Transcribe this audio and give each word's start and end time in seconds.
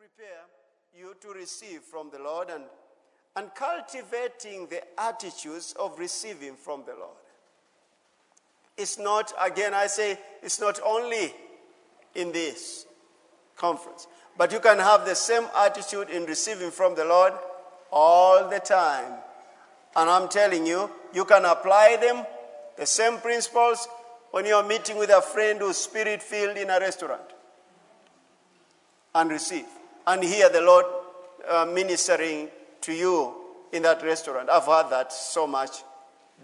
prepare 0.00 0.46
you 0.96 1.14
to 1.20 1.28
receive 1.38 1.82
from 1.82 2.08
the 2.10 2.18
Lord 2.18 2.48
and, 2.48 2.64
and 3.36 3.54
cultivating 3.54 4.66
the 4.68 4.80
attitudes 4.98 5.74
of 5.78 5.98
receiving 5.98 6.54
from 6.54 6.84
the 6.86 6.94
Lord. 6.94 7.18
It's 8.78 8.98
not, 8.98 9.30
again, 9.38 9.74
I 9.74 9.88
say, 9.88 10.18
it's 10.42 10.58
not 10.58 10.80
only 10.82 11.34
in 12.14 12.32
this 12.32 12.86
conference, 13.58 14.06
but 14.38 14.52
you 14.52 14.60
can 14.60 14.78
have 14.78 15.04
the 15.04 15.14
same 15.14 15.44
attitude 15.54 16.08
in 16.08 16.24
receiving 16.24 16.70
from 16.70 16.94
the 16.94 17.04
Lord 17.04 17.34
all 17.92 18.48
the 18.48 18.60
time. 18.60 19.12
And 19.96 20.08
I'm 20.08 20.30
telling 20.30 20.64
you, 20.66 20.90
you 21.12 21.26
can 21.26 21.44
apply 21.44 21.98
them, 22.00 22.24
the 22.78 22.86
same 22.86 23.18
principles, 23.18 23.86
when 24.30 24.46
you're 24.46 24.66
meeting 24.66 24.96
with 24.96 25.10
a 25.10 25.20
friend 25.20 25.58
who's 25.58 25.76
spirit 25.76 26.22
filled 26.22 26.56
in 26.56 26.70
a 26.70 26.80
restaurant 26.80 27.20
and 29.14 29.30
receive 29.30 29.66
and 30.06 30.22
hear 30.22 30.48
the 30.48 30.60
Lord 30.60 30.86
uh, 31.48 31.66
ministering 31.66 32.48
to 32.82 32.92
you 32.92 33.34
in 33.72 33.82
that 33.82 34.02
restaurant. 34.02 34.50
I've 34.50 34.64
heard 34.64 34.90
that 34.90 35.12
so 35.12 35.46
much. 35.46 35.82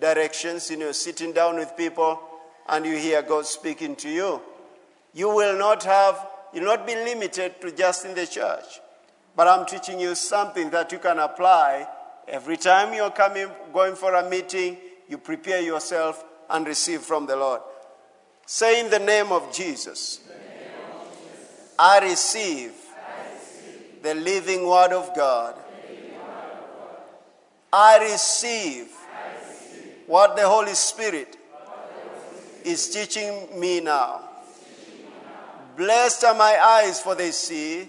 Directions, 0.00 0.70
you 0.70 0.76
know, 0.76 0.92
sitting 0.92 1.32
down 1.32 1.56
with 1.56 1.76
people 1.76 2.20
and 2.68 2.84
you 2.84 2.96
hear 2.96 3.22
God 3.22 3.46
speaking 3.46 3.96
to 3.96 4.08
you. 4.08 4.40
You 5.14 5.28
will 5.30 5.58
not 5.58 5.82
have, 5.84 6.26
you'll 6.52 6.64
not 6.64 6.86
be 6.86 6.94
limited 6.94 7.60
to 7.62 7.72
just 7.72 8.04
in 8.04 8.14
the 8.14 8.26
church. 8.26 8.80
But 9.34 9.48
I'm 9.48 9.66
teaching 9.66 9.98
you 10.00 10.14
something 10.14 10.70
that 10.70 10.92
you 10.92 10.98
can 10.98 11.18
apply 11.18 11.86
every 12.28 12.56
time 12.56 12.94
you're 12.94 13.10
coming, 13.10 13.48
going 13.72 13.94
for 13.94 14.14
a 14.14 14.28
meeting, 14.28 14.76
you 15.08 15.18
prepare 15.18 15.60
yourself 15.60 16.24
and 16.50 16.66
receive 16.66 17.00
from 17.00 17.26
the 17.26 17.36
Lord. 17.36 17.60
Say 18.46 18.80
in 18.80 18.90
the 18.90 18.98
name 18.98 19.32
of 19.32 19.52
Jesus, 19.52 20.20
I 21.78 22.00
receive 22.00 22.72
the 24.06 24.14
living 24.14 24.64
word 24.64 24.92
of 24.92 25.10
God. 25.16 25.56
I 27.72 27.98
receive 27.98 28.86
what 30.06 30.36
the 30.36 30.46
Holy 30.46 30.74
Spirit 30.74 31.36
is 32.64 32.88
teaching 32.88 33.48
me 33.58 33.80
now. 33.80 34.20
Blessed 35.76 36.22
are 36.22 36.34
my 36.36 36.56
eyes 36.56 37.00
for 37.00 37.16
they 37.16 37.32
see. 37.32 37.88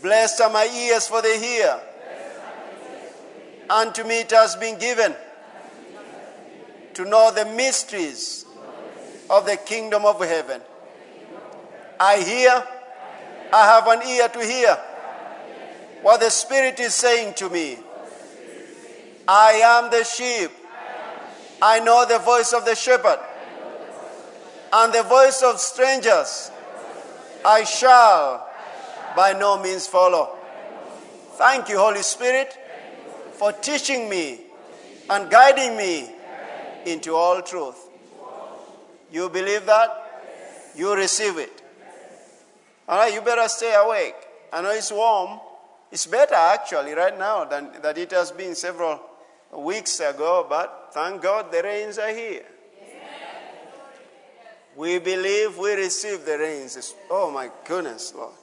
Blessed 0.00 0.40
are 0.40 0.50
my 0.50 0.64
ears 0.64 1.06
for 1.06 1.20
they 1.20 1.38
hear. 1.38 1.78
Unto 3.68 4.04
me 4.04 4.20
it 4.20 4.30
has 4.30 4.56
been 4.56 4.78
given 4.78 5.14
to 6.94 7.04
know 7.04 7.30
the 7.30 7.44
mysteries 7.44 8.46
of 9.28 9.44
the 9.44 9.58
kingdom 9.58 10.06
of 10.06 10.18
heaven. 10.20 10.62
I 12.00 12.16
hear, 12.22 12.64
I 13.52 13.66
have 13.66 13.86
an 13.88 14.06
ear 14.08 14.28
to 14.28 14.44
hear 14.44 14.78
what 16.02 16.20
the 16.20 16.30
Spirit 16.30 16.78
is 16.80 16.94
saying 16.94 17.34
to 17.34 17.50
me. 17.50 17.78
I 19.26 19.52
am 19.64 19.90
the 19.90 20.04
sheep. 20.04 20.50
I 21.62 21.80
know 21.80 22.06
the 22.06 22.18
voice 22.18 22.52
of 22.52 22.64
the 22.64 22.74
shepherd, 22.74 23.18
and 24.72 24.92
the 24.92 25.02
voice 25.02 25.42
of 25.42 25.60
strangers 25.60 26.50
I 27.44 27.64
shall 27.64 28.48
by 29.14 29.32
no 29.32 29.58
means 29.62 29.86
follow. 29.86 30.36
Thank 31.32 31.68
you, 31.68 31.78
Holy 31.78 32.02
Spirit, 32.02 32.56
for 33.32 33.52
teaching 33.52 34.08
me 34.08 34.40
and 35.08 35.30
guiding 35.30 35.76
me 35.76 36.10
into 36.86 37.14
all 37.14 37.42
truth. 37.42 37.88
You 39.12 39.28
believe 39.28 39.66
that? 39.66 39.90
You 40.76 40.94
receive 40.94 41.36
it. 41.38 41.59
All 42.90 42.98
right, 42.98 43.14
you 43.14 43.20
better 43.20 43.46
stay 43.46 43.72
awake. 43.72 44.16
I 44.52 44.60
know 44.62 44.72
it's 44.72 44.90
warm. 44.90 45.38
It's 45.92 46.06
better 46.06 46.34
actually 46.34 46.92
right 46.92 47.16
now 47.16 47.44
than 47.44 47.70
that 47.82 47.96
it 47.96 48.10
has 48.10 48.32
been 48.32 48.56
several 48.56 49.00
weeks 49.52 50.00
ago, 50.00 50.44
but 50.48 50.90
thank 50.92 51.22
God 51.22 51.52
the 51.52 51.62
rains 51.62 51.98
are 51.98 52.12
here. 52.12 52.42
We 54.74 54.98
believe 54.98 55.56
we 55.56 55.74
receive 55.74 56.24
the 56.24 56.36
rains. 56.36 56.94
Oh 57.08 57.30
my 57.30 57.48
goodness, 57.64 58.12
Lord. 58.12 58.34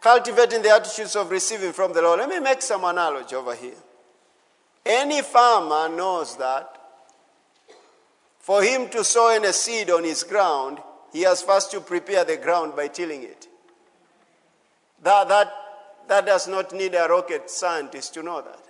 Cultivating 0.00 0.62
the 0.62 0.70
attitudes 0.70 1.14
of 1.14 1.30
receiving 1.30 1.72
from 1.72 1.92
the 1.92 2.02
Lord. 2.02 2.18
Let 2.18 2.28
me 2.28 2.40
make 2.40 2.60
some 2.60 2.82
analogy 2.82 3.36
over 3.36 3.54
here. 3.54 3.78
Any 4.84 5.22
farmer 5.22 5.94
knows 5.94 6.36
that 6.38 6.76
for 8.40 8.64
him 8.64 8.88
to 8.90 9.04
sow 9.04 9.28
any 9.28 9.52
seed 9.52 9.90
on 9.90 10.02
his 10.02 10.24
ground, 10.24 10.78
he 11.14 11.22
has 11.22 11.42
first 11.42 11.70
to 11.70 11.80
prepare 11.80 12.24
the 12.24 12.36
ground 12.36 12.74
by 12.74 12.88
tilling 12.88 13.22
it. 13.22 13.46
That, 15.00 15.28
that, 15.28 15.54
that 16.08 16.26
does 16.26 16.48
not 16.48 16.74
need 16.74 16.92
a 16.96 17.06
rocket 17.06 17.48
scientist 17.48 18.14
to 18.14 18.22
know 18.24 18.42
that. 18.42 18.60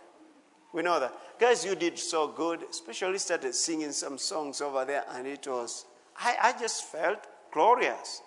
We 0.75 0.83
know 0.83 1.00
that. 1.00 1.15
Guys, 1.41 1.65
you 1.65 1.75
did 1.75 1.99
so 1.99 2.28
good, 2.28 2.60
especially 2.71 3.16
started 3.16 3.54
singing 3.54 3.93
some 3.93 4.19
songs 4.19 4.60
over 4.60 4.84
there, 4.84 5.04
and 5.15 5.27
it 5.27 5.47
was, 5.47 5.87
I, 6.19 6.37
I 6.43 6.60
just 6.60 6.84
felt 6.84 7.27
glorious. 7.50 8.21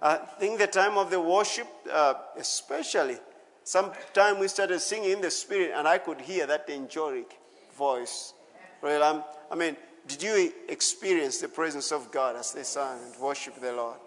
I 0.00 0.16
think 0.16 0.58
the 0.58 0.66
time 0.66 0.96
of 0.96 1.10
the 1.10 1.20
worship, 1.20 1.68
uh, 1.92 2.14
especially, 2.38 3.18
sometime 3.64 4.38
we 4.38 4.48
started 4.48 4.80
singing 4.80 5.10
in 5.10 5.20
the 5.20 5.30
spirit, 5.30 5.72
and 5.76 5.86
I 5.86 5.98
could 5.98 6.22
hear 6.22 6.46
that 6.46 6.70
angelic 6.70 7.38
voice. 7.76 8.32
Well, 8.80 9.02
um, 9.02 9.24
I 9.50 9.56
mean, 9.56 9.76
did 10.06 10.22
you 10.22 10.52
experience 10.68 11.38
the 11.38 11.48
presence 11.48 11.92
of 11.92 12.10
God 12.10 12.36
as 12.36 12.52
they 12.52 12.62
sang 12.62 12.98
and 13.04 13.20
worship 13.20 13.60
the 13.60 13.72
Lord? 13.72 13.98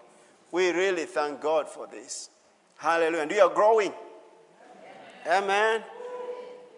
We 0.52 0.70
really 0.70 1.06
thank 1.06 1.40
God 1.40 1.68
for 1.68 1.86
this. 1.86 2.30
Hallelujah. 2.76 3.22
And 3.22 3.30
we 3.30 3.40
are 3.40 3.48
growing. 3.48 3.92
Amen. 5.26 5.44
Amen. 5.44 5.84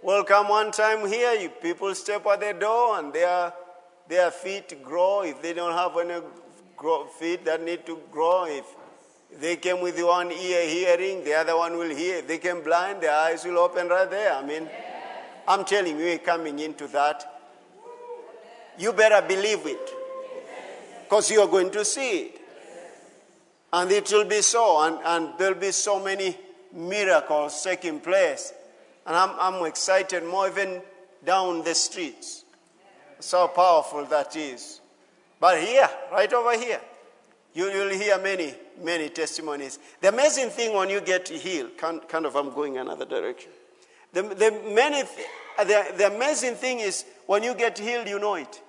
Welcome 0.02 0.48
one 0.48 0.70
time 0.70 1.06
here. 1.08 1.34
You 1.34 1.48
people 1.48 1.94
step 1.94 2.24
at 2.26 2.40
the 2.40 2.52
door 2.52 2.98
and 2.98 3.12
their, 3.12 3.52
their 4.08 4.30
feet 4.30 4.82
grow. 4.82 5.22
If 5.22 5.42
they 5.42 5.52
don't 5.52 5.72
have 5.72 5.96
any 5.98 6.24
grow, 6.76 7.06
feet 7.06 7.44
that 7.44 7.62
need 7.62 7.84
to 7.86 8.00
grow, 8.12 8.44
if 8.46 8.64
they 9.40 9.56
came 9.56 9.80
with 9.80 10.00
one 10.00 10.30
ear 10.30 10.68
hearing, 10.68 11.24
the 11.24 11.34
other 11.34 11.56
one 11.56 11.76
will 11.76 11.94
hear. 11.94 12.18
If 12.18 12.28
they 12.28 12.38
came 12.38 12.62
blind, 12.62 13.02
their 13.02 13.12
eyes 13.12 13.44
will 13.44 13.58
open 13.58 13.88
right 13.88 14.08
there. 14.08 14.32
I 14.32 14.44
mean, 14.44 14.68
I'm 15.46 15.64
telling 15.64 15.98
you, 15.98 16.04
we're 16.04 16.18
coming 16.18 16.60
into 16.60 16.86
that. 16.88 17.37
You 18.78 18.92
better 18.92 19.26
believe 19.26 19.66
it. 19.66 19.90
Because 21.04 21.30
you're 21.30 21.48
going 21.48 21.70
to 21.72 21.84
see 21.84 22.18
it. 22.18 22.40
And 23.72 23.90
it 23.90 24.10
will 24.12 24.24
be 24.24 24.40
so. 24.42 24.82
And, 24.82 24.98
and 25.04 25.38
there'll 25.38 25.58
be 25.58 25.72
so 25.72 26.02
many 26.02 26.36
miracles 26.72 27.62
taking 27.62 28.00
place. 28.00 28.52
And 29.06 29.16
I'm, 29.16 29.30
I'm 29.38 29.66
excited 29.66 30.24
more 30.24 30.48
even 30.48 30.82
down 31.24 31.64
the 31.64 31.74
streets. 31.74 32.44
So 33.20 33.48
powerful 33.48 34.04
that 34.06 34.36
is. 34.36 34.80
But 35.40 35.60
here, 35.60 35.88
right 36.12 36.32
over 36.32 36.56
here, 36.56 36.80
you, 37.54 37.64
will 37.64 37.90
hear 37.90 38.18
many, 38.18 38.54
many 38.82 39.08
testimonies. 39.08 39.78
The 40.00 40.08
amazing 40.08 40.50
thing 40.50 40.76
when 40.76 40.90
you 40.90 41.00
get 41.00 41.28
healed, 41.28 41.76
kind, 41.76 42.00
kind 42.08 42.26
of, 42.26 42.36
I'm 42.36 42.52
going 42.52 42.78
another 42.78 43.04
direction. 43.04 43.50
The, 44.12 44.22
the, 44.22 44.60
many 44.74 45.02
th- 45.02 45.26
the, 45.58 45.94
the 45.96 46.14
amazing 46.14 46.54
thing 46.54 46.80
is 46.80 47.04
when 47.26 47.42
you 47.42 47.54
get 47.54 47.78
healed, 47.78 48.08
you 48.08 48.18
know 48.18 48.34
it. 48.34 48.60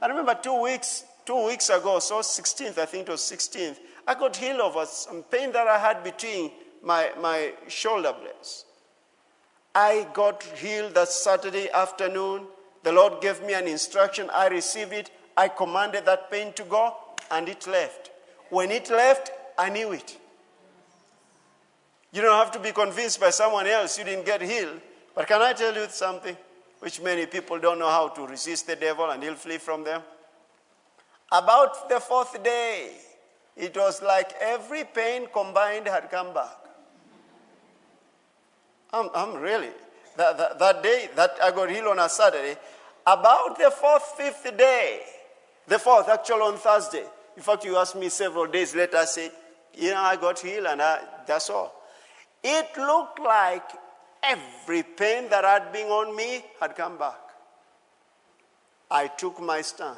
I 0.00 0.06
remember 0.06 0.34
two 0.34 0.60
weeks, 0.62 1.04
two 1.24 1.46
weeks 1.46 1.68
ago, 1.70 1.98
so 1.98 2.20
16th, 2.20 2.78
I 2.78 2.84
think 2.84 3.08
it 3.08 3.10
was 3.10 3.20
16th, 3.20 3.76
I 4.06 4.14
got 4.14 4.36
healed 4.36 4.60
of 4.60 4.88
some 4.88 5.22
pain 5.24 5.52
that 5.52 5.66
I 5.66 5.78
had 5.78 6.04
between 6.04 6.50
my, 6.82 7.10
my 7.20 7.52
shoulder 7.66 8.12
blades. 8.12 8.64
I 9.74 10.06
got 10.12 10.42
healed 10.42 10.94
that 10.94 11.08
Saturday 11.08 11.68
afternoon. 11.70 12.46
The 12.82 12.92
Lord 12.92 13.20
gave 13.20 13.42
me 13.42 13.54
an 13.54 13.66
instruction. 13.66 14.30
I 14.32 14.48
received 14.48 14.92
it. 14.92 15.10
I 15.36 15.48
commanded 15.48 16.06
that 16.06 16.30
pain 16.30 16.52
to 16.54 16.62
go, 16.64 16.94
and 17.30 17.48
it 17.48 17.66
left. 17.66 18.10
When 18.48 18.70
it 18.70 18.88
left, 18.90 19.32
I 19.58 19.68
knew 19.68 19.92
it. 19.92 20.16
You 22.12 22.22
don't 22.22 22.38
have 22.38 22.52
to 22.52 22.60
be 22.60 22.72
convinced 22.72 23.20
by 23.20 23.30
someone 23.30 23.66
else 23.66 23.98
you 23.98 24.04
didn't 24.04 24.24
get 24.24 24.40
healed. 24.40 24.80
But 25.14 25.26
can 25.26 25.42
I 25.42 25.52
tell 25.52 25.74
you 25.74 25.86
something 25.88 26.36
which 26.86 27.00
many 27.00 27.26
people 27.26 27.58
don't 27.58 27.80
know 27.80 27.90
how 27.90 28.06
to 28.06 28.28
resist 28.28 28.68
the 28.68 28.76
devil 28.76 29.10
and 29.10 29.20
he'll 29.20 29.34
flee 29.34 29.58
from 29.58 29.82
them? 29.82 30.00
About 31.32 31.88
the 31.88 31.98
fourth 31.98 32.40
day, 32.44 32.92
it 33.56 33.76
was 33.76 34.00
like 34.02 34.32
every 34.40 34.84
pain 34.84 35.26
combined 35.32 35.88
had 35.88 36.08
come 36.12 36.32
back. 36.32 36.56
I'm, 38.92 39.08
I'm 39.16 39.34
really, 39.34 39.70
that, 40.16 40.38
that, 40.38 40.60
that 40.60 40.80
day 40.84 41.10
that 41.16 41.32
I 41.42 41.50
got 41.50 41.70
healed 41.70 41.88
on 41.88 41.98
a 41.98 42.08
Saturday, 42.08 42.56
about 43.04 43.58
the 43.58 43.72
fourth, 43.72 44.04
fifth 44.16 44.56
day, 44.56 45.00
the 45.66 45.80
fourth, 45.80 46.08
actually 46.08 46.42
on 46.42 46.56
Thursday. 46.56 47.04
In 47.36 47.42
fact, 47.42 47.64
you 47.64 47.76
asked 47.76 47.96
me 47.96 48.10
several 48.10 48.46
days 48.46 48.76
later, 48.76 48.98
I 48.98 49.06
said, 49.06 49.32
you 49.76 49.90
know, 49.90 50.02
I 50.02 50.14
got 50.14 50.38
healed 50.38 50.66
and 50.66 50.80
I, 50.80 51.00
that's 51.26 51.50
all. 51.50 51.82
It 52.44 52.68
looked 52.78 53.18
like 53.18 53.72
every 54.22 54.82
pain 54.82 55.28
that 55.30 55.44
had 55.44 55.72
been 55.72 55.88
on 55.88 56.14
me 56.14 56.44
had 56.60 56.76
come 56.76 56.98
back. 56.98 57.18
I 58.90 59.08
took 59.08 59.40
my 59.40 59.62
stand. 59.62 59.96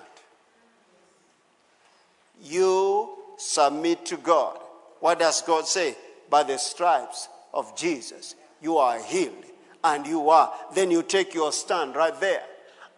You 2.42 3.10
submit 3.36 4.06
to 4.06 4.16
God. 4.16 4.58
What 5.00 5.18
does 5.18 5.42
God 5.42 5.66
say? 5.66 5.96
by 6.30 6.42
the 6.42 6.58
stripes 6.58 7.28
of 7.52 7.76
Jesus, 7.76 8.34
you 8.60 8.76
are 8.76 9.00
healed. 9.02 9.44
And 9.84 10.06
you 10.06 10.28
are. 10.28 10.52
Then 10.74 10.90
you 10.90 11.02
take 11.02 11.34
your 11.34 11.52
stand 11.52 11.94
right 11.94 12.18
there. 12.20 12.42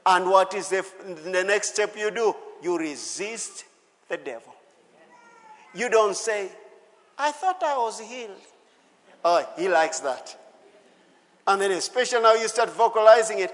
And 0.06 0.30
what 0.30 0.54
is 0.54 0.70
the, 0.70 0.84
the 1.30 1.44
next 1.44 1.74
step 1.74 1.94
you 1.96 2.10
do? 2.10 2.34
You 2.62 2.78
resist 2.78 3.64
the 4.08 4.16
devil. 4.16 4.54
You 5.74 5.90
don't 5.90 6.16
say, 6.16 6.50
I 7.18 7.32
thought 7.32 7.62
I 7.62 7.76
was 7.76 8.00
healed. 8.00 8.30
Oh, 9.24 9.46
he 9.58 9.68
likes 9.68 10.00
that. 10.00 10.36
And 11.50 11.60
then, 11.60 11.72
especially 11.72 12.22
now, 12.22 12.34
you 12.34 12.46
start 12.46 12.70
vocalizing 12.70 13.40
it. 13.40 13.52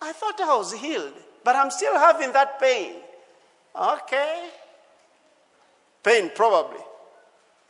I 0.00 0.12
thought 0.12 0.40
I 0.40 0.56
was 0.56 0.72
healed, 0.72 1.12
but 1.44 1.54
I'm 1.54 1.70
still 1.70 1.92
having 1.98 2.32
that 2.32 2.58
pain. 2.58 2.94
Okay. 3.78 4.48
Pain, 6.02 6.30
probably. 6.34 6.80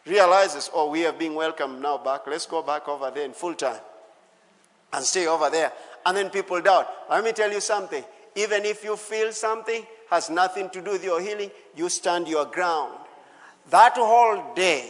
Realizes, 0.06 0.70
oh, 0.73 0.90
we 0.90 1.05
are 1.06 1.12
being 1.12 1.34
welcomed 1.34 1.82
now 1.82 1.99
back. 1.99 2.28
Let's 2.28 2.46
go 2.46 2.62
back 2.62 2.87
over 2.87 3.11
there 3.11 3.25
in 3.25 3.32
full 3.32 3.55
time 3.55 3.81
and 4.93 5.05
stay 5.05 5.26
over 5.26 5.50
there. 5.50 5.72
And 6.05 6.17
then 6.17 6.31
people 6.31 6.61
doubt. 6.61 6.88
Let 7.11 7.25
me 7.25 7.32
tell 7.32 7.50
you 7.50 7.61
something. 7.61 8.05
Even 8.37 8.64
if 8.64 8.84
you 8.84 8.96
feel 8.96 9.32
something 9.32 9.84
has 10.08 10.31
nothing 10.31 10.70
to 10.70 10.81
do 10.81 10.93
with 10.93 11.02
your 11.02 11.20
healing, 11.20 11.50
you 11.75 11.88
stand 11.88 12.29
your 12.29 12.44
ground. 12.44 12.96
That 13.70 13.94
whole 13.96 14.55
day, 14.55 14.88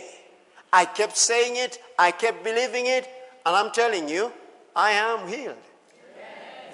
I 0.71 0.85
kept 0.85 1.17
saying 1.17 1.57
it, 1.57 1.79
I 1.99 2.11
kept 2.11 2.45
believing 2.45 2.85
it, 2.85 3.09
and 3.47 3.55
I'm 3.55 3.71
telling 3.71 4.09
you, 4.09 4.33
I 4.75 4.91
am 4.91 5.29
healed. 5.29 5.57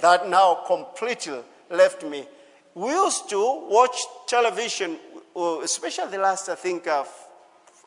That 0.01 0.29
now 0.29 0.65
completely 0.67 1.41
left 1.71 2.03
me. 2.03 2.27
We 2.75 2.91
used 2.91 3.29
to 3.29 3.69
watch 3.69 3.97
television, 4.27 4.97
uh, 5.37 5.61
especially 5.61 6.11
the 6.11 6.19
last, 6.19 6.49
I 6.49 6.55
think, 6.55 6.87
of 6.89 7.09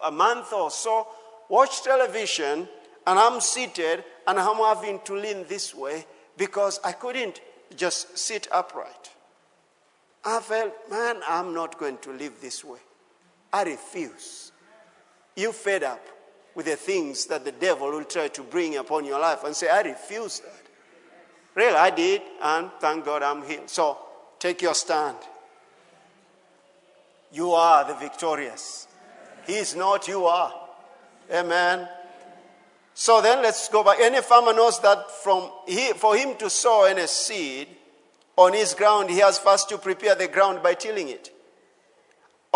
a 0.03 0.11
month 0.11 0.53
or 0.53 0.69
so, 0.69 1.07
watch 1.49 1.81
television, 1.81 2.69
and 3.07 3.19
I'm 3.19 3.41
seated 3.41 4.03
and 4.27 4.39
I'm 4.39 4.57
having 4.57 4.99
to 5.05 5.15
lean 5.15 5.45
this 5.49 5.73
way 5.73 6.05
because 6.37 6.79
I 6.83 6.91
couldn't 6.91 7.41
just 7.75 8.15
sit 8.17 8.47
upright. 8.51 9.09
I 10.23 10.39
felt, 10.41 10.73
man, 10.91 11.21
I'm 11.27 11.55
not 11.55 11.79
going 11.79 11.97
to 11.99 12.11
live 12.11 12.39
this 12.39 12.63
way. 12.63 12.79
I 13.51 13.63
refuse. 13.63 14.51
You 15.35 15.51
fed 15.51 15.83
up 15.83 16.14
with 16.55 16.65
the 16.65 16.75
things 16.75 17.25
that 17.25 17.43
the 17.43 17.51
devil 17.51 17.91
will 17.91 18.05
try 18.05 18.29
to 18.29 18.41
bring 18.41 18.77
upon 18.77 19.05
your 19.05 19.19
life 19.19 19.43
and 19.43 19.55
say, 19.55 19.69
I 19.69 19.81
refuse 19.81 20.39
that. 20.39 20.61
Really, 21.53 21.75
I 21.75 21.89
did, 21.89 22.21
and 22.41 22.69
thank 22.79 23.05
God 23.05 23.21
I'm 23.21 23.43
healed. 23.43 23.69
So 23.69 23.97
take 24.39 24.61
your 24.61 24.73
stand. 24.73 25.17
You 27.31 27.51
are 27.51 27.85
the 27.85 27.95
victorious. 27.95 28.87
He 29.45 29.55
is 29.55 29.75
not, 29.75 30.07
you 30.07 30.25
are. 30.25 30.53
Amen. 31.31 31.87
So 32.93 33.21
then 33.21 33.41
let's 33.41 33.67
go 33.67 33.83
back. 33.83 33.99
Any 33.99 34.21
farmer 34.21 34.53
knows 34.53 34.79
that 34.79 35.11
from 35.11 35.49
he, 35.67 35.91
for 35.93 36.15
him 36.15 36.35
to 36.37 36.49
sow 36.49 36.85
any 36.85 37.07
seed 37.07 37.67
on 38.37 38.53
his 38.53 38.73
ground, 38.73 39.09
he 39.09 39.19
has 39.19 39.37
first 39.37 39.67
to 39.69 39.77
prepare 39.77 40.15
the 40.15 40.29
ground 40.29 40.63
by 40.63 40.73
tilling 40.73 41.09
it. 41.09 41.34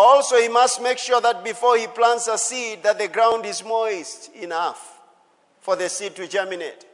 Also, 0.02 0.36
he 0.36 0.48
must 0.48 0.80
make 0.80 0.96
sure 0.96 1.20
that 1.20 1.44
before 1.44 1.76
he 1.76 1.86
plants 1.86 2.26
a 2.26 2.38
seed, 2.38 2.82
that 2.82 2.98
the 2.98 3.06
ground 3.06 3.44
is 3.44 3.62
moist 3.62 4.34
enough 4.34 4.98
for 5.60 5.76
the 5.76 5.90
seed 5.90 6.16
to 6.16 6.26
germinate. 6.26 6.86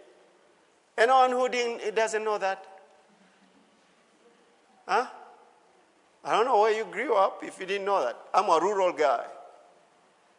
Anyone 0.99 1.31
who 1.31 1.49
didn't, 1.49 1.95
doesn't 1.95 2.25
know 2.25 2.37
that? 2.39 2.67
Huh? 4.89 5.07
I 6.25 6.33
don't 6.33 6.47
know 6.47 6.61
where 6.61 6.77
you 6.77 6.85
grew 6.87 7.15
up 7.15 7.45
if 7.45 7.61
you 7.61 7.67
didn't 7.67 7.85
know 7.85 8.03
that. 8.03 8.19
I'm 8.35 8.51
a 8.51 8.59
rural 8.61 8.93
guy. 8.93 9.25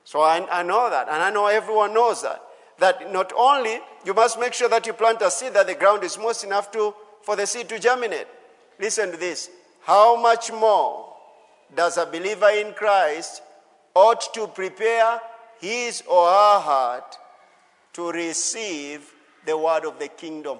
So 0.03 0.19
I, 0.19 0.45
I 0.51 0.61
know 0.63 0.89
that, 0.89 1.07
and 1.07 1.23
I 1.23 1.29
know 1.29 1.47
everyone 1.47 1.93
knows 1.93 2.21
that. 2.23 2.41
That 2.79 3.13
not 3.13 3.31
only 3.37 3.79
you 4.03 4.13
must 4.13 4.37
make 4.41 4.51
sure 4.51 4.67
that 4.67 4.85
you 4.85 4.91
plant 4.91 5.21
a 5.21 5.31
seed 5.31 5.53
that 5.53 5.67
the 5.67 5.75
ground 5.75 6.03
is 6.03 6.17
moist 6.17 6.43
enough 6.43 6.69
to, 6.73 6.93
for 7.21 7.37
the 7.37 7.47
seed 7.47 7.69
to 7.69 7.79
germinate. 7.79 8.27
Listen 8.77 9.11
to 9.11 9.17
this. 9.17 9.49
How 9.83 10.21
much 10.21 10.51
more 10.51 11.06
does 11.75 11.97
a 11.97 12.05
believer 12.05 12.49
in 12.49 12.73
Christ 12.73 13.41
ought 13.93 14.33
to 14.33 14.47
prepare 14.47 15.19
his 15.59 16.03
or 16.07 16.27
her 16.27 16.59
heart 16.59 17.17
to 17.93 18.11
receive 18.11 19.13
the 19.45 19.57
word 19.57 19.85
of 19.85 19.99
the 19.99 20.07
kingdom. 20.07 20.59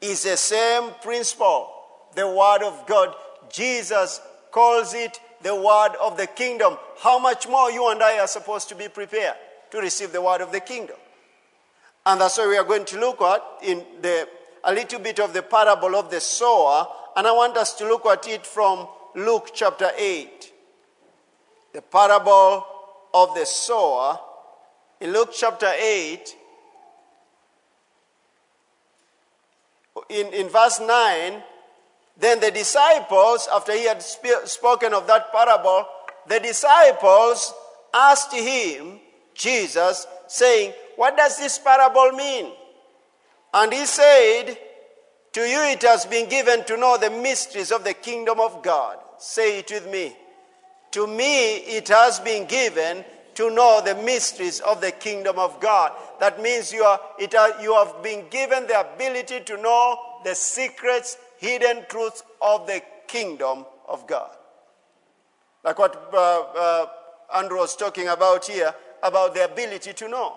It's 0.00 0.24
the 0.24 0.36
same 0.36 0.90
principle, 1.02 1.70
the 2.14 2.26
word 2.26 2.62
of 2.62 2.86
God. 2.86 3.14
Jesus 3.50 4.20
calls 4.50 4.94
it 4.94 5.18
the 5.42 5.54
word 5.54 5.96
of 6.00 6.16
the 6.16 6.26
kingdom. 6.26 6.76
How 7.00 7.18
much 7.18 7.48
more 7.48 7.70
you 7.70 7.90
and 7.90 8.02
I 8.02 8.18
are 8.18 8.26
supposed 8.26 8.68
to 8.70 8.74
be 8.74 8.88
prepared 8.88 9.36
to 9.70 9.78
receive 9.78 10.12
the 10.12 10.22
word 10.22 10.40
of 10.40 10.52
the 10.52 10.60
kingdom? 10.60 10.96
And 12.06 12.20
that's 12.20 12.38
why 12.38 12.48
we 12.48 12.56
are 12.56 12.64
going 12.64 12.84
to 12.86 13.00
look 13.00 13.20
at 13.22 13.42
in 13.62 13.84
the 14.00 14.28
a 14.64 14.72
little 14.74 15.00
bit 15.00 15.18
of 15.20 15.32
the 15.32 15.42
parable 15.42 15.96
of 15.96 16.10
the 16.10 16.20
sower, 16.20 16.86
and 17.16 17.26
I 17.26 17.32
want 17.32 17.56
us 17.56 17.74
to 17.74 17.88
look 17.88 18.06
at 18.06 18.28
it 18.28 18.46
from 18.46 18.88
Luke 19.14 19.50
chapter 19.54 19.90
8. 19.96 20.52
The 21.72 21.82
parable 21.82 22.66
of 23.12 23.34
the 23.34 23.44
sower. 23.44 24.18
In 25.00 25.12
Luke 25.12 25.30
chapter 25.32 25.72
8, 25.76 26.36
in, 30.10 30.26
in 30.32 30.48
verse 30.48 30.80
9, 30.80 31.42
then 32.18 32.40
the 32.40 32.50
disciples, 32.50 33.48
after 33.52 33.72
he 33.72 33.86
had 33.86 34.02
sp- 34.04 34.44
spoken 34.44 34.92
of 34.92 35.06
that 35.06 35.32
parable, 35.32 35.86
the 36.28 36.38
disciples 36.38 37.54
asked 37.94 38.34
him, 38.34 39.00
Jesus, 39.34 40.06
saying, 40.26 40.74
What 40.96 41.16
does 41.16 41.38
this 41.38 41.58
parable 41.58 42.12
mean? 42.12 42.52
And 43.54 43.72
he 43.72 43.86
said, 43.86 44.58
To 45.32 45.40
you 45.42 45.60
it 45.64 45.82
has 45.82 46.06
been 46.06 46.28
given 46.28 46.64
to 46.64 46.76
know 46.76 46.98
the 46.98 47.10
mysteries 47.10 47.70
of 47.70 47.84
the 47.84 47.94
kingdom 47.94 48.40
of 48.40 48.62
God. 48.62 48.98
Say 49.18 49.60
it 49.60 49.70
with 49.70 49.90
me. 49.90 50.16
To 50.92 51.06
me 51.06 51.56
it 51.56 51.88
has 51.88 52.18
been 52.18 52.46
given 52.46 53.04
to 53.34 53.50
know 53.50 53.80
the 53.84 53.94
mysteries 53.94 54.60
of 54.60 54.80
the 54.80 54.90
kingdom 54.90 55.38
of 55.38 55.60
God. 55.60 55.92
That 56.18 56.42
means 56.42 56.72
you, 56.72 56.82
are, 56.82 57.00
it 57.18 57.34
are, 57.34 57.62
you 57.62 57.74
have 57.74 58.02
been 58.02 58.28
given 58.28 58.66
the 58.66 58.80
ability 58.80 59.40
to 59.40 59.56
know 59.56 59.98
the 60.24 60.34
secrets, 60.34 61.16
hidden 61.38 61.84
truths 61.88 62.22
of 62.42 62.66
the 62.66 62.82
kingdom 63.06 63.64
of 63.88 64.06
God. 64.06 64.30
Like 65.64 65.78
what 65.78 66.10
uh, 66.12 66.40
uh, 66.40 66.86
Andrew 67.34 67.58
was 67.58 67.76
talking 67.76 68.08
about 68.08 68.46
here, 68.46 68.74
about 69.02 69.34
the 69.34 69.44
ability 69.44 69.92
to 69.92 70.08
know. 70.08 70.36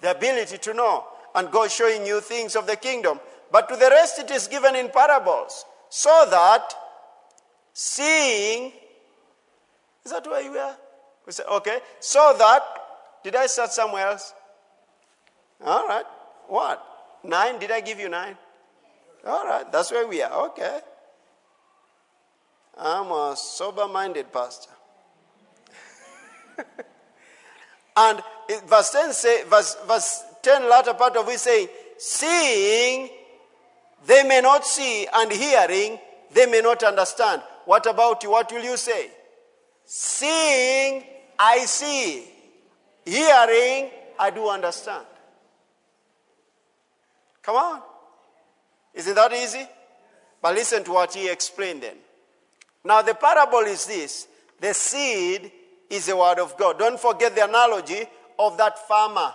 The 0.00 0.10
ability 0.10 0.58
to 0.58 0.74
know. 0.74 1.04
And 1.34 1.50
God 1.50 1.70
showing 1.70 2.04
you 2.04 2.20
things 2.20 2.56
of 2.56 2.66
the 2.66 2.76
kingdom. 2.76 3.20
But 3.50 3.68
to 3.68 3.76
the 3.76 3.88
rest, 3.90 4.18
it 4.18 4.30
is 4.30 4.46
given 4.46 4.76
in 4.76 4.90
parables. 4.90 5.64
So 5.88 6.26
that 6.30 6.74
seeing, 7.72 8.72
is 10.04 10.12
that 10.12 10.26
where 10.26 10.42
you 10.42 10.56
are? 10.58 10.76
We 11.26 11.32
say, 11.32 11.44
okay. 11.50 11.78
So 12.00 12.34
that, 12.38 12.62
did 13.22 13.36
I 13.36 13.46
start 13.46 13.72
somewhere 13.72 14.08
else? 14.08 14.34
All 15.64 15.86
right. 15.86 16.04
What? 16.48 16.84
Nine? 17.24 17.58
Did 17.58 17.70
I 17.70 17.80
give 17.80 17.98
you 17.98 18.08
nine? 18.08 18.36
All 19.26 19.44
right. 19.46 19.70
That's 19.70 19.90
where 19.90 20.06
we 20.06 20.22
are. 20.22 20.46
Okay. 20.48 20.80
I'm 22.78 23.10
a 23.10 23.34
sober 23.36 23.88
minded 23.88 24.32
pastor. 24.32 24.70
and 27.96 28.22
verse 28.66 28.90
10 28.90 29.12
say, 29.12 29.44
verse, 29.44 29.76
verse 29.86 30.22
10, 30.42 30.68
latter 30.68 30.94
part 30.94 31.16
of 31.16 31.28
it 31.28 31.40
saying, 31.40 31.68
seeing 31.98 33.10
they 34.18 34.28
may 34.28 34.40
not 34.40 34.66
see, 34.66 35.06
and 35.14 35.30
hearing 35.30 35.98
they 36.32 36.46
may 36.46 36.60
not 36.60 36.82
understand. 36.82 37.40
What 37.64 37.86
about 37.86 38.22
you? 38.22 38.30
What 38.30 38.50
will 38.50 38.64
you 38.64 38.76
say? 38.76 39.10
Seeing, 39.84 41.04
I 41.38 41.64
see. 41.66 42.24
Hearing, 43.04 43.90
I 44.18 44.30
do 44.30 44.48
understand. 44.48 45.06
Come 47.42 47.56
on. 47.56 47.82
Isn't 48.92 49.14
that 49.14 49.32
easy? 49.32 49.66
But 50.42 50.54
listen 50.54 50.82
to 50.84 50.92
what 50.92 51.14
he 51.14 51.28
explained 51.28 51.82
then. 51.82 51.96
Now, 52.84 53.02
the 53.02 53.14
parable 53.14 53.60
is 53.60 53.86
this 53.86 54.26
the 54.60 54.74
seed 54.74 55.52
is 55.88 56.06
the 56.06 56.16
word 56.16 56.40
of 56.40 56.56
God. 56.56 56.78
Don't 56.78 56.98
forget 56.98 57.36
the 57.36 57.44
analogy 57.44 58.02
of 58.38 58.58
that 58.58 58.78
farmer 58.88 59.32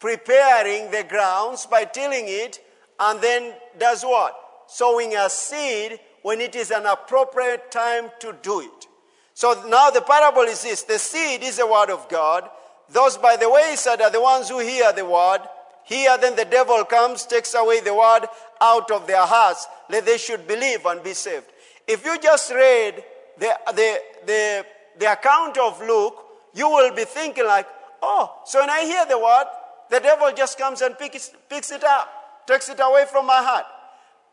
preparing 0.00 0.90
the 0.90 1.04
grounds 1.08 1.66
by 1.66 1.84
tilling 1.84 2.24
it 2.26 2.58
and 3.00 3.20
then 3.20 3.54
does 3.78 4.02
what? 4.02 4.36
Sowing 4.66 5.16
a 5.16 5.28
seed 5.28 5.98
when 6.22 6.40
it 6.40 6.54
is 6.54 6.70
an 6.70 6.86
appropriate 6.86 7.70
time 7.70 8.10
to 8.20 8.36
do 8.42 8.60
it. 8.60 8.86
So 9.34 9.64
now 9.68 9.90
the 9.90 10.02
parable 10.02 10.42
is 10.42 10.62
this 10.62 10.82
the 10.82 10.98
seed 10.98 11.42
is 11.42 11.56
the 11.56 11.66
word 11.66 11.90
of 11.90 12.08
God. 12.08 12.48
Those 12.90 13.16
by 13.16 13.36
the 13.36 13.48
wayside 13.48 14.02
are 14.02 14.10
the 14.10 14.20
ones 14.20 14.48
who 14.48 14.58
hear 14.58 14.92
the 14.92 15.04
word. 15.04 15.40
Hear, 15.84 16.18
then 16.18 16.36
the 16.36 16.44
devil 16.44 16.84
comes, 16.84 17.24
takes 17.24 17.54
away 17.54 17.80
the 17.80 17.94
word 17.94 18.26
out 18.60 18.90
of 18.90 19.06
their 19.06 19.24
hearts, 19.24 19.66
that 19.88 20.04
they 20.06 20.18
should 20.18 20.46
believe 20.46 20.84
and 20.86 21.02
be 21.02 21.14
saved. 21.14 21.46
If 21.86 22.04
you 22.04 22.18
just 22.20 22.52
read 22.52 23.02
the, 23.38 23.58
the, 23.68 24.00
the, 24.26 24.66
the 24.98 25.12
account 25.12 25.58
of 25.58 25.80
Luke, 25.80 26.22
you 26.54 26.68
will 26.68 26.94
be 26.94 27.04
thinking 27.04 27.46
like, 27.46 27.66
oh, 28.02 28.40
so 28.44 28.60
when 28.60 28.70
I 28.70 28.82
hear 28.82 29.06
the 29.06 29.18
word, 29.18 29.46
the 29.88 30.00
devil 30.00 30.30
just 30.36 30.58
comes 30.58 30.82
and 30.82 30.96
picks, 30.96 31.32
picks 31.48 31.72
it 31.72 31.82
up, 31.82 32.08
takes 32.50 32.68
it 32.68 32.80
away 32.80 33.04
from 33.10 33.26
my 33.26 33.42
heart. 33.42 33.66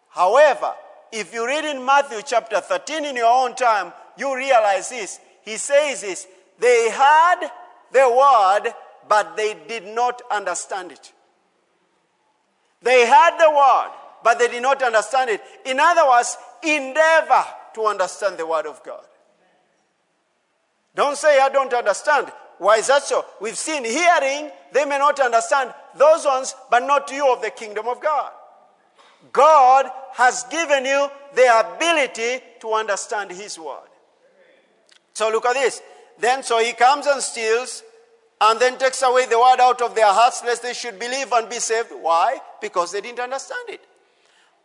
However, 0.09 0.73
if 1.11 1.33
you 1.33 1.45
read 1.45 1.65
in 1.65 1.85
Matthew 1.85 2.19
chapter 2.25 2.59
13 2.59 3.05
in 3.05 3.15
your 3.15 3.31
own 3.31 3.55
time, 3.55 3.93
you 4.17 4.35
realize 4.35 4.89
this. 4.89 5.19
He 5.43 5.57
says 5.57 6.01
this 6.01 6.27
they 6.59 6.89
heard 6.91 7.49
the 7.91 8.09
word, 8.09 8.73
but 9.07 9.37
they 9.37 9.55
did 9.67 9.85
not 9.85 10.21
understand 10.31 10.91
it. 10.91 11.13
They 12.81 13.07
heard 13.07 13.37
the 13.39 13.51
word, 13.51 13.91
but 14.23 14.39
they 14.39 14.47
did 14.47 14.61
not 14.61 14.81
understand 14.81 15.29
it. 15.29 15.41
In 15.65 15.79
other 15.79 16.07
words, 16.07 16.37
endeavor 16.63 17.45
to 17.75 17.85
understand 17.85 18.37
the 18.37 18.45
word 18.45 18.65
of 18.65 18.83
God. 18.83 19.05
Don't 20.95 21.15
say, 21.15 21.39
I 21.39 21.49
don't 21.49 21.73
understand. 21.73 22.31
Why 22.57 22.77
is 22.77 22.87
that 22.87 23.03
so? 23.03 23.23
We've 23.39 23.57
seen 23.57 23.85
hearing, 23.85 24.49
they 24.73 24.85
may 24.85 24.97
not 24.97 25.19
understand 25.19 25.73
those 25.95 26.25
ones, 26.25 26.55
but 26.69 26.79
not 26.79 27.11
you 27.11 27.31
of 27.31 27.41
the 27.41 27.49
kingdom 27.49 27.87
of 27.87 28.01
God. 28.01 28.31
God 29.31 29.89
has 30.13 30.43
given 30.45 30.85
you 30.85 31.09
the 31.35 31.73
ability 31.75 32.43
to 32.61 32.73
understand 32.73 33.31
His 33.31 33.59
word. 33.59 33.89
So 35.13 35.29
look 35.29 35.45
at 35.45 35.53
this. 35.53 35.81
Then, 36.19 36.43
so 36.43 36.59
He 36.59 36.73
comes 36.73 37.05
and 37.05 37.21
steals 37.21 37.83
and 38.39 38.59
then 38.59 38.77
takes 38.77 39.01
away 39.01 39.25
the 39.25 39.39
word 39.39 39.59
out 39.59 39.81
of 39.81 39.95
their 39.95 40.11
hearts, 40.11 40.43
lest 40.43 40.61
they 40.61 40.73
should 40.73 40.99
believe 40.99 41.31
and 41.31 41.49
be 41.49 41.57
saved. 41.57 41.89
Why? 42.01 42.39
Because 42.61 42.91
they 42.91 43.01
didn't 43.01 43.19
understand 43.19 43.69
it. 43.69 43.81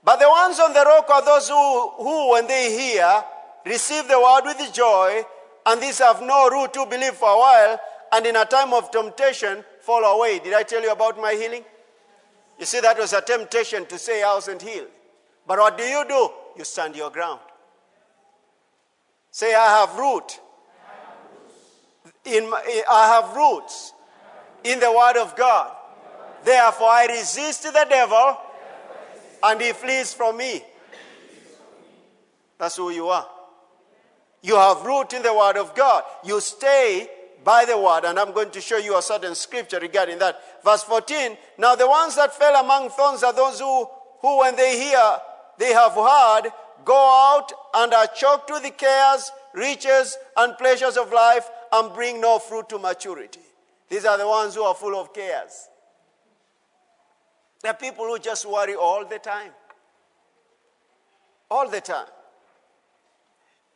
But 0.05 0.19
the 0.19 0.29
ones 0.29 0.59
on 0.59 0.73
the 0.73 0.85
rock 0.85 1.09
are 1.11 1.25
those 1.25 1.49
who, 1.49 1.91
who 1.91 2.33
when 2.33 2.47
they 2.47 2.71
hear, 2.77 3.25
receive 3.65 4.09
the 4.09 4.21
word 4.21 4.43
with 4.45 4.73
joy, 4.73 5.23
and 5.65 5.81
these 5.81 5.99
have 6.01 6.21
no 6.21 6.51
root 6.51 6.73
to 6.75 6.87
believe 6.87 7.15
for 7.15 7.31
a 7.31 7.39
while, 7.39 7.81
and 8.13 8.27
in 8.27 8.37
a 8.37 8.45
time 8.45 8.73
of 8.75 8.91
temptation 8.91 9.65
fall 9.83 10.05
away. 10.05 10.39
Did 10.39 10.55
I 10.55 10.63
tell 10.63 10.83
you 10.83 10.93
about 10.93 11.21
my 11.21 11.35
healing? 11.35 11.65
You 12.59 12.67
see, 12.67 12.81
that 12.81 12.99
was 12.99 13.13
a 13.13 13.21
temptation 13.21 13.87
to 13.87 13.99
say 13.99 14.23
I 14.23 14.35
wasn't 14.35 14.63
healed. 14.63 14.89
But 15.47 15.59
what 15.59 15.77
do 15.77 15.85
you 15.85 16.05
do? 16.09 16.31
You 16.57 16.65
stand 16.65 16.95
your 16.95 17.11
ground. 17.11 17.41
Say, 19.31 19.55
I 19.55 19.81
have 19.81 19.99
root. 19.99 20.39
In 22.25 22.49
my, 22.49 22.83
I 22.89 23.09
have 23.09 23.37
roots 23.37 23.93
in 24.63 24.79
the 24.79 24.93
Word 24.93 25.17
of 25.17 25.35
God. 25.35 25.73
Therefore, 26.45 26.89
I 26.89 27.07
resist 27.07 27.65
the 27.65 27.87
devil 27.89 28.37
and 29.43 29.61
he 29.61 29.73
flees 29.73 30.15
from 30.15 30.37
me. 30.37 30.63
That's 32.59 32.77
who 32.77 32.91
you 32.91 33.09
are. 33.09 33.27
You 34.43 34.57
have 34.57 34.85
root 34.85 35.15
in 35.15 35.23
the 35.23 35.35
Word 35.35 35.57
of 35.57 35.75
God. 35.75 36.05
You 36.25 36.41
stay 36.41 37.09
by 37.45 37.65
the 37.65 37.77
Word, 37.79 38.05
and 38.05 38.19
I'm 38.19 38.33
going 38.33 38.51
to 38.51 38.61
show 38.61 38.79
you 38.79 38.97
a 38.97 39.03
certain 39.03 39.35
scripture 39.35 39.79
regarding 39.81 40.19
that. 40.19 40.41
Verse 40.65 40.83
14 40.85 41.37
Now, 41.59 41.75
the 41.75 41.89
ones 41.89 42.17
that 42.17 42.35
fell 42.35 42.57
among 42.63 42.91
thorns 42.91 43.23
are 43.23 43.33
those 43.33 43.61
who, 43.61 43.87
who 44.21 44.41
when 44.41 44.57
they 44.57 44.79
hear, 44.79 45.17
they 45.59 45.73
have 45.73 45.93
heard, 45.93 46.51
go 46.85 46.97
out 46.97 47.53
and 47.75 47.93
are 47.93 48.07
choked 48.09 48.51
with 48.51 48.63
the 48.63 48.71
cares, 48.71 49.31
riches, 49.55 50.17
and 50.37 50.57
pleasures 50.59 50.97
of 50.97 51.13
life, 51.13 51.49
and 51.73 51.93
bring 51.95 52.21
no 52.21 52.39
fruit 52.39 52.69
to 52.69 52.79
maturity. 52.79 53.41
These 53.89 54.05
are 54.05 54.19
the 54.19 54.27
ones 54.27 54.55
who 54.55 54.63
are 54.63 54.75
full 54.75 54.99
of 54.99 55.13
cares. 55.13 55.69
There 57.63 57.71
are 57.71 57.77
people 57.77 58.07
who 58.07 58.19
just 58.19 58.45
worry 58.47 58.75
all 58.75 59.05
the 59.05 59.19
time. 59.19 59.53
All 61.51 61.69
the 61.69 61.81
time. 61.81 62.07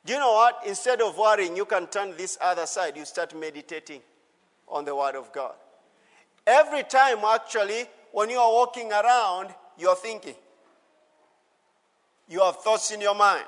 Do 0.07 0.13
you 0.13 0.21
know 0.21 0.33
what? 0.35 0.63
Instead 0.65 1.01
of 1.03 1.19
worrying, 1.19 1.57
you 1.57 1.65
can 1.65 1.89
turn 1.89 2.17
this 2.17 2.39
other 2.41 2.65
side. 2.65 2.97
You 2.97 3.05
start 3.05 3.37
meditating 3.37 4.01
on 4.69 4.85
the 4.85 4.95
Word 4.95 5.17
of 5.17 5.33
God. 5.33 5.55
Every 6.47 6.85
time, 6.85 7.19
actually, 7.27 7.87
when 8.13 8.31
you 8.31 8.39
are 8.39 8.53
walking 8.53 8.93
around, 8.93 9.53
you 9.77 9.89
are 9.89 9.97
thinking. 9.97 10.37
You 12.29 12.41
have 12.41 12.57
thoughts 12.59 12.93
in 12.93 13.01
your 13.01 13.17
mind. 13.17 13.47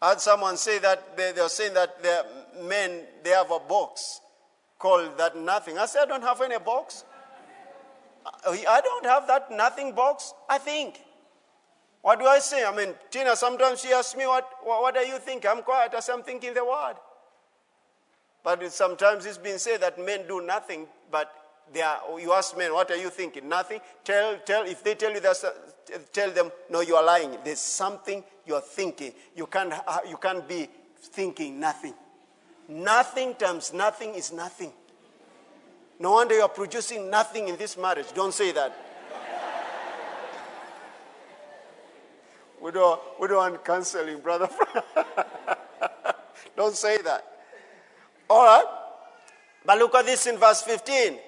I 0.00 0.10
had 0.10 0.20
someone 0.20 0.56
say 0.56 0.78
that 0.78 1.14
they, 1.16 1.32
they 1.32 1.42
were 1.42 1.48
saying 1.48 1.74
that 1.74 2.02
the 2.02 2.26
men 2.62 3.02
they 3.22 3.30
have 3.30 3.50
a 3.50 3.60
box 3.60 4.20
called 4.78 5.16
that 5.18 5.36
nothing. 5.36 5.78
I 5.78 5.86
said, 5.86 6.04
I 6.04 6.06
don't 6.06 6.22
have 6.22 6.40
any 6.40 6.58
box. 6.58 7.04
I 8.44 8.80
don't 8.82 9.06
have 9.06 9.26
that 9.26 9.50
nothing 9.50 9.92
box. 9.94 10.32
I 10.48 10.56
think. 10.56 11.00
What 12.02 12.18
do 12.18 12.26
I 12.26 12.40
say? 12.40 12.64
I 12.64 12.76
mean, 12.76 12.94
Tina, 13.10 13.36
sometimes 13.36 13.80
she 13.80 13.92
asks 13.92 14.16
me, 14.16 14.26
What, 14.26 14.48
what, 14.62 14.96
are 14.96 15.04
you 15.04 15.18
thinking? 15.18 15.48
I'm 15.48 15.62
quiet. 15.62 15.94
Say, 16.02 16.12
I'm 16.12 16.22
thinking 16.22 16.52
the 16.52 16.64
word. 16.64 16.94
But 18.42 18.62
it, 18.62 18.72
sometimes 18.72 19.24
it's 19.24 19.38
been 19.38 19.60
said 19.60 19.80
that 19.82 19.98
men 20.04 20.26
do 20.26 20.40
nothing, 20.40 20.88
but 21.12 21.32
they 21.72 21.80
are, 21.80 22.00
you 22.18 22.32
ask 22.32 22.58
men, 22.58 22.72
What 22.72 22.90
are 22.90 22.96
you 22.96 23.08
thinking? 23.08 23.48
Nothing. 23.48 23.80
Tell, 24.04 24.36
tell, 24.44 24.66
if 24.66 24.82
they 24.82 24.96
tell 24.96 25.12
you 25.12 25.20
that, 25.20 25.36
tell 26.12 26.30
them, 26.32 26.50
No, 26.68 26.80
you 26.80 26.96
are 26.96 27.04
lying. 27.04 27.38
There's 27.44 27.60
something 27.60 28.24
you're 28.46 28.60
thinking. 28.60 29.12
You 29.36 29.46
can't, 29.46 29.72
uh, 29.72 30.00
you 30.08 30.16
can't 30.16 30.46
be 30.48 30.68
thinking 30.98 31.60
nothing. 31.60 31.94
Nothing 32.68 33.34
times 33.34 33.72
nothing 33.72 34.14
is 34.14 34.32
nothing. 34.32 34.72
No 36.00 36.12
wonder 36.12 36.34
you're 36.34 36.48
producing 36.48 37.10
nothing 37.10 37.46
in 37.46 37.56
this 37.56 37.76
marriage. 37.76 38.06
Don't 38.12 38.34
say 38.34 38.50
that. 38.52 38.76
Don't, 42.72 43.00
we 43.20 43.28
don't 43.28 43.36
want 43.36 43.64
counseling, 43.64 44.20
brother. 44.20 44.48
don't 46.56 46.74
say 46.74 46.98
that. 47.02 47.24
All 48.28 48.44
right? 48.44 48.64
But 49.64 49.78
look 49.78 49.94
at 49.94 50.06
this 50.06 50.26
in 50.26 50.38
verse 50.38 50.62
15. 50.62 51.18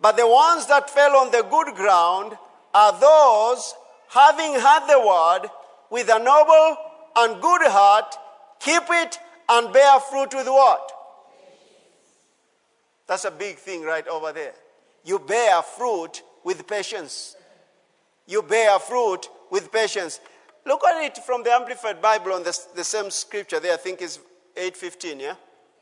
But 0.00 0.16
the 0.16 0.26
ones 0.26 0.66
that 0.66 0.90
fell 0.90 1.16
on 1.16 1.30
the 1.30 1.46
good 1.50 1.74
ground 1.74 2.36
are 2.74 2.92
those 2.98 3.74
having 4.08 4.54
heard 4.54 4.86
the 4.88 5.00
word 5.00 5.48
with 5.90 6.08
a 6.08 6.18
noble 6.18 6.76
and 7.16 7.40
good 7.40 7.62
heart, 7.70 8.16
keep 8.60 8.82
it 8.90 9.18
and 9.48 9.72
bear 9.72 10.00
fruit 10.00 10.34
with 10.34 10.46
what? 10.46 10.90
That's 13.06 13.24
a 13.24 13.30
big 13.30 13.56
thing 13.56 13.82
right 13.82 14.06
over 14.08 14.32
there. 14.32 14.54
You 15.04 15.18
bear 15.18 15.62
fruit 15.62 16.22
with 16.42 16.66
patience. 16.66 17.36
You 18.26 18.42
bear 18.42 18.78
fruit 18.78 19.28
with 19.50 19.70
patience. 19.70 20.20
Look 20.66 20.84
at 20.84 21.02
it 21.04 21.18
from 21.18 21.42
the 21.42 21.52
Amplified 21.52 22.00
Bible 22.00 22.32
on 22.32 22.42
the, 22.42 22.58
the 22.74 22.84
same 22.84 23.10
scripture 23.10 23.60
there. 23.60 23.74
I 23.74 23.76
think 23.76 24.00
is 24.00 24.18
815, 24.56 25.20
yeah? 25.20 25.34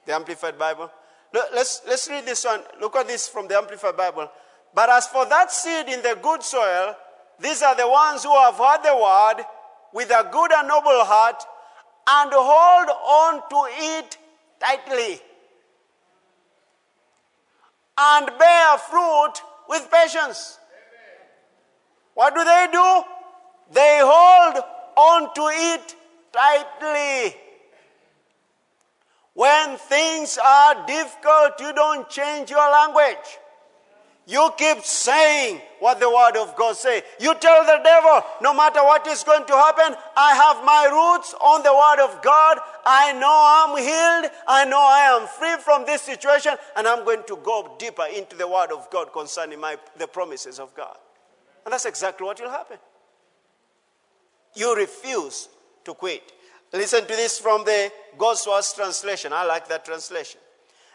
The 0.06 0.14
Amplified 0.14 0.58
Bible. 0.58 0.90
Let's, 1.32 1.82
let's 1.86 2.08
read 2.10 2.26
this 2.26 2.44
one. 2.44 2.60
Look 2.80 2.96
at 2.96 3.06
this 3.06 3.28
from 3.28 3.48
the 3.48 3.56
Amplified 3.56 3.96
Bible. 3.96 4.30
But 4.74 4.90
as 4.90 5.06
for 5.06 5.24
that 5.26 5.52
seed 5.52 5.88
in 5.88 6.02
the 6.02 6.18
good 6.20 6.42
soil, 6.42 6.96
these 7.38 7.62
are 7.62 7.76
the 7.76 7.88
ones 7.88 8.24
who 8.24 8.34
have 8.34 8.56
heard 8.56 8.82
the 8.82 8.96
word 8.96 9.44
with 9.92 10.10
a 10.10 10.28
good 10.30 10.52
and 10.52 10.68
noble 10.68 11.04
heart 11.04 11.42
and 12.08 12.30
hold 12.32 12.88
on 12.88 13.42
to 13.50 14.02
it 14.02 14.18
tightly 14.60 15.20
and 17.98 18.26
bear 18.38 18.78
fruit 18.78 19.34
with 19.68 19.88
patience. 19.90 20.58
What 22.14 22.34
do 22.34 22.44
they 22.44 22.68
do? 22.72 23.02
They 23.72 24.00
hold 24.02 24.62
on 24.96 25.34
to 25.34 25.48
it 25.52 25.96
tightly. 26.32 27.36
When 29.34 29.76
things 29.76 30.38
are 30.44 30.86
difficult, 30.86 31.60
you 31.60 31.72
don't 31.72 32.08
change 32.08 32.50
your 32.50 32.70
language. 32.70 33.38
You 34.26 34.50
keep 34.56 34.82
saying 34.84 35.60
what 35.80 35.98
the 35.98 36.08
word 36.08 36.36
of 36.36 36.54
God 36.54 36.76
say. 36.76 37.02
You 37.18 37.34
tell 37.34 37.64
the 37.64 37.80
devil, 37.82 38.22
no 38.40 38.54
matter 38.54 38.78
what 38.80 39.04
is 39.08 39.24
going 39.24 39.44
to 39.46 39.52
happen, 39.52 39.96
I 40.16 40.34
have 40.34 40.64
my 40.64 40.84
roots 40.86 41.34
on 41.40 41.62
the 41.64 41.72
word 41.72 42.04
of 42.04 42.22
God. 42.22 42.58
I 42.86 43.12
know 43.14 43.26
I'm 43.28 43.76
healed. 43.78 44.32
I 44.46 44.64
know 44.64 44.78
I 44.78 45.18
am 45.20 45.26
free 45.26 45.56
from 45.64 45.86
this 45.86 46.02
situation, 46.02 46.52
and 46.76 46.86
I'm 46.86 47.04
going 47.04 47.24
to 47.26 47.36
go 47.42 47.74
deeper 47.78 48.04
into 48.14 48.36
the 48.36 48.46
word 48.46 48.70
of 48.70 48.88
God 48.90 49.12
concerning 49.12 49.60
my, 49.60 49.76
the 49.98 50.06
promises 50.06 50.60
of 50.60 50.72
God. 50.76 50.96
And 51.64 51.72
that's 51.72 51.86
exactly 51.86 52.24
what 52.24 52.40
will 52.40 52.50
happen. 52.50 52.78
You 54.54 54.76
refuse 54.76 55.48
to 55.84 55.94
quit. 55.94 56.32
Listen 56.72 57.02
to 57.02 57.06
this 57.08 57.38
from 57.38 57.64
the 57.64 57.90
God's 58.16 58.46
Word 58.46 58.64
translation. 58.74 59.32
I 59.32 59.44
like 59.44 59.68
that 59.68 59.84
translation. 59.84 60.40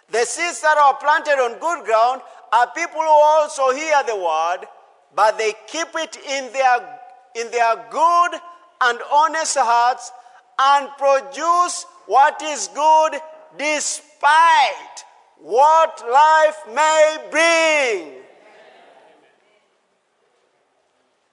The 0.10 0.26
seeds 0.26 0.62
that 0.62 0.78
are 0.78 0.96
planted 0.96 1.40
on 1.42 1.60
good 1.60 1.86
ground 1.86 2.22
are 2.54 2.72
people 2.72 3.02
who 3.02 3.08
also 3.08 3.72
hear 3.74 4.04
the 4.08 4.16
word, 4.16 4.68
but 5.14 5.38
they 5.38 5.54
keep 5.68 5.90
it 5.96 6.16
in 6.16 6.52
their, 6.54 7.00
in 7.36 7.52
their 7.52 7.86
good 7.90 8.40
and 8.82 9.00
honest 9.12 9.58
hearts 9.58 10.12
and 10.60 10.90
produce 10.98 11.86
what 12.06 12.42
is 12.42 12.70
good 12.70 13.20
despite 13.58 15.04
what 15.40 16.02
life 16.10 16.58
may 16.74 17.18
bring. 17.30 18.14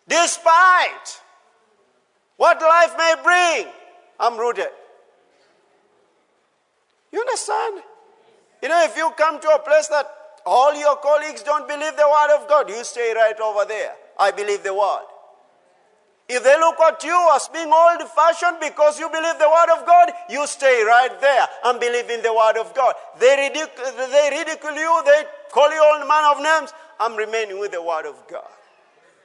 Despite 0.08 1.20
what 2.36 2.60
life 2.60 2.94
may 2.96 3.14
bring, 3.22 3.72
I'm 4.18 4.38
rooted. 4.38 4.68
You 7.12 7.20
understand? 7.20 7.82
You 8.62 8.68
know, 8.68 8.84
if 8.84 8.96
you 8.96 9.10
come 9.16 9.40
to 9.40 9.48
a 9.48 9.58
place 9.60 9.88
that 9.88 10.06
all 10.46 10.74
your 10.74 10.96
colleagues 10.96 11.42
don't 11.42 11.68
believe 11.68 11.96
the 11.96 12.08
word 12.08 12.36
of 12.36 12.48
God, 12.48 12.68
you 12.68 12.82
stay 12.84 13.12
right 13.14 13.38
over 13.40 13.64
there. 13.64 13.92
I 14.18 14.30
believe 14.30 14.62
the 14.62 14.74
word. 14.74 15.04
If 16.28 16.42
they 16.42 16.58
look 16.58 16.80
at 16.80 17.04
you 17.04 17.30
as 17.34 17.48
being 17.48 17.70
old 17.70 18.02
fashioned 18.08 18.56
because 18.58 18.98
you 18.98 19.08
believe 19.10 19.38
the 19.38 19.48
word 19.48 19.78
of 19.78 19.86
God, 19.86 20.10
you 20.30 20.46
stay 20.46 20.82
right 20.82 21.20
there 21.20 21.46
and 21.66 21.78
believe 21.78 22.08
in 22.08 22.22
the 22.22 22.32
word 22.32 22.56
of 22.56 22.74
God. 22.74 22.94
They, 23.20 23.36
ridicule, 23.36 24.08
they 24.10 24.30
ridicule 24.32 24.74
you, 24.74 25.02
they 25.04 25.24
call 25.50 25.70
you 25.70 25.84
old 25.84 26.08
man 26.08 26.24
of 26.24 26.42
names. 26.42 26.72
I'm 26.98 27.14
remaining 27.14 27.60
with 27.60 27.72
the 27.72 27.82
word 27.82 28.06
of 28.06 28.16
God. 28.26 28.48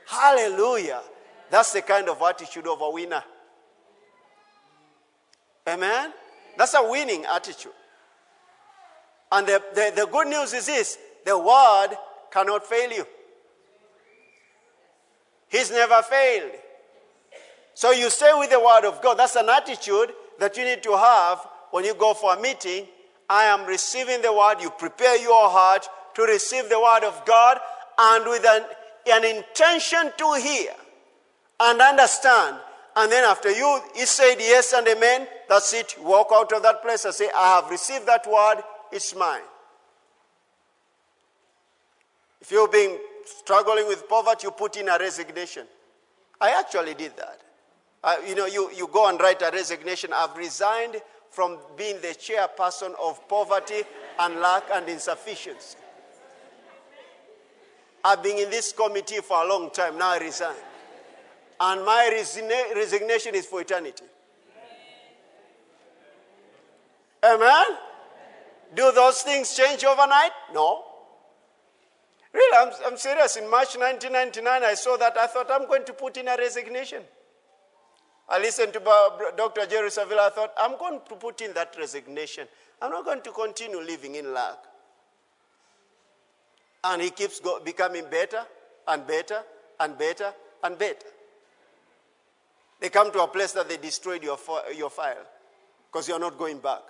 Hallelujah. 0.08 1.02
That's 1.50 1.74
the 1.74 1.82
kind 1.82 2.10
of 2.10 2.22
attitude 2.22 2.68
of 2.68 2.82
a 2.82 2.90
winner. 2.90 3.24
Amen? 5.68 6.14
That's 6.58 6.74
a 6.74 6.84
winning 6.90 7.26
attitude. 7.26 7.72
And 9.32 9.48
the, 9.48 9.62
the, 9.74 9.94
the 9.96 10.08
good 10.08 10.28
news 10.28 10.54
is 10.54 10.66
this 10.66 10.98
the 11.26 11.38
word 11.38 11.90
cannot 12.32 12.66
fail 12.66 12.92
you. 12.92 13.06
He's 15.50 15.72
never 15.72 16.02
failed. 16.02 16.52
So 17.74 17.92
you 17.92 18.10
stay 18.10 18.32
with 18.36 18.50
the 18.50 18.60
word 18.60 18.86
of 18.86 19.02
God. 19.02 19.18
That's 19.18 19.36
an 19.36 19.50
attitude 19.50 20.12
that 20.40 20.58
you 20.58 20.64
need 20.64 20.84
to 20.84 20.98
have 20.98 21.40
when 21.72 21.86
you 21.86 21.94
go 21.96 22.14
for 22.14 22.36
a 22.36 22.42
meeting. 22.42 22.86
I 23.30 23.46
am 23.46 23.66
receiving 23.66 24.22
the 24.22 24.34
word. 24.34 24.58
You 24.62 24.70
prepare 24.70 25.18
your 25.22 25.50
heart 25.50 25.88
to 26.16 26.24
receive 26.24 26.70
the 26.70 26.80
word 26.80 27.04
of 27.04 27.26
God 27.26 27.60
and 27.98 28.26
with 28.26 28.46
an, 28.46 28.64
an 29.12 29.24
intention 29.24 30.12
to 30.18 30.34
hear 30.34 30.72
and 31.60 31.82
understand. 31.82 32.58
And 32.96 33.12
then 33.12 33.24
after 33.24 33.52
you, 33.52 33.82
he 33.96 34.06
said 34.06 34.36
yes 34.40 34.74
and 34.74 34.88
amen, 34.88 35.28
that's 35.48 35.74
it. 35.74 35.96
Walk 36.02 36.30
out 36.34 36.52
of 36.54 36.64
that 36.64 36.82
place 36.82 37.06
and 37.06 37.14
say, 37.14 37.30
I 37.36 37.56
have 37.56 37.70
received 37.70 38.06
that 38.08 38.26
word, 38.28 38.64
it's 38.92 39.16
mine. 39.16 39.42
If 42.42 42.52
you've 42.52 42.72
been 42.72 42.98
struggling 43.26 43.88
with 43.88 44.08
poverty, 44.10 44.48
you 44.48 44.52
put 44.52 44.76
in 44.78 44.90
a 44.90 44.98
resignation. 44.98 45.66
I 46.42 46.58
actually 46.60 46.94
did 46.94 47.16
that. 47.18 47.42
Uh, 48.04 48.16
you 48.28 48.34
know, 48.34 48.46
you, 48.46 48.72
you 48.76 48.90
go 48.92 49.10
and 49.10 49.20
write 49.20 49.42
a 49.42 49.52
resignation. 49.52 50.12
I've 50.14 50.36
resigned 50.38 51.02
from 51.30 51.58
being 51.78 51.98
the 52.02 52.08
chairperson 52.08 52.94
of 53.02 53.28
poverty 53.28 53.84
and 54.20 54.40
lack 54.40 54.64
and 54.74 54.88
insufficiency. 54.90 55.78
I've 58.04 58.24
been 58.24 58.38
in 58.38 58.50
this 58.50 58.72
committee 58.72 59.18
for 59.18 59.44
a 59.44 59.48
long 59.48 59.70
time. 59.72 59.98
Now 59.98 60.12
I 60.12 60.20
resign. 60.20 60.56
And 61.60 61.86
my 61.86 62.10
resign- 62.12 62.76
resignation 62.76 63.36
is 63.36 63.46
for 63.46 63.62
eternity. 63.62 64.06
Amen? 67.24 67.66
Do 68.76 68.92
those 68.92 69.22
things 69.24 69.56
change 69.56 69.84
overnight? 69.84 70.32
No. 70.54 70.86
Really, 72.32 72.58
I'm, 72.58 72.72
I'm 72.86 72.98
serious. 72.98 73.36
In 73.36 73.50
March 73.50 73.76
1999, 73.76 74.64
I 74.64 74.74
saw 74.76 74.96
that. 74.98 75.18
I 75.18 75.28
thought 75.28 75.50
I'm 75.52 75.68
going 75.68 75.84
to 75.86 75.94
put 75.94 76.18
in 76.18 76.28
a 76.28 76.38
resignation. 76.38 77.02
I 78.30 78.38
listened 78.38 78.74
to 78.74 78.80
Dr. 79.36 79.66
Jerry 79.66 79.90
Savelle. 79.90 80.20
I 80.20 80.30
thought 80.30 80.54
I'm 80.58 80.78
going 80.78 81.00
to 81.10 81.16
put 81.16 81.42
in 81.42 81.54
that 81.54 81.76
resignation. 81.78 82.48
I'm 82.82 82.92
not 82.92 83.04
going 83.04 83.22
to 83.24 83.32
continue 83.32 83.82
living 83.82 84.16
in 84.16 84.34
lack. 84.34 84.58
And 86.84 87.02
he 87.02 87.10
keeps 87.10 87.40
go, 87.40 87.60
becoming 87.60 88.06
better 88.10 88.44
and 88.88 89.06
better 89.06 89.42
and 89.80 89.98
better 89.98 90.32
and 90.64 90.78
better. 90.78 91.08
They 92.80 92.90
come 92.90 93.12
to 93.12 93.22
a 93.22 93.28
place 93.28 93.52
that 93.54 93.68
they 93.68 93.78
destroyed 93.78 94.24
your, 94.24 94.38
your 94.76 94.90
file 94.90 95.26
because 95.92 96.08
you're 96.08 96.20
not 96.20 96.38
going 96.38 96.60
back. 96.60 96.82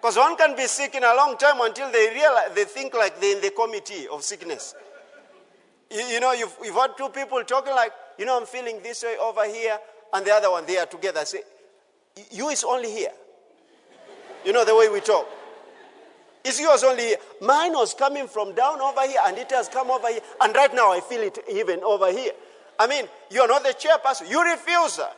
Because 0.00 0.16
one 0.18 0.36
can 0.36 0.54
be 0.54 0.66
sick 0.66 0.94
in 0.94 1.02
a 1.02 1.14
long 1.16 1.36
time 1.36 1.60
until 1.60 1.90
they 1.90 2.10
realize, 2.10 2.50
they 2.54 2.64
think 2.64 2.94
like 2.94 3.20
they're 3.20 3.34
in 3.34 3.42
the 3.42 3.50
committee 3.50 4.06
of 4.06 4.22
sickness. 4.22 4.74
You, 5.90 6.00
you 6.02 6.20
know, 6.20 6.32
you've, 6.32 6.54
you've 6.62 6.76
had 6.76 6.96
two 6.96 7.08
people 7.08 7.42
talking 7.44 7.74
like, 7.74 7.92
you 8.18 8.24
know, 8.24 8.38
I'm 8.38 8.46
feeling 8.46 8.80
this 8.82 9.02
way 9.02 9.16
over 9.20 9.44
here, 9.46 9.78
and 10.12 10.24
the 10.24 10.32
other 10.32 10.50
one, 10.50 10.66
they 10.66 10.78
are 10.78 10.86
together. 10.86 11.24
Say, 11.24 11.40
you 12.30 12.48
is 12.50 12.64
only 12.64 12.90
here. 12.90 13.10
You 14.44 14.52
know 14.52 14.64
the 14.64 14.76
way 14.76 14.88
we 14.88 15.00
talk. 15.00 15.26
It's 16.46 16.60
yours 16.60 16.84
only. 16.84 17.16
Mine 17.40 17.72
was 17.72 17.92
coming 17.92 18.28
from 18.28 18.54
down 18.54 18.80
over 18.80 19.02
here, 19.02 19.18
and 19.26 19.36
it 19.36 19.50
has 19.50 19.68
come 19.68 19.90
over 19.90 20.06
here. 20.08 20.20
And 20.40 20.54
right 20.54 20.72
now, 20.72 20.92
I 20.92 21.00
feel 21.00 21.20
it 21.22 21.38
even 21.50 21.82
over 21.82 22.12
here. 22.12 22.30
I 22.78 22.86
mean, 22.86 23.06
you're 23.32 23.48
not 23.48 23.64
the 23.64 23.70
chairperson. 23.70 24.30
You 24.30 24.44
refuse 24.44 24.96
that. 24.98 25.16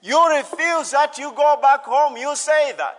You 0.00 0.18
refuse 0.30 0.92
that. 0.92 1.18
You 1.18 1.30
go 1.36 1.58
back 1.60 1.84
home. 1.84 2.16
You 2.16 2.34
say 2.34 2.72
that. 2.78 2.98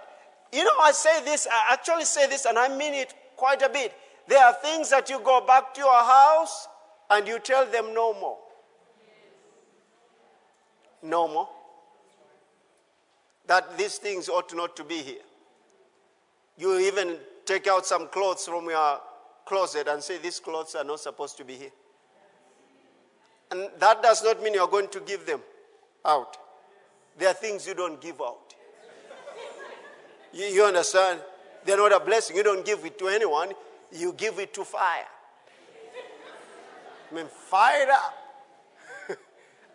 You 0.52 0.64
know, 0.64 0.78
I 0.84 0.92
say 0.92 1.24
this, 1.26 1.48
I 1.52 1.74
actually 1.74 2.06
say 2.06 2.28
this, 2.28 2.46
and 2.46 2.60
I 2.60 2.68
mean 2.78 2.94
it 2.94 3.12
quite 3.38 3.64
a 3.64 3.70
bit. 3.70 3.92
There 4.28 4.44
are 4.46 4.54
things 4.54 4.92
that 4.92 5.10
you 5.10 5.20
go 5.20 5.42
back 5.42 5.74
to 5.74 5.82
your 5.82 6.04
house 6.04 6.68
and 7.10 7.28
you 7.28 7.40
tell 7.40 7.66
them 7.66 7.96
no 7.96 8.14
more. 8.14 8.38
No 11.02 11.28
more. 11.28 11.50
That 13.48 13.80
these 13.80 13.98
things 13.98 14.30
ought 14.30 14.56
not 14.56 14.76
to 14.76 14.84
be 14.84 14.98
here. 14.98 15.26
You 16.58 16.78
even 16.80 17.18
take 17.46 17.68
out 17.68 17.86
some 17.86 18.08
clothes 18.08 18.46
from 18.46 18.70
your 18.70 19.00
closet 19.46 19.88
and 19.88 20.02
say, 20.02 20.18
These 20.18 20.40
clothes 20.40 20.76
are 20.76 20.84
not 20.84 21.00
supposed 21.00 21.38
to 21.38 21.46
be 21.46 21.56
here. 21.56 21.72
And 23.52 23.70
that 23.80 24.02
does 24.02 24.24
not 24.24 24.42
mean 24.42 24.54
you're 24.54 24.68
going 24.68 24.88
to 24.90 25.00
give 25.02 25.26
them 25.26 25.42
out. 26.06 26.38
There 27.18 27.30
are 27.30 27.34
things 27.34 27.68
you 27.68 27.76
don't 27.76 28.02
give 28.02 28.20
out. 28.22 28.56
You, 30.34 30.46
you 30.46 30.64
understand? 30.64 31.20
They're 31.66 31.78
not 31.78 31.94
a 31.94 32.00
blessing. 32.00 32.36
You 32.36 32.44
don't 32.44 32.66
give 32.66 32.84
it 32.84 32.98
to 33.00 33.08
anyone, 33.08 33.52
you 33.92 34.14
give 34.14 34.40
it 34.40 34.54
to 34.56 34.64
fire. 34.64 35.06
I 37.12 37.16
mean, 37.16 37.28
fire 37.28 37.88
up. 37.92 38.16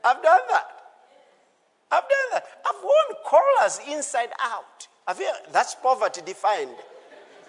I've 0.04 0.22
done 0.22 0.40
that. 0.50 0.66
I've 1.90 2.02
done 2.02 2.28
that. 2.32 2.44
I've 2.66 2.82
worn 2.82 3.22
collars 3.24 3.80
inside 3.88 4.30
out. 4.40 4.87
Have 5.08 5.18
you, 5.18 5.32
that's 5.52 5.74
poverty 5.74 6.20
defined. 6.20 6.70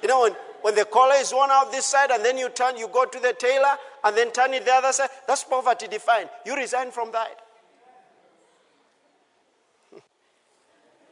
You 0.01 0.07
know, 0.07 0.21
when, 0.21 0.33
when 0.61 0.75
the 0.75 0.85
collar 0.85 1.15
is 1.19 1.33
worn 1.33 1.49
out 1.51 1.73
this 1.73 1.85
side 1.85 2.09
and 2.09 2.23
then 2.23 2.37
you 2.37 2.47
turn, 2.47 2.77
you 2.77 2.87
go 2.87 3.03
to 3.03 3.19
the 3.19 3.33
tailor 3.37 3.75
and 4.05 4.15
then 4.15 4.31
turn 4.31 4.53
it 4.53 4.63
the 4.63 4.71
other 4.71 4.93
side, 4.93 5.09
that's 5.27 5.43
poverty 5.43 5.89
defined. 5.89 6.29
You 6.45 6.55
resign 6.55 6.89
from 6.91 7.11
that. 7.11 7.41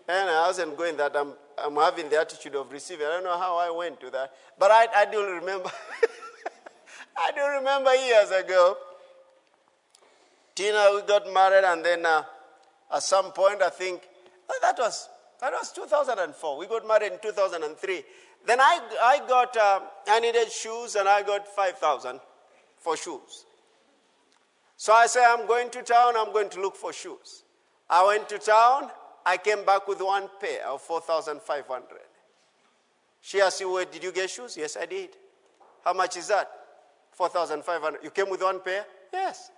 and 0.07 0.29
I 0.29 0.47
wasn't 0.47 0.77
going 0.77 0.95
that. 0.95 1.17
I'm 1.17 1.33
I'm 1.57 1.75
having 1.75 2.07
the 2.07 2.19
attitude 2.19 2.55
of 2.55 2.71
receiving. 2.71 3.07
I 3.07 3.09
don't 3.09 3.23
know 3.25 3.37
how 3.37 3.57
I 3.57 3.69
went 3.71 3.99
to 4.01 4.09
that. 4.11 4.31
But 4.57 4.71
I, 4.71 4.87
I 4.95 5.05
do 5.05 5.21
remember. 5.25 5.69
I 7.17 7.31
do 7.35 7.41
remember 7.57 7.93
years 7.95 8.29
ago. 8.29 8.77
Tina, 10.55 10.91
we 10.95 11.01
got 11.01 11.33
married, 11.33 11.65
and 11.65 11.83
then 11.83 12.05
uh, 12.05 12.23
at 12.93 13.03
some 13.03 13.31
point, 13.31 13.61
I 13.61 13.69
think 13.69 14.01
oh, 14.49 14.59
that 14.61 14.77
was 14.77 15.09
that 15.41 15.51
was 15.51 15.71
2004. 15.71 16.57
We 16.57 16.67
got 16.67 16.87
married 16.87 17.13
in 17.13 17.19
2003. 17.19 18.03
Then 18.45 18.59
I, 18.61 18.79
I 19.01 19.27
got 19.27 19.55
uh, 19.57 19.81
I 20.07 20.19
needed 20.19 20.51
shoes, 20.51 20.95
and 20.95 21.07
I 21.07 21.21
got 21.21 21.47
5,000 21.47 22.19
for 22.79 22.97
shoes. 22.97 23.45
So 24.77 24.93
I 24.93 25.07
said, 25.07 25.25
I'm 25.27 25.47
going 25.47 25.69
to 25.71 25.81
town. 25.81 26.13
I'm 26.15 26.31
going 26.31 26.49
to 26.49 26.61
look 26.61 26.75
for 26.75 26.93
shoes. 26.93 27.43
I 27.89 28.05
went 28.05 28.29
to 28.29 28.37
town. 28.37 28.89
I 29.25 29.37
came 29.37 29.65
back 29.65 29.87
with 29.87 30.01
one 30.01 30.29
pair 30.39 30.65
of 30.67 30.81
4,500. 30.81 31.83
She 33.21 33.41
asked 33.41 33.59
you, 33.59 33.71
where 33.71 33.85
did 33.85 34.03
you 34.03 34.11
get 34.11 34.29
shoes? 34.29 34.55
Yes, 34.55 34.77
I 34.79 34.85
did. 34.85 35.09
How 35.83 35.93
much 35.93 36.15
is 36.15 36.27
that? 36.27 36.49
4,500. 37.11 38.03
You 38.03 38.11
came 38.11 38.29
with 38.29 38.41
one 38.41 38.61
pair? 38.61 38.85
Yes. 39.11 39.51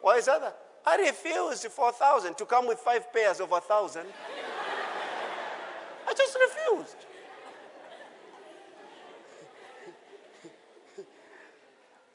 Why 0.00 0.16
is 0.16 0.24
that? 0.24 0.56
I 0.84 0.96
refused 0.96 1.66
4,000 1.66 2.36
to 2.38 2.44
come 2.44 2.66
with 2.66 2.78
five 2.78 3.12
pairs 3.12 3.40
of 3.40 3.48
a 3.48 3.60
1,000. 3.60 4.02
I 6.08 6.14
just 6.14 6.36
refused. 6.40 6.96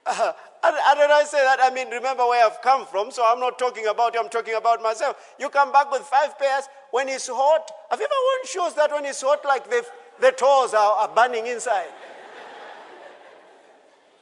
Uh, 0.63 0.71
how 0.83 0.95
did 0.95 1.11
I 1.11 1.23
say 1.23 1.37
that? 1.43 1.59
I 1.61 1.69
mean, 1.73 1.89
remember 1.89 2.25
where 2.25 2.45
I've 2.45 2.61
come 2.61 2.85
from, 2.87 3.11
so 3.11 3.23
I'm 3.25 3.39
not 3.39 3.59
talking 3.59 3.87
about 3.87 4.13
you, 4.13 4.21
I'm 4.21 4.29
talking 4.29 4.55
about 4.55 4.81
myself. 4.81 5.15
You 5.39 5.49
come 5.49 5.71
back 5.71 5.91
with 5.91 6.01
five 6.01 6.37
pairs 6.39 6.67
when 6.91 7.07
it's 7.09 7.27
hot. 7.27 7.71
Have 7.89 7.99
you 7.99 8.05
ever 8.05 8.13
worn 8.13 8.71
shoes 8.71 8.73
that 8.75 8.91
when 8.91 9.05
it's 9.05 9.21
hot, 9.21 9.45
like 9.45 9.69
the, 9.69 9.85
the 10.19 10.31
toes 10.31 10.73
are, 10.73 10.93
are 10.93 11.07
burning 11.13 11.47
inside? 11.47 11.91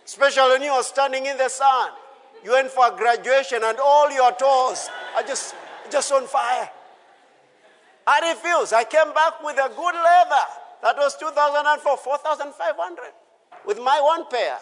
Especially 0.05 0.49
when 0.49 0.63
you 0.63 0.71
are 0.71 0.83
standing 0.83 1.25
in 1.25 1.37
the 1.37 1.49
sun. 1.49 1.91
You 2.45 2.51
went 2.51 2.69
for 2.69 2.91
graduation 2.91 3.61
and 3.63 3.79
all 3.79 4.11
your 4.11 4.31
toes 4.33 4.87
are 5.15 5.23
just, 5.23 5.55
just 5.91 6.11
on 6.11 6.27
fire. 6.27 6.69
I 8.05 8.33
refused. 8.33 8.71
I 8.71 8.83
came 8.83 9.11
back 9.15 9.43
with 9.43 9.57
a 9.57 9.67
good 9.69 9.95
leather. 9.95 10.45
That 10.83 10.95
was 10.95 11.17
2004, 11.17 11.97
4,500 11.97 13.03
with 13.65 13.79
my 13.79 13.99
one 13.99 14.27
pair. 14.29 14.59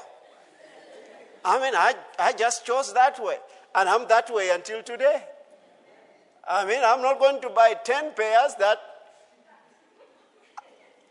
I 1.43 1.59
mean, 1.59 1.75
I, 1.75 1.93
I 2.17 2.31
just 2.31 2.65
chose 2.65 2.93
that 2.93 3.21
way. 3.21 3.35
And 3.75 3.89
I'm 3.89 4.07
that 4.07 4.33
way 4.33 4.49
until 4.51 4.81
today. 4.81 5.21
I 6.47 6.63
mean, 6.63 6.79
I'm 6.85 7.01
not 7.01 7.19
going 7.19 7.41
to 7.41 7.49
buy 7.49 7.73
10 7.83 8.13
pairs 8.13 8.55
that. 8.59 8.77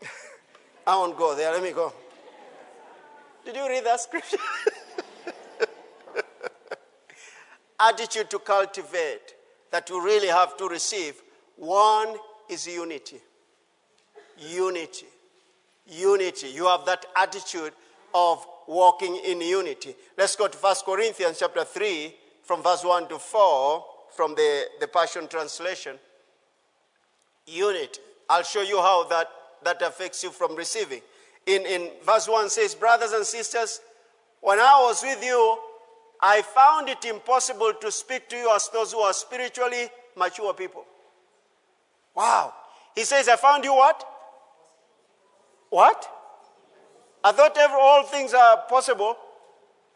I 0.87 0.95
won't 0.95 1.15
go 1.19 1.35
there. 1.35 1.51
Let 1.51 1.61
me 1.61 1.71
go. 1.71 1.93
Did 3.45 3.57
you 3.57 3.67
read 3.67 3.85
that 3.85 3.99
scripture? 3.99 4.37
Attitude 7.89 8.29
to 8.29 8.39
cultivate 8.39 9.35
that 9.71 9.89
you 9.89 10.03
really 10.03 10.27
have 10.27 10.55
to 10.57 10.67
receive. 10.67 11.15
One 11.57 12.15
is 12.49 12.65
unity. 12.65 13.17
Unity. 14.37 15.07
Unity. 15.87 16.47
You 16.47 16.67
have 16.67 16.85
that 16.85 17.05
attitude 17.17 17.73
of 18.13 18.45
walking 18.67 19.19
in 19.25 19.41
unity. 19.41 19.95
Let's 20.17 20.35
go 20.35 20.47
to 20.47 20.57
1 20.57 20.75
Corinthians 20.85 21.39
chapter 21.39 21.65
3 21.65 22.15
from 22.43 22.63
verse 22.63 22.85
1 22.85 23.09
to 23.09 23.19
4 23.19 23.85
from 24.15 24.35
the, 24.35 24.63
the 24.79 24.87
Passion 24.87 25.27
Translation. 25.27 25.97
Unity. 27.47 27.99
I'll 28.29 28.43
show 28.43 28.61
you 28.61 28.77
how 28.77 29.05
that, 29.09 29.27
that 29.63 29.81
affects 29.81 30.23
you 30.23 30.31
from 30.31 30.55
receiving. 30.55 31.01
In, 31.45 31.65
in 31.65 31.89
verse 32.05 32.29
1 32.29 32.49
says, 32.49 32.75
Brothers 32.75 33.11
and 33.11 33.25
sisters, 33.25 33.81
when 34.39 34.59
I 34.59 34.79
was 34.87 35.03
with 35.03 35.23
you, 35.23 35.57
I 36.25 36.41
found 36.41 36.87
it 36.87 37.03
impossible 37.03 37.73
to 37.81 37.91
speak 37.91 38.29
to 38.29 38.37
you 38.37 38.49
as 38.55 38.69
those 38.69 38.93
who 38.93 38.99
are 38.99 39.11
spiritually 39.11 39.89
mature 40.15 40.53
people. 40.53 40.85
Wow. 42.15 42.53
He 42.95 43.03
says, 43.03 43.27
I 43.27 43.35
found 43.35 43.65
you 43.65 43.73
what? 43.73 44.05
What? 45.69 46.09
I 47.25 47.33
thought 47.33 47.57
every, 47.57 47.75
all 47.77 48.03
things 48.03 48.33
are 48.33 48.63
possible. 48.69 49.17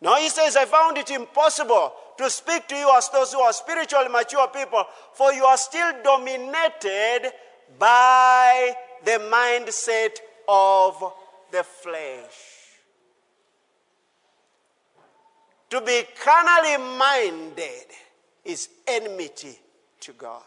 No, 0.02 0.16
he 0.16 0.28
says, 0.28 0.58
I 0.58 0.66
found 0.66 0.98
it 0.98 1.10
impossible 1.12 1.94
to 2.18 2.30
speak 2.30 2.68
to 2.68 2.76
you 2.76 2.92
as 2.98 3.08
those 3.08 3.32
who 3.32 3.40
are 3.40 3.54
spiritually 3.54 4.10
mature 4.10 4.50
people, 4.50 4.84
for 5.13 5.32
you 5.32 5.46
are 5.46 5.56
still 5.56 5.94
dominated 6.04 7.32
by 7.80 8.76
the 9.06 9.12
mindset 9.32 10.18
of 10.50 11.13
the 11.54 11.63
flesh. 11.63 12.57
To 15.69 15.82
be 15.82 16.03
carnally 16.23 16.77
minded 16.97 17.86
is 18.45 18.69
enmity 18.88 19.60
to 20.01 20.13
God. 20.13 20.43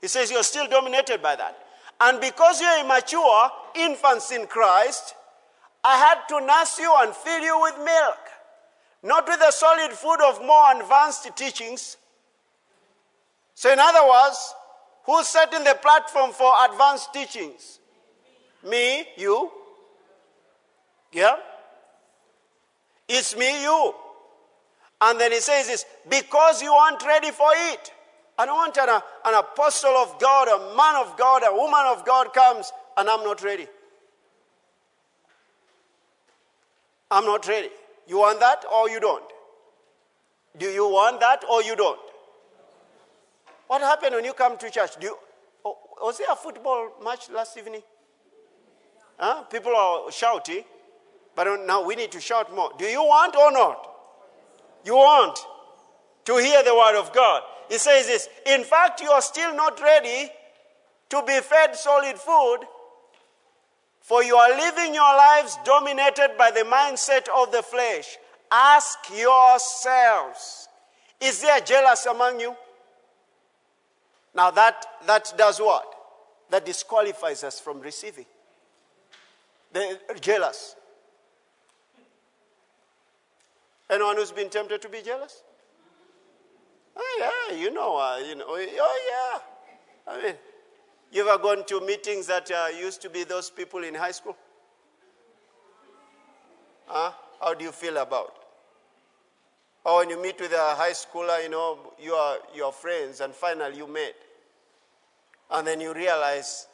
He 0.00 0.08
says 0.08 0.30
you're 0.30 0.42
still 0.42 0.66
dominated 0.68 1.22
by 1.22 1.36
that. 1.36 1.58
And 2.00 2.20
because 2.20 2.60
you're 2.60 2.80
immature, 2.80 3.50
infants 3.74 4.30
in 4.32 4.46
Christ, 4.46 5.14
I 5.82 5.96
had 5.98 6.26
to 6.28 6.44
nurse 6.44 6.78
you 6.78 6.92
and 6.98 7.14
fill 7.14 7.42
you 7.42 7.60
with 7.60 7.76
milk, 7.78 8.18
not 9.02 9.28
with 9.28 9.38
the 9.38 9.50
solid 9.50 9.92
food 9.92 10.18
of 10.26 10.40
more 10.40 10.80
advanced 10.80 11.28
teachings. 11.36 11.98
So, 13.54 13.72
in 13.72 13.78
other 13.78 14.08
words, 14.08 14.54
who's 15.04 15.28
setting 15.28 15.62
the 15.62 15.78
platform 15.80 16.32
for 16.32 16.52
advanced 16.68 17.12
teachings? 17.12 17.78
Me, 18.68 19.06
you? 19.16 19.50
Yeah? 21.12 21.36
It's 23.08 23.36
me, 23.36 23.62
you. 23.62 23.94
And 25.00 25.20
then 25.20 25.32
he 25.32 25.40
says 25.40 25.66
this 25.66 25.84
because 26.08 26.62
you 26.62 26.72
aren't 26.72 27.04
ready 27.04 27.30
for 27.30 27.48
it. 27.52 27.92
I 28.38 28.46
don't 28.46 28.56
want 28.56 28.76
an, 28.76 28.88
an 28.88 29.34
apostle 29.34 29.96
of 29.96 30.18
God, 30.18 30.48
a 30.48 30.76
man 30.76 30.96
of 30.96 31.16
God, 31.16 31.42
a 31.46 31.54
woman 31.54 31.82
of 31.86 32.04
God 32.04 32.32
comes 32.32 32.72
and 32.96 33.08
I'm 33.08 33.22
not 33.22 33.42
ready. 33.42 33.66
I'm 37.10 37.24
not 37.24 37.46
ready. 37.46 37.68
You 38.06 38.18
want 38.18 38.40
that 38.40 38.64
or 38.72 38.88
you 38.88 38.98
don't? 38.98 39.24
Do 40.58 40.66
you 40.66 40.88
want 40.88 41.20
that 41.20 41.44
or 41.50 41.62
you 41.62 41.76
don't? 41.76 41.98
What 43.66 43.82
happened 43.82 44.14
when 44.14 44.24
you 44.24 44.32
come 44.32 44.56
to 44.58 44.70
church? 44.70 44.96
Do 45.00 45.06
you, 45.06 45.18
oh, 45.64 45.76
was 46.02 46.18
there 46.18 46.26
a 46.30 46.36
football 46.36 46.92
match 47.02 47.30
last 47.30 47.56
evening? 47.56 47.82
Huh? 49.18 49.42
People 49.44 49.74
are 49.76 50.10
shouting, 50.10 50.64
but 51.36 51.46
uh, 51.46 51.56
now 51.66 51.84
we 51.84 51.94
need 51.96 52.12
to 52.12 52.20
shout 52.20 52.54
more. 52.54 52.70
Do 52.78 52.84
you 52.84 53.02
want 53.02 53.36
or 53.36 53.50
not? 53.52 53.90
You 54.84 54.94
want 54.94 55.38
to 56.24 56.36
hear 56.36 56.62
the 56.62 56.74
word 56.74 56.98
of 56.98 57.12
God. 57.12 57.42
He 57.68 57.78
says 57.78 58.06
this 58.06 58.28
In 58.46 58.64
fact, 58.64 59.00
you 59.00 59.10
are 59.10 59.22
still 59.22 59.54
not 59.54 59.80
ready 59.80 60.30
to 61.10 61.22
be 61.26 61.40
fed 61.40 61.74
solid 61.74 62.18
food, 62.18 62.60
for 64.00 64.22
you 64.22 64.36
are 64.36 64.50
living 64.56 64.94
your 64.94 65.16
lives 65.16 65.58
dominated 65.64 66.36
by 66.36 66.50
the 66.50 66.60
mindset 66.60 67.26
of 67.34 67.52
the 67.52 67.62
flesh. 67.62 68.18
Ask 68.50 68.98
yourselves 69.16 70.68
Is 71.20 71.40
there 71.40 71.60
jealous 71.60 72.06
among 72.06 72.40
you? 72.40 72.54
Now, 74.34 74.50
that, 74.50 74.84
that 75.06 75.32
does 75.38 75.60
what? 75.60 75.86
That 76.50 76.66
disqualifies 76.66 77.44
us 77.44 77.60
from 77.60 77.80
receiving. 77.80 78.26
The 79.72 79.98
jealous. 80.20 80.74
Anyone 83.90 84.16
who's 84.16 84.32
been 84.32 84.48
tempted 84.48 84.80
to 84.82 84.88
be 84.88 85.02
jealous? 85.02 85.42
Oh, 86.96 87.48
yeah, 87.50 87.56
you 87.56 87.70
know, 87.70 87.96
uh, 87.96 88.18
you 88.18 88.34
know, 88.34 88.44
oh, 88.46 89.40
yeah. 90.06 90.12
I 90.12 90.22
mean, 90.22 90.34
you 91.10 91.28
ever 91.28 91.42
gone 91.42 91.64
to 91.66 91.80
meetings 91.80 92.26
that 92.28 92.50
uh, 92.50 92.68
used 92.78 93.02
to 93.02 93.10
be 93.10 93.24
those 93.24 93.50
people 93.50 93.84
in 93.84 93.94
high 93.94 94.12
school? 94.12 94.36
Huh? 96.86 97.12
How 97.40 97.54
do 97.54 97.64
you 97.64 97.72
feel 97.72 97.96
about? 97.98 98.34
Or 99.84 99.98
when 99.98 100.10
you 100.10 100.22
meet 100.22 100.40
with 100.40 100.52
a 100.52 100.74
high 100.74 100.92
schooler, 100.92 101.42
you 101.42 101.50
know, 101.50 101.92
you 102.00 102.14
are 102.14 102.38
your 102.54 102.72
friends, 102.72 103.20
and 103.20 103.34
finally 103.34 103.76
you 103.76 103.86
met. 103.86 104.14
And 105.50 105.66
then 105.66 105.80
you 105.80 105.92
realize 105.92 106.66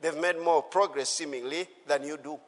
they've 0.00 0.16
made 0.16 0.38
more 0.38 0.62
progress 0.62 1.08
seemingly 1.08 1.66
than 1.86 2.04
you 2.04 2.18
do. 2.22 2.38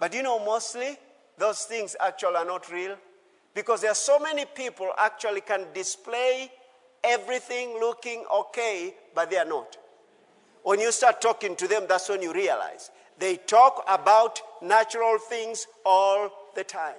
But 0.00 0.14
you 0.14 0.22
know, 0.22 0.44
mostly 0.44 0.96
those 1.40 1.64
things 1.64 1.96
actually 1.98 2.36
are 2.36 2.44
not 2.44 2.70
real. 2.70 2.96
Because 3.54 3.80
there 3.80 3.90
are 3.90 3.96
so 3.96 4.18
many 4.20 4.44
people 4.44 4.90
actually 4.96 5.40
can 5.40 5.66
display 5.74 6.52
everything 7.02 7.70
looking 7.80 8.24
okay, 8.32 8.94
but 9.14 9.30
they 9.30 9.38
are 9.38 9.44
not. 9.44 9.76
When 10.62 10.78
you 10.78 10.92
start 10.92 11.20
talking 11.20 11.56
to 11.56 11.66
them, 11.66 11.86
that's 11.88 12.08
when 12.08 12.22
you 12.22 12.32
realize 12.32 12.90
they 13.18 13.36
talk 13.36 13.84
about 13.88 14.40
natural 14.62 15.18
things 15.18 15.66
all 15.84 16.30
the 16.54 16.62
time. 16.62 16.94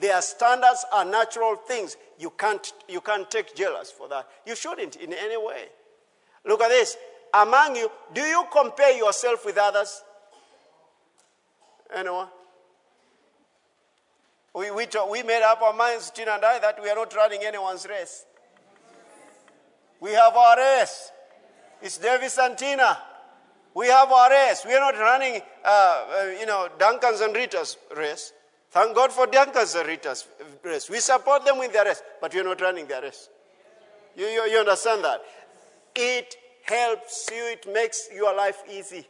Their 0.00 0.20
standards 0.22 0.84
are 0.92 1.04
natural 1.04 1.56
things. 1.56 1.96
You 2.18 2.30
can't, 2.30 2.72
you 2.88 3.00
can't 3.00 3.30
take 3.30 3.54
jealous 3.54 3.90
for 3.90 4.08
that. 4.08 4.26
You 4.46 4.56
shouldn't 4.56 4.96
in 4.96 5.12
any 5.12 5.36
way. 5.36 5.66
Look 6.44 6.60
at 6.62 6.68
this. 6.68 6.96
Among 7.34 7.76
you, 7.76 7.90
do 8.12 8.22
you 8.22 8.44
compare 8.50 8.96
yourself 8.96 9.46
with 9.46 9.56
others? 9.58 10.02
Anyone? 11.94 12.28
We, 14.54 14.70
we, 14.70 14.86
we 15.10 15.22
made 15.22 15.42
up 15.42 15.62
our 15.62 15.72
minds, 15.72 16.10
Tina 16.10 16.32
and 16.32 16.44
I, 16.44 16.58
that 16.58 16.82
we 16.82 16.90
are 16.90 16.94
not 16.94 17.14
running 17.14 17.40
anyone's 17.42 17.86
race. 17.88 18.26
We 20.00 20.10
have 20.10 20.34
our 20.34 20.56
race. 20.56 21.10
It's 21.80 21.96
Davis 21.98 22.38
and 22.38 22.58
Tina. 22.58 22.98
We 23.74 23.86
have 23.86 24.10
our 24.10 24.30
race. 24.30 24.62
We 24.66 24.74
are 24.74 24.92
not 24.92 25.00
running, 25.00 25.40
uh, 25.64 25.68
uh, 25.68 26.24
you 26.38 26.44
know, 26.44 26.68
Duncan's 26.78 27.20
and 27.20 27.34
Rita's 27.34 27.78
race. 27.96 28.32
Thank 28.70 28.94
God 28.94 29.10
for 29.12 29.26
Duncan's 29.26 29.74
and 29.74 29.88
Rita's 29.88 30.26
race. 30.62 30.90
We 30.90 31.00
support 31.00 31.44
them 31.46 31.60
in 31.62 31.72
their 31.72 31.86
race, 31.86 32.02
but 32.20 32.34
we're 32.34 32.44
not 32.44 32.60
running 32.60 32.86
their 32.86 33.02
race. 33.02 33.30
You, 34.16 34.26
you, 34.26 34.42
you 34.50 34.58
understand 34.58 35.02
that? 35.04 35.22
It 35.94 36.36
helps 36.64 37.28
you, 37.30 37.44
it 37.46 37.66
makes 37.72 38.08
your 38.14 38.36
life 38.36 38.62
easy. 38.70 39.06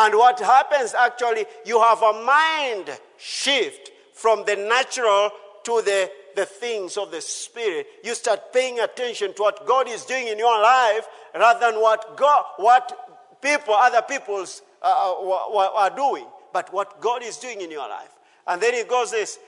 And 0.00 0.14
what 0.14 0.38
happens 0.38 0.94
actually, 0.94 1.44
you 1.66 1.80
have 1.80 2.00
a 2.02 2.12
mind 2.24 2.96
shift 3.16 3.90
from 4.12 4.44
the 4.44 4.54
natural 4.54 5.30
to 5.64 5.82
the, 5.84 6.08
the 6.36 6.46
things 6.46 6.96
of 6.96 7.10
the 7.10 7.20
spirit. 7.20 7.88
You 8.04 8.14
start 8.14 8.52
paying 8.52 8.78
attention 8.78 9.34
to 9.34 9.42
what 9.42 9.66
God 9.66 9.88
is 9.88 10.04
doing 10.04 10.28
in 10.28 10.38
your 10.38 10.56
life 10.62 11.08
rather 11.34 11.58
than 11.58 11.80
what 11.80 12.16
God, 12.16 12.44
what 12.58 13.40
people, 13.42 13.74
other 13.74 14.02
people's 14.02 14.62
uh, 14.80 14.86
uh 14.86 15.70
are 15.74 15.90
doing, 15.90 16.26
but 16.52 16.72
what 16.72 17.00
God 17.00 17.24
is 17.24 17.36
doing 17.36 17.60
in 17.60 17.70
your 17.70 17.88
life. 17.88 18.14
And 18.46 18.62
then 18.62 18.74
it 18.74 18.88
goes 18.88 19.10
this 19.10 19.40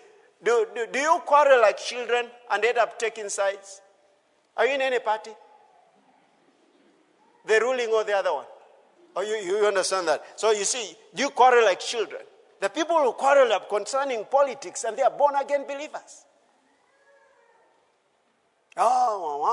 do, 0.43 0.67
do, 0.75 0.89
do 0.93 0.99
you 0.99 1.21
quarrel 1.27 1.61
like 1.61 1.79
children 1.79 2.27
and 2.51 2.65
end 2.65 2.79
up 2.79 2.99
taking 2.99 3.29
sides? 3.29 3.81
Are 4.57 4.67
you 4.67 4.75
in 4.75 4.81
any 4.81 4.99
party? 4.99 5.31
The 7.47 7.61
ruling 7.61 7.91
or 7.91 8.03
the 8.03 8.15
other 8.15 8.35
one? 8.35 8.47
Oh, 9.17 9.23
you, 9.23 9.35
you 9.37 9.67
understand 9.67 10.07
that? 10.09 10.23
So 10.37 10.53
you 10.53 10.65
see, 10.65 10.95
you 11.17 11.31
quarrel 11.31 11.65
like 11.65 11.81
children. 11.81 12.23
The 12.61 12.69
people 12.69 12.97
who 12.97 13.13
quarrel 13.13 13.53
up 13.53 13.69
concerning 13.69 14.25
politics 14.31 14.85
and 14.85 14.97
they 14.97 15.03
are 15.03 15.11
born 15.11 15.35
again 15.35 15.65
believers. 15.67 16.27
Oh, 18.77 19.47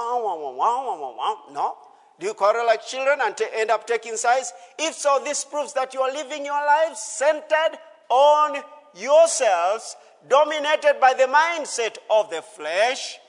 no. 1.52 1.78
Do 2.20 2.28
you 2.28 2.34
quarrel 2.34 2.66
like 2.66 2.86
children 2.86 3.20
and 3.22 3.36
t- 3.38 3.46
end 3.54 3.70
up 3.72 3.86
taking 3.88 4.16
sides? 4.16 4.52
If 4.78 4.96
so, 4.96 5.22
this 5.24 5.46
proves 5.46 5.74
that 5.74 5.94
you 5.94 6.02
are 6.02 6.12
living 6.12 6.46
your 6.46 6.66
lives 6.66 7.00
centered 7.00 7.78
on 8.10 8.58
yourselves, 8.96 9.96
dominated 10.28 11.00
by 11.00 11.14
the 11.14 11.26
mindset 11.26 11.98
of 12.10 12.30
the 12.30 12.42
flesh, 12.42 13.20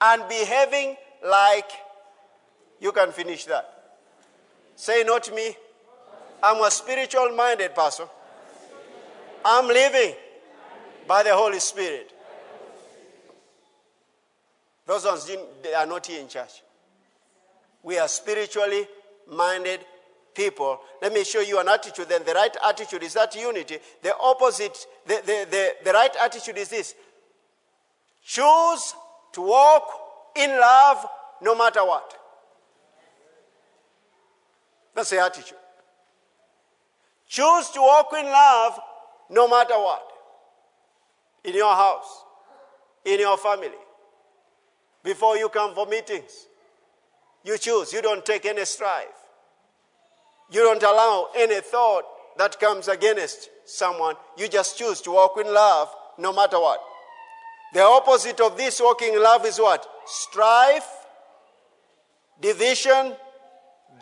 and 0.00 0.28
behaving 0.28 0.96
like. 1.24 1.70
You 2.78 2.92
can 2.92 3.10
finish 3.12 3.46
that. 3.46 3.72
Say, 4.74 5.02
not 5.04 5.34
me. 5.34 5.56
I'm 6.42 6.62
a 6.62 6.70
spiritual 6.70 7.30
minded 7.30 7.74
person. 7.74 8.06
I'm 9.44 9.66
living 9.66 10.14
by 11.06 11.22
the 11.22 11.34
Holy 11.34 11.60
Spirit. 11.60 12.12
Those 14.86 15.04
ones 15.04 15.30
they 15.62 15.74
are 15.74 15.86
not 15.86 16.06
here 16.06 16.20
in 16.20 16.28
church. 16.28 16.62
We 17.82 17.98
are 17.98 18.08
spiritually 18.08 18.86
minded 19.32 19.80
people. 20.34 20.80
Let 21.00 21.12
me 21.12 21.24
show 21.24 21.40
you 21.40 21.58
an 21.58 21.68
attitude. 21.68 22.08
Then 22.08 22.22
the 22.24 22.34
right 22.34 22.54
attitude 22.68 23.02
is 23.02 23.14
that 23.14 23.34
unity. 23.34 23.78
The 24.02 24.16
opposite, 24.16 24.86
the, 25.06 25.22
the, 25.24 25.46
the, 25.50 25.74
the 25.84 25.92
right 25.92 26.14
attitude 26.22 26.58
is 26.58 26.68
this 26.68 26.94
choose 28.24 28.94
to 29.32 29.40
walk 29.40 29.88
in 30.34 30.50
love 30.50 31.06
no 31.42 31.54
matter 31.54 31.84
what. 31.84 32.12
That's 34.94 35.10
the 35.10 35.20
attitude. 35.20 35.58
Choose 37.28 37.70
to 37.70 37.80
walk 37.80 38.08
in 38.18 38.26
love 38.26 38.78
no 39.30 39.48
matter 39.48 39.74
what. 39.74 40.02
In 41.44 41.54
your 41.54 41.74
house, 41.74 42.24
in 43.04 43.20
your 43.20 43.36
family, 43.36 43.70
before 45.02 45.36
you 45.36 45.48
come 45.48 45.74
for 45.74 45.86
meetings. 45.86 46.46
You 47.44 47.56
choose. 47.58 47.92
You 47.92 48.02
don't 48.02 48.26
take 48.26 48.44
any 48.44 48.64
strife. 48.64 49.06
You 50.50 50.60
don't 50.60 50.82
allow 50.82 51.28
any 51.36 51.60
thought 51.60 52.04
that 52.38 52.58
comes 52.58 52.88
against 52.88 53.48
someone. 53.64 54.16
You 54.36 54.48
just 54.48 54.76
choose 54.76 55.00
to 55.02 55.12
walk 55.12 55.38
in 55.38 55.52
love 55.52 55.88
no 56.18 56.32
matter 56.32 56.58
what. 56.58 56.80
The 57.72 57.82
opposite 57.82 58.40
of 58.40 58.56
this 58.56 58.80
walking 58.80 59.14
in 59.14 59.22
love 59.22 59.44
is 59.44 59.58
what? 59.58 59.86
Strife, 60.06 60.88
division, 62.40 63.14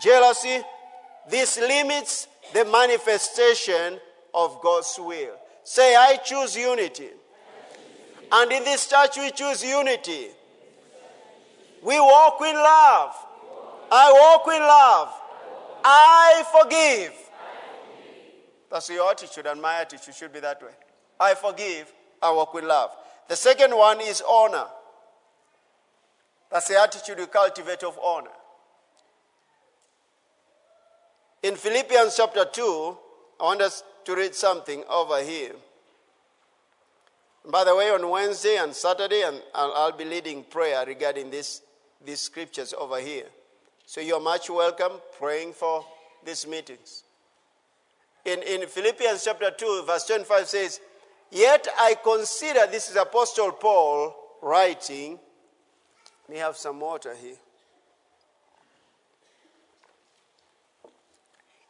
jealousy. 0.03 0.61
This 1.29 1.59
limits 1.59 2.29
the 2.55 2.65
manifestation 2.65 3.99
of 4.33 4.61
God's 4.63 4.97
will. 4.99 5.35
Say, 5.65 5.97
I 5.97 6.17
choose 6.25 6.57
unity. 6.57 7.11
And 8.31 8.53
in 8.53 8.63
this 8.63 8.89
church, 8.89 9.17
we 9.17 9.31
choose 9.33 9.63
unity. 9.65 10.29
We 11.83 11.99
walk 11.99 12.41
in 12.41 12.55
love. 12.55 13.15
I 13.91 14.13
walk 14.13 14.55
in 14.55 14.63
love. 14.63 15.09
I 15.85 16.45
forgive. 16.63 17.13
That's 18.71 18.89
your 18.89 19.11
attitude, 19.11 19.47
and 19.47 19.61
my 19.61 19.81
attitude 19.81 20.15
should 20.15 20.33
be 20.33 20.41
that 20.41 20.63
way. 20.63 20.71
I 21.19 21.35
forgive. 21.35 21.93
I 22.23 22.31
walk 22.31 22.55
with 22.55 22.65
love. 22.65 22.91
The 23.29 23.37
second 23.37 23.77
one 23.77 24.01
is 24.01 24.23
honor. 24.27 24.67
That's 26.51 26.69
the 26.69 26.81
attitude 26.81 27.19
we 27.19 27.27
cultivate 27.27 27.83
of 27.83 27.99
honor. 28.03 28.31
In 31.45 31.57
Philippians 31.57 32.17
chapter 32.17 32.47
2, 32.47 32.97
I 33.39 33.43
want 33.43 33.61
us 33.61 33.85
to 34.07 34.17
read 34.17 34.35
something 34.35 34.83
over 34.89 35.23
here. 35.23 35.53
By 37.45 37.65
the 37.65 37.77
way, 37.77 37.91
on 37.91 38.09
Wednesday 38.09 38.57
and 38.57 38.75
Saturday, 38.75 39.21
and 39.21 39.43
I'll, 39.55 39.93
be 39.93 40.07
leading 40.07 40.45
prayer 40.45 40.83
regarding 40.87 41.31
this, 41.31 41.61
these 42.03 42.21
scriptures 42.21 42.73
over 42.73 42.99
here. 42.99 43.27
So 43.85 44.01
you're 44.01 44.23
much 44.23 44.49
welcome 44.49 44.93
praying 45.19 45.53
for 45.53 45.85
these 46.25 46.47
meetings. 46.47 47.05
In, 48.25 48.43
in 48.43 48.67
Philippians 48.67 49.23
chapter 49.23 49.51
2, 49.51 49.85
verse 49.87 50.07
25 50.07 50.49
says, 50.49 50.81
Yet 51.31 51.69
I 51.79 51.97
consider, 52.03 52.67
this 52.71 52.89
is 52.89 52.97
Apostle 52.97 53.53
Paul 53.53 54.17
writing. 54.41 55.19
We 56.27 56.39
have 56.39 56.57
some 56.57 56.81
water 56.81 57.15
here. 57.15 57.37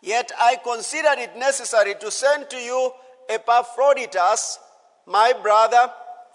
Yet 0.05 0.33
I 0.39 0.57
considered 0.57 1.19
it 1.19 1.35
necessary 1.39 1.95
to 1.95 2.11
send 2.11 2.51
to 2.51 2.59
you 2.59 2.93
Epaphroditus, 3.27 4.59
my 5.07 5.33
brother, 5.33 5.91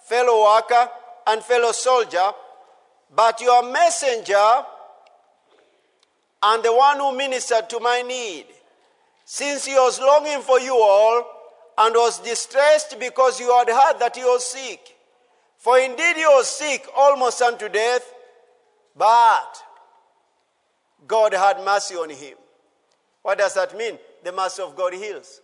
fellow 0.05 0.43
worker, 0.43 0.89
and 1.27 1.43
fellow 1.43 1.71
soldier, 1.71 2.31
but 3.15 3.39
your 3.41 3.61
messenger 3.71 4.65
and 6.41 6.63
the 6.63 6.73
one 6.73 6.97
who 6.97 7.15
ministered 7.15 7.69
to 7.69 7.79
my 7.79 8.01
need, 8.01 8.47
since 9.23 9.65
he 9.65 9.75
was 9.75 9.99
longing 9.99 10.41
for 10.41 10.59
you 10.59 10.73
all 10.75 11.23
and 11.77 11.93
was 11.93 12.19
distressed 12.21 12.99
because 12.99 13.39
you 13.39 13.55
had 13.55 13.69
heard 13.69 13.99
that 13.99 14.15
he 14.15 14.23
was 14.23 14.47
sick. 14.47 14.97
For 15.59 15.77
indeed 15.77 16.15
he 16.15 16.25
was 16.25 16.47
sick 16.47 16.87
almost 16.97 17.39
unto 17.43 17.69
death, 17.69 18.11
but 18.95 19.63
God 21.07 21.33
had 21.35 21.63
mercy 21.63 21.93
on 21.93 22.09
him. 22.09 22.35
What 23.21 23.37
does 23.37 23.53
that 23.55 23.77
mean? 23.77 23.97
The 24.23 24.31
mercy 24.31 24.61
of 24.61 24.75
God 24.75 24.93
heals. 24.93 25.41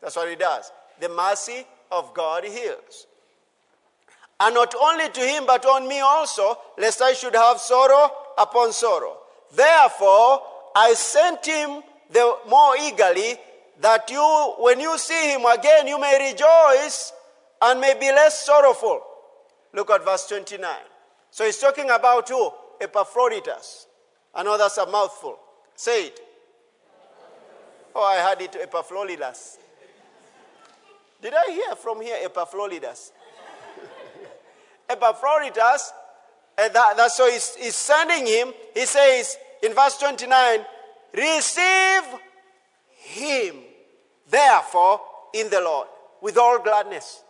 That's 0.00 0.16
what 0.16 0.28
he 0.28 0.36
does. 0.36 0.70
The 1.00 1.08
mercy 1.08 1.64
of 1.90 2.14
God 2.14 2.44
heals. 2.44 3.06
And 4.38 4.54
not 4.54 4.74
only 4.80 5.08
to 5.10 5.20
him, 5.20 5.44
but 5.46 5.66
on 5.66 5.86
me 5.86 6.00
also, 6.00 6.56
lest 6.78 7.02
I 7.02 7.12
should 7.12 7.34
have 7.34 7.58
sorrow 7.58 8.10
upon 8.38 8.72
sorrow. 8.72 9.18
Therefore, 9.54 10.42
I 10.74 10.94
sent 10.94 11.44
him 11.44 11.82
the 12.10 12.36
more 12.48 12.74
eagerly 12.80 13.36
that 13.80 14.10
you, 14.10 14.54
when 14.58 14.80
you 14.80 14.96
see 14.98 15.32
him 15.32 15.44
again, 15.44 15.86
you 15.86 16.00
may 16.00 16.32
rejoice 16.32 17.12
and 17.60 17.80
may 17.80 17.94
be 17.98 18.06
less 18.06 18.44
sorrowful. 18.46 19.02
Look 19.74 19.90
at 19.90 20.04
verse 20.04 20.26
29. 20.28 20.68
So 21.30 21.44
he's 21.44 21.58
talking 21.58 21.90
about 21.90 22.28
who? 22.28 22.50
Epaphroditus. 22.80 23.86
I 24.34 24.42
know 24.42 24.56
that's 24.56 24.78
a 24.78 24.86
mouthful. 24.86 25.38
Say 25.80 26.08
it. 26.08 26.20
Oh, 27.94 28.04
I 28.04 28.16
had 28.16 28.42
it 28.42 28.54
Epaphroditus. 28.54 29.56
Did 31.22 31.32
I 31.32 31.52
hear 31.52 31.74
from 31.74 32.02
here 32.02 32.18
Epaphroditus? 32.22 33.12
Epaphroditus 34.90 35.92
and 36.58 36.74
that, 36.74 36.98
that, 36.98 37.10
so 37.12 37.30
he's, 37.30 37.54
he's 37.56 37.74
sending 37.76 38.26
him. 38.26 38.52
He 38.74 38.84
says 38.84 39.38
in 39.62 39.72
verse 39.72 39.96
29 39.96 40.66
Receive 41.14 42.02
him, 42.98 43.56
therefore, 44.28 45.00
in 45.32 45.48
the 45.48 45.62
Lord 45.62 45.88
with 46.20 46.36
all 46.36 46.58
gladness, 46.58 47.22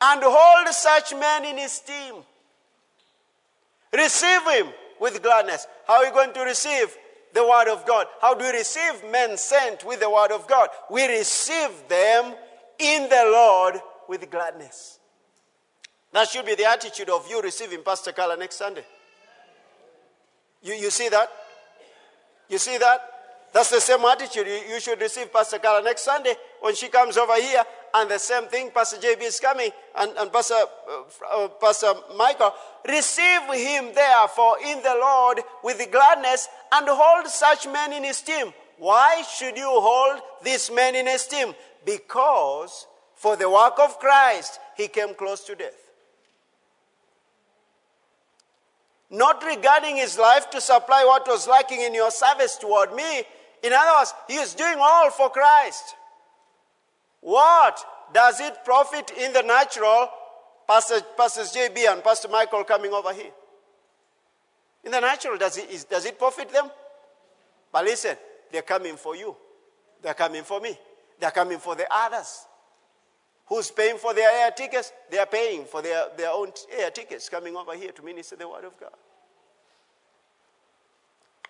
and 0.00 0.22
hold 0.24 0.68
such 0.68 1.14
men 1.14 1.46
in 1.46 1.58
esteem. 1.58 2.14
Receive 3.92 4.48
him 4.52 4.68
with 5.00 5.20
gladness. 5.20 5.66
How 5.88 5.94
are 5.94 6.06
you 6.06 6.12
going 6.12 6.32
to 6.34 6.42
receive 6.42 6.96
the 7.38 7.48
word 7.48 7.68
of 7.68 7.86
God? 7.86 8.06
How 8.20 8.34
do 8.34 8.44
we 8.44 8.50
receive 8.50 9.04
men 9.12 9.36
sent 9.36 9.84
with 9.84 10.00
the 10.00 10.10
word 10.10 10.32
of 10.32 10.48
God? 10.48 10.70
We 10.90 11.06
receive 11.06 11.70
them 11.88 12.34
in 12.78 13.08
the 13.08 13.30
Lord 13.32 13.80
with 14.08 14.28
gladness. 14.28 14.98
That 16.12 16.28
should 16.28 16.46
be 16.46 16.56
the 16.56 16.64
attitude 16.64 17.08
of 17.08 17.30
you 17.30 17.40
receiving 17.40 17.82
Pastor 17.84 18.12
Carla 18.12 18.36
next 18.36 18.56
Sunday. 18.56 18.84
You, 20.62 20.74
you 20.74 20.90
see 20.90 21.08
that? 21.10 21.28
You 22.48 22.58
see 22.58 22.76
that? 22.78 23.00
That's 23.52 23.70
the 23.70 23.80
same 23.80 24.00
attitude. 24.00 24.46
You, 24.68 24.78
should 24.78 25.00
receive 25.00 25.32
Pastor 25.32 25.58
Carla 25.58 25.82
next 25.82 26.02
Sunday 26.02 26.34
when 26.60 26.74
she 26.74 26.88
comes 26.88 27.16
over 27.16 27.34
here. 27.36 27.62
And 27.94 28.10
the 28.10 28.18
same 28.18 28.44
thing, 28.44 28.70
Pastor 28.70 28.98
JB 28.98 29.22
is 29.22 29.40
coming, 29.40 29.70
and, 29.98 30.12
and 30.18 30.30
Pastor, 30.30 30.54
uh, 30.54 31.44
uh, 31.44 31.48
Pastor 31.48 31.94
Michael. 32.16 32.52
Receive 32.86 33.40
him, 33.54 33.94
therefore, 33.94 34.56
in 34.64 34.82
the 34.82 34.94
Lord 35.00 35.40
with 35.64 35.78
gladness 35.90 36.48
and 36.72 36.86
hold 36.88 37.26
such 37.28 37.66
men 37.66 37.94
in 37.94 38.04
esteem. 38.04 38.52
Why 38.76 39.22
should 39.22 39.56
you 39.56 39.68
hold 39.68 40.20
these 40.42 40.70
men 40.70 40.94
in 40.94 41.08
esteem? 41.08 41.54
Because 41.86 42.86
for 43.14 43.36
the 43.36 43.48
work 43.48 43.78
of 43.80 43.98
Christ, 43.98 44.60
he 44.76 44.88
came 44.88 45.14
close 45.14 45.42
to 45.44 45.54
death. 45.54 45.88
not 49.10 49.42
regarding 49.42 49.96
his 49.96 50.18
life 50.18 50.50
to 50.50 50.60
supply 50.60 51.04
what 51.04 51.26
was 51.26 51.48
lacking 51.48 51.80
in 51.80 51.94
your 51.94 52.10
service 52.10 52.56
toward 52.56 52.92
me. 52.92 53.22
In 53.62 53.72
other 53.72 53.98
words, 53.98 54.14
he 54.28 54.34
is 54.34 54.54
doing 54.54 54.76
all 54.78 55.10
for 55.10 55.30
Christ. 55.30 55.94
What 57.20 57.84
does 58.12 58.40
it 58.40 58.64
profit 58.64 59.10
in 59.18 59.32
the 59.32 59.42
natural? 59.42 60.08
Pastor, 60.66 61.00
JB 61.18 61.90
and 61.90 62.04
Pastor 62.04 62.28
Michael 62.28 62.64
coming 62.64 62.92
over 62.92 63.12
here. 63.12 63.32
In 64.84 64.92
the 64.92 65.00
natural, 65.00 65.36
does 65.38 65.56
it, 65.56 65.86
does 65.90 66.04
it 66.06 66.18
profit 66.18 66.50
them? 66.50 66.70
But 67.72 67.84
listen, 67.84 68.16
they're 68.52 68.62
coming 68.62 68.96
for 68.96 69.16
you. 69.16 69.34
They're 70.02 70.14
coming 70.14 70.44
for 70.44 70.60
me. 70.60 70.78
They're 71.18 71.30
coming 71.30 71.58
for 71.58 71.74
the 71.74 71.86
others. 71.90 72.46
Who's 73.46 73.70
paying 73.70 73.96
for 73.96 74.14
their 74.14 74.30
air 74.30 74.50
tickets? 74.50 74.92
They 75.10 75.18
are 75.18 75.26
paying 75.26 75.64
for 75.64 75.82
their, 75.82 76.04
their 76.16 76.30
own 76.30 76.52
air 76.78 76.90
tickets 76.90 77.28
coming 77.28 77.56
over 77.56 77.74
here 77.74 77.92
to 77.92 78.02
minister 78.02 78.36
the 78.36 78.46
Word 78.46 78.64
of 78.64 78.78
God. 78.78 78.92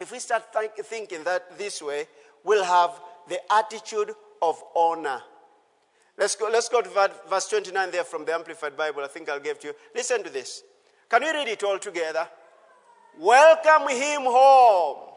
If 0.01 0.13
we 0.13 0.19
start 0.19 0.53
think, 0.53 0.75
thinking 0.85 1.25
that 1.25 1.59
this 1.59 1.83
way, 1.83 2.07
we'll 2.45 2.65
have 2.65 3.01
the 3.29 3.41
attitude 3.53 4.13
of 4.41 4.63
honor. 4.75 5.21
Let's 6.17 6.35
go, 6.37 6.49
let's 6.53 6.69
go 6.69 6.83
to 6.83 7.11
verse 7.29 7.49
29 7.49 7.91
there 7.91 8.05
from 8.05 8.25
the 8.25 8.35
Amplified 8.35 8.77
Bible. 8.77 9.03
I 9.03 9.09
think 9.09 9.29
I'll 9.29 9.41
give 9.41 9.59
to 9.61 9.69
you. 9.69 9.75
Listen 9.95 10.23
to 10.25 10.31
this. 10.31 10.63
Can 11.09 11.23
we 11.23 11.31
read 11.31 11.49
it 11.49 11.63
all 11.63 11.79
together? 11.79 12.29
Welcome 13.19 13.89
him 13.89 14.23
home. 14.23 15.11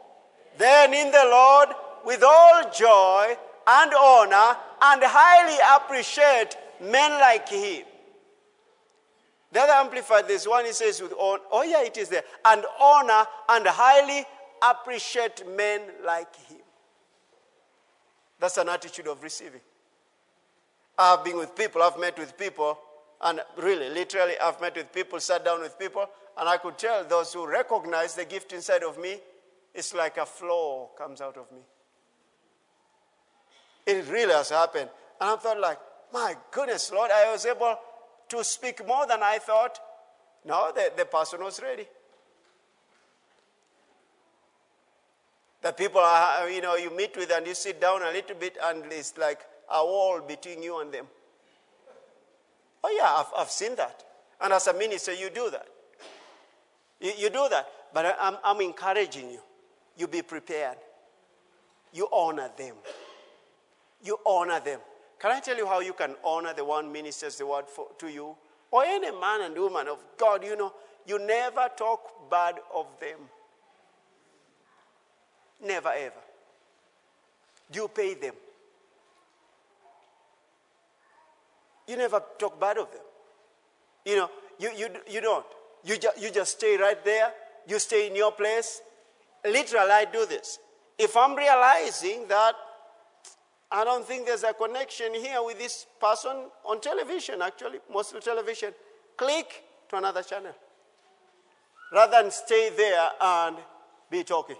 Then 0.58 0.94
in 0.94 1.10
the 1.10 1.24
Lord, 1.24 1.68
with 2.04 2.22
all 2.22 2.70
joy 2.70 3.36
and 3.66 3.92
honor, 3.94 4.56
and 4.82 5.02
highly 5.04 5.58
appreciate 5.76 6.56
men 6.80 7.12
like 7.20 7.48
him. 7.48 7.84
The 9.52 9.60
other 9.60 9.72
amplified 9.72 10.26
this 10.26 10.48
one, 10.48 10.64
he 10.64 10.72
says 10.72 11.00
with 11.00 11.12
honor, 11.18 11.42
oh 11.52 11.62
yeah, 11.62 11.82
it 11.82 11.96
is 11.96 12.08
there, 12.08 12.24
and 12.44 12.64
honor 12.80 13.24
and 13.48 13.66
highly 13.66 14.24
appreciate 14.70 15.44
men 15.56 15.80
like 16.04 16.34
him. 16.46 16.58
That's 18.38 18.56
an 18.58 18.68
attitude 18.68 19.08
of 19.08 19.22
receiving. 19.22 19.60
I've 20.98 21.24
been 21.24 21.36
with 21.36 21.54
people, 21.54 21.82
I've 21.82 21.98
met 21.98 22.18
with 22.18 22.36
people, 22.36 22.78
and 23.20 23.40
really, 23.56 23.88
literally, 23.88 24.34
I've 24.42 24.60
met 24.60 24.76
with 24.76 24.92
people, 24.92 25.20
sat 25.20 25.44
down 25.44 25.60
with 25.60 25.78
people, 25.78 26.06
and 26.38 26.48
I 26.48 26.56
could 26.56 26.76
tell 26.76 27.04
those 27.04 27.32
who 27.32 27.46
recognize 27.46 28.14
the 28.14 28.24
gift 28.24 28.52
inside 28.52 28.82
of 28.82 28.98
me, 28.98 29.18
it's 29.74 29.94
like 29.94 30.16
a 30.16 30.26
flow 30.26 30.90
comes 30.98 31.20
out 31.20 31.36
of 31.36 31.50
me. 31.52 31.60
It 33.86 34.08
really 34.10 34.32
has 34.32 34.50
happened. 34.50 34.90
And 35.20 35.30
I 35.30 35.36
thought, 35.36 35.60
like, 35.60 35.78
my 36.12 36.36
goodness, 36.50 36.92
Lord, 36.92 37.10
I 37.10 37.30
was 37.32 37.46
able 37.46 37.76
to 38.28 38.44
speak 38.44 38.86
more 38.86 39.06
than 39.06 39.22
I 39.22 39.38
thought. 39.38 39.78
No, 40.44 40.72
the, 40.74 40.92
the 40.96 41.04
person 41.04 41.42
was 41.42 41.60
ready. 41.62 41.86
The 45.62 45.72
people, 45.72 46.00
are, 46.00 46.50
you 46.50 46.60
know, 46.60 46.74
you 46.74 46.94
meet 46.94 47.16
with 47.16 47.30
and 47.30 47.46
you 47.46 47.54
sit 47.54 47.80
down 47.80 48.02
a 48.02 48.10
little 48.10 48.36
bit, 48.36 48.58
and 48.62 48.84
it's 48.90 49.16
like 49.16 49.40
a 49.70 49.84
wall 49.84 50.20
between 50.20 50.62
you 50.62 50.80
and 50.80 50.92
them. 50.92 51.06
Oh, 52.82 52.94
yeah, 52.96 53.14
I've, 53.18 53.42
I've 53.42 53.50
seen 53.50 53.76
that. 53.76 54.02
And 54.40 54.52
as 54.52 54.66
a 54.66 54.74
minister, 54.74 55.14
you 55.14 55.30
do 55.30 55.50
that. 55.50 55.66
You, 57.00 57.12
you 57.16 57.30
do 57.30 57.46
that. 57.48 57.68
But 57.94 58.16
I'm, 58.20 58.36
I'm 58.42 58.60
encouraging 58.60 59.30
you. 59.30 59.40
You 59.96 60.08
be 60.08 60.22
prepared. 60.22 60.78
You 61.92 62.08
honor 62.12 62.50
them. 62.56 62.74
You 64.02 64.18
honor 64.26 64.58
them. 64.58 64.80
Can 65.20 65.30
I 65.30 65.38
tell 65.38 65.56
you 65.56 65.66
how 65.66 65.78
you 65.78 65.92
can 65.92 66.16
honor 66.24 66.52
the 66.54 66.64
one 66.64 66.90
ministers 66.90 67.36
the 67.36 67.46
word 67.46 67.68
for, 67.68 67.86
to 67.98 68.08
you? 68.08 68.34
Or 68.72 68.84
any 68.84 69.12
man 69.12 69.42
and 69.42 69.56
woman 69.56 69.86
of 69.86 69.98
God, 70.16 70.42
you 70.42 70.56
know, 70.56 70.72
you 71.06 71.24
never 71.24 71.68
talk 71.76 72.28
bad 72.28 72.56
of 72.74 72.86
them. 72.98 73.18
Never 75.62 75.90
ever. 75.90 76.22
You 77.72 77.88
pay 77.88 78.14
them. 78.14 78.34
You 81.86 81.96
never 81.96 82.22
talk 82.38 82.60
bad 82.60 82.78
of 82.78 82.90
them. 82.90 83.00
You 84.04 84.16
know, 84.16 84.30
you, 84.58 84.70
you, 84.76 84.88
you 85.08 85.20
don't. 85.20 85.46
You, 85.84 85.96
ju- 85.98 86.08
you 86.18 86.30
just 86.30 86.52
stay 86.58 86.76
right 86.76 87.02
there. 87.04 87.32
You 87.66 87.78
stay 87.78 88.08
in 88.08 88.16
your 88.16 88.32
place. 88.32 88.80
Literally, 89.44 89.90
I 89.90 90.04
do 90.04 90.26
this. 90.26 90.58
If 90.98 91.16
I'm 91.16 91.34
realizing 91.34 92.26
that 92.28 92.54
I 93.70 93.84
don't 93.84 94.06
think 94.06 94.26
there's 94.26 94.44
a 94.44 94.52
connection 94.52 95.14
here 95.14 95.42
with 95.42 95.58
this 95.58 95.86
person 96.00 96.32
on 96.64 96.80
television, 96.80 97.40
actually, 97.40 97.78
mostly 97.92 98.20
television, 98.20 98.72
click 99.16 99.64
to 99.88 99.96
another 99.96 100.22
channel. 100.22 100.52
Rather 101.92 102.22
than 102.22 102.30
stay 102.30 102.70
there 102.76 103.10
and 103.20 103.56
be 104.10 104.24
talking. 104.24 104.56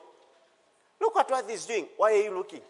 Look 1.03 1.17
at 1.17 1.29
what 1.29 1.51
he's 1.51 1.67
doing. 1.67 1.87
Why 1.97 2.13
are 2.13 2.23
you 2.23 2.35
looking? 2.35 2.61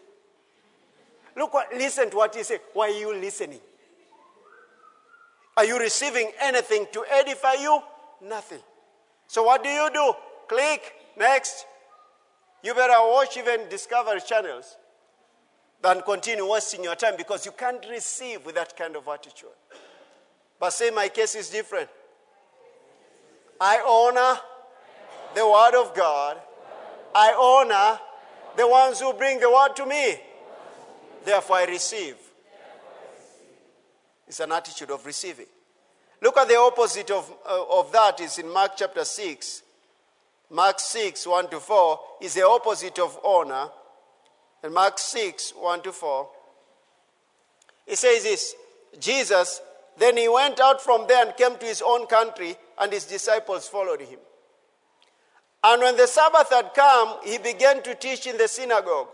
Look 1.37 1.53
what, 1.53 1.71
listen 1.71 2.09
to 2.09 2.17
what 2.17 2.35
he 2.35 2.41
said. 2.41 2.61
Why 2.73 2.87
are 2.87 2.99
you 2.99 3.13
listening? 3.13 3.59
Are 5.55 5.65
you 5.65 5.77
receiving 5.79 6.31
anything 6.41 6.87
to 6.93 7.05
edify 7.11 7.53
you? 7.53 7.79
Nothing. 8.23 8.61
So 9.27 9.43
what 9.43 9.63
do 9.63 9.69
you 9.69 9.87
do? 9.93 10.13
Click, 10.47 10.93
next. 11.15 11.67
You 12.63 12.73
better 12.73 12.97
watch 12.97 13.37
even 13.37 13.69
Discovery 13.69 14.21
channels 14.21 14.77
than 15.83 16.01
continue 16.01 16.49
wasting 16.49 16.83
your 16.83 16.95
time 16.95 17.13
because 17.15 17.45
you 17.45 17.51
can't 17.51 17.85
receive 17.87 18.43
with 18.47 18.55
that 18.55 18.75
kind 18.75 18.95
of 18.95 19.07
attitude. 19.07 19.49
But 20.59 20.71
say 20.71 20.89
my 20.89 21.07
case 21.07 21.35
is 21.35 21.49
different. 21.49 21.89
I 23.61 23.77
honor 23.87 24.39
the 25.35 25.47
word 25.47 25.79
of 25.79 25.95
God. 25.95 26.37
I 27.13 27.33
honor 27.33 27.99
the 28.55 28.67
ones 28.67 28.99
who 28.99 29.13
bring 29.13 29.39
the 29.39 29.49
word 29.49 29.75
to 29.75 29.85
me. 29.85 30.15
Therefore 31.25 31.57
I 31.57 31.65
receive. 31.65 32.15
It's 34.27 34.39
an 34.39 34.51
attitude 34.51 34.91
of 34.91 35.05
receiving. 35.05 35.45
Look 36.21 36.37
at 36.37 36.47
the 36.47 36.57
opposite 36.57 37.11
of, 37.11 37.31
uh, 37.47 37.79
of 37.79 37.91
that 37.91 38.19
is 38.21 38.39
in 38.39 38.51
Mark 38.51 38.73
chapter 38.77 39.03
6. 39.03 39.61
Mark 40.49 40.79
6, 40.79 41.27
1 41.27 41.49
to 41.49 41.59
4 41.59 41.99
is 42.21 42.35
the 42.35 42.47
opposite 42.47 42.99
of 42.99 43.19
honor. 43.23 43.69
And 44.63 44.73
Mark 44.73 44.97
6, 44.99 45.53
1 45.57 45.81
to 45.81 45.91
4. 45.91 46.29
It 47.87 47.97
says 47.97 48.23
this 48.23 48.55
Jesus, 48.99 49.61
then 49.97 50.17
he 50.17 50.27
went 50.27 50.59
out 50.59 50.81
from 50.81 51.05
there 51.07 51.25
and 51.25 51.35
came 51.35 51.57
to 51.57 51.65
his 51.65 51.81
own 51.85 52.07
country, 52.07 52.55
and 52.79 52.91
his 52.91 53.05
disciples 53.05 53.67
followed 53.67 54.01
him. 54.01 54.19
And 55.63 55.81
when 55.81 55.95
the 55.95 56.07
Sabbath 56.07 56.49
had 56.49 56.73
come, 56.73 57.17
he 57.23 57.37
began 57.37 57.81
to 57.83 57.95
teach 57.95 58.27
in 58.27 58.37
the 58.37 58.47
synagogue. 58.47 59.07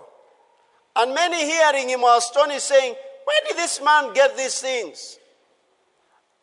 And 0.96 1.14
many 1.14 1.46
hearing 1.46 1.90
him 1.90 2.02
were 2.02 2.18
astonished, 2.18 2.68
saying, 2.68 2.96
Where 3.26 3.42
did 3.48 3.58
this 3.58 3.82
man 3.84 4.14
get 4.14 4.36
these 4.36 4.60
things? 4.60 5.20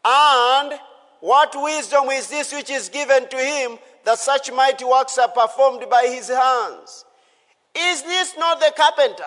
And 0.04 0.78
what 1.20 1.52
wisdom 1.60 2.04
is 2.10 2.28
this 2.28 2.52
which 2.52 2.70
is 2.70 2.88
given 2.88 3.28
to 3.28 3.36
him 3.36 3.78
that 4.04 4.18
such 4.18 4.52
mighty 4.52 4.84
works 4.84 5.18
are 5.18 5.28
performed 5.28 5.84
by 5.90 6.06
his 6.06 6.28
hands? 6.28 7.04
Is 7.76 8.02
this 8.02 8.36
not 8.38 8.60
the 8.60 8.72
carpenter? 8.76 9.24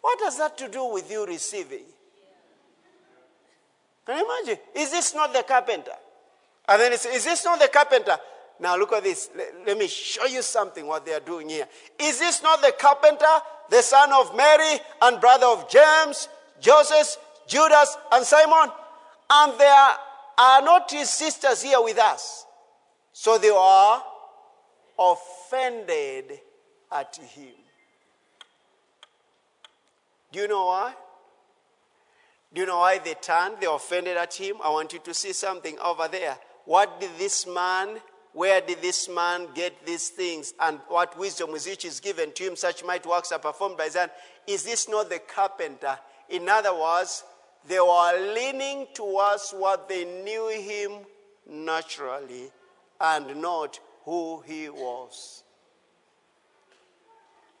What 0.00 0.18
has 0.22 0.38
that 0.38 0.56
to 0.58 0.68
do 0.68 0.86
with 0.86 1.10
you 1.10 1.26
receiving? 1.26 1.84
Can 4.06 4.18
you 4.18 4.24
imagine? 4.24 4.64
Is 4.74 4.90
this 4.90 5.14
not 5.14 5.34
the 5.34 5.42
carpenter? 5.42 5.92
And 6.70 6.80
then 6.80 6.92
it's, 6.92 7.04
is 7.04 7.24
this 7.24 7.44
not 7.44 7.58
the 7.58 7.66
carpenter? 7.66 8.16
Now 8.60 8.78
look 8.78 8.92
at 8.92 9.02
this. 9.02 9.28
Let, 9.36 9.66
let, 9.66 9.78
me 9.78 9.88
show 9.88 10.24
you 10.26 10.40
something 10.40 10.86
what 10.86 11.04
they 11.04 11.12
are 11.12 11.20
doing 11.20 11.48
here. 11.48 11.66
Is 11.98 12.20
this 12.20 12.42
not 12.44 12.62
the 12.62 12.72
carpenter, 12.78 13.24
the 13.68 13.82
son 13.82 14.12
of 14.12 14.36
Mary 14.36 14.78
and 15.02 15.20
brother 15.20 15.46
of 15.46 15.68
James, 15.68 16.28
Joseph, 16.60 17.16
Judas, 17.48 17.96
and 18.12 18.24
Simon? 18.24 18.70
And 19.28 19.58
there 19.58 19.88
are 20.38 20.62
not 20.62 20.88
his 20.92 21.10
sisters 21.10 21.60
here 21.60 21.82
with 21.82 21.98
us. 21.98 22.46
So 23.12 23.36
they 23.36 23.50
are 23.50 24.04
offended 24.96 26.38
at 26.92 27.16
him. 27.16 27.54
Do 30.30 30.38
you 30.38 30.46
know 30.46 30.66
why? 30.66 30.94
Do 32.52 32.60
you 32.60 32.66
know 32.66 32.78
why 32.78 32.98
they 32.98 33.14
turned? 33.14 33.56
They 33.60 33.66
offended 33.66 34.16
at 34.16 34.34
him. 34.34 34.56
I 34.62 34.70
want 34.70 34.92
you 34.92 35.00
to 35.00 35.14
see 35.14 35.32
something 35.32 35.76
over 35.80 36.06
there. 36.06 36.38
What 36.64 37.00
did 37.00 37.10
this 37.18 37.46
man, 37.46 37.98
where 38.32 38.60
did 38.60 38.80
this 38.80 39.08
man 39.08 39.48
get 39.54 39.84
these 39.84 40.08
things? 40.10 40.54
And 40.60 40.78
what 40.88 41.18
wisdom 41.18 41.52
was 41.52 41.66
which 41.66 41.84
is 41.84 42.00
given 42.00 42.32
to 42.32 42.44
him? 42.44 42.56
Such 42.56 42.84
mighty 42.84 43.08
works 43.08 43.32
are 43.32 43.38
performed 43.38 43.76
by 43.76 43.84
his 43.84 43.96
hand. 43.96 44.10
Is 44.46 44.64
this 44.64 44.88
not 44.88 45.08
the 45.10 45.18
carpenter? 45.18 45.98
In 46.28 46.48
other 46.48 46.74
words, 46.74 47.24
they 47.68 47.80
were 47.80 48.34
leaning 48.34 48.86
towards 48.94 49.52
what 49.52 49.88
they 49.88 50.04
knew 50.04 50.48
him 50.48 50.92
naturally 51.48 52.50
and 53.00 53.40
not 53.40 53.78
who 54.04 54.42
he 54.46 54.68
was. 54.68 55.42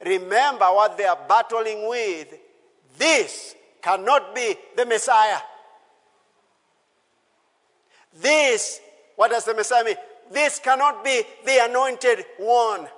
Remember 0.04 0.66
what 0.66 0.96
they 0.96 1.04
are 1.04 1.18
battling 1.28 1.88
with. 1.88 2.34
This 2.96 3.54
cannot 3.82 4.34
be 4.34 4.54
the 4.76 4.86
Messiah. 4.86 5.40
This, 8.20 8.80
what 9.20 9.32
does 9.32 9.44
the 9.44 9.52
Messiah 9.52 9.84
mean? 9.84 9.96
This 10.32 10.58
cannot 10.60 11.04
be 11.04 11.22
the 11.44 11.66
anointed 11.66 12.24
one. 12.38 12.88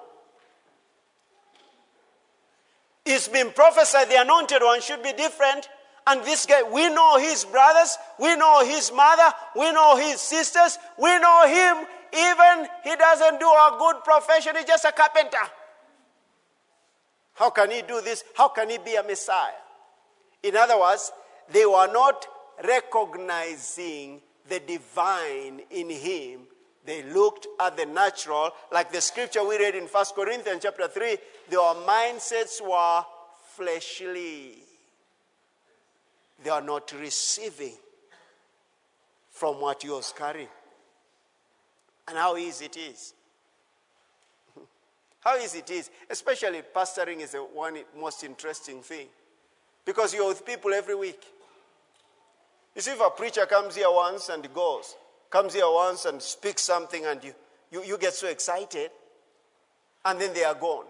It's 3.05 3.27
been 3.27 3.51
prophesied 3.51 4.09
the 4.09 4.21
anointed 4.21 4.63
one 4.63 4.81
should 4.83 5.03
be 5.03 5.13
different. 5.15 5.69
And 6.07 6.23
this 6.23 6.47
guy, 6.47 6.63
we 6.63 6.89
know 6.91 7.19
his 7.19 7.45
brothers, 7.45 7.99
we 8.21 8.37
know 8.37 8.65
his 8.65 8.93
mother, 8.93 9.35
we 9.57 9.73
know 9.73 9.97
his 9.97 10.21
sisters, 10.21 10.79
we 10.97 11.19
know 11.19 11.49
him. 11.49 11.89
Even 12.17 12.69
he 12.85 12.95
doesn't 12.95 13.41
do 13.41 13.49
a 13.49 13.77
good 13.81 14.05
profession, 14.05 14.55
he's 14.55 14.67
just 14.67 14.85
a 14.85 14.93
carpenter. 14.93 15.51
How 17.35 17.51
can 17.51 17.69
he 17.73 17.83
do 17.83 18.01
this? 18.01 18.23
How 18.37 18.47
can 18.47 18.71
he 18.71 18.79
be 18.79 18.95
a 18.95 19.03
Messiah? 19.03 19.59
In 20.45 20.55
other 20.55 20.79
words, 20.79 21.11
they 21.51 21.67
were 21.67 21.93
not 21.93 22.25
recognizing 22.63 24.21
the 24.49 24.61
divine 24.61 25.63
in 25.71 25.91
him. 25.91 26.41
They 26.85 27.05
looked 27.05 27.47
at 27.61 27.77
the 27.77 27.87
natural, 27.87 28.51
like 28.73 28.91
the 28.93 29.01
scripture 29.01 29.47
we 29.47 29.57
read 29.57 29.75
in 29.77 29.85
1 29.85 30.05
Corinthians 30.17 30.63
chapter 30.63 30.89
3, 30.89 31.17
their 31.49 31.59
mindsets 31.61 32.61
were 32.61 33.05
fleshly. 33.55 34.57
They 36.43 36.51
are 36.51 36.61
not 36.61 36.93
receiving 37.01 37.75
from 39.31 39.61
what 39.61 39.83
he 39.83 39.91
was 39.91 40.13
carrying. 40.17 40.49
and 42.09 42.19
how 42.19 42.37
easy 42.37 42.67
it 42.67 42.77
is. 42.77 43.15
How 45.21 45.39
easy 45.39 45.61
it 45.61 45.71
is, 45.71 45.91
especially 46.11 46.63
pastoring 46.75 47.21
is 47.21 47.33
the 47.33 47.39
one 47.39 47.79
most 47.99 48.25
interesting 48.25 48.83
thing 48.83 49.07
because 49.85 50.13
you're 50.15 50.29
with 50.29 50.45
people 50.45 50.73
every 50.73 50.95
week. 50.95 51.23
You 52.75 52.81
see, 52.83 52.93
if 52.93 53.01
a 53.01 53.11
preacher 53.11 53.47
comes 53.47 53.77
here 53.77 53.91
once 53.91 54.29
and 54.29 54.53
goes, 54.55 54.97
comes 55.31 55.55
here 55.55 55.71
once 55.71 56.05
and 56.05 56.21
speaks 56.23 56.63
something, 56.63 57.05
and 57.07 57.23
you, 57.23 57.35
you, 57.71 57.85
you 57.85 57.99
get 57.99 58.15
so 58.15 58.29
excited, 58.29 58.91
and 60.05 60.21
then 60.21 60.33
they 60.33 60.45
are 60.45 60.55
gone. 60.55 60.87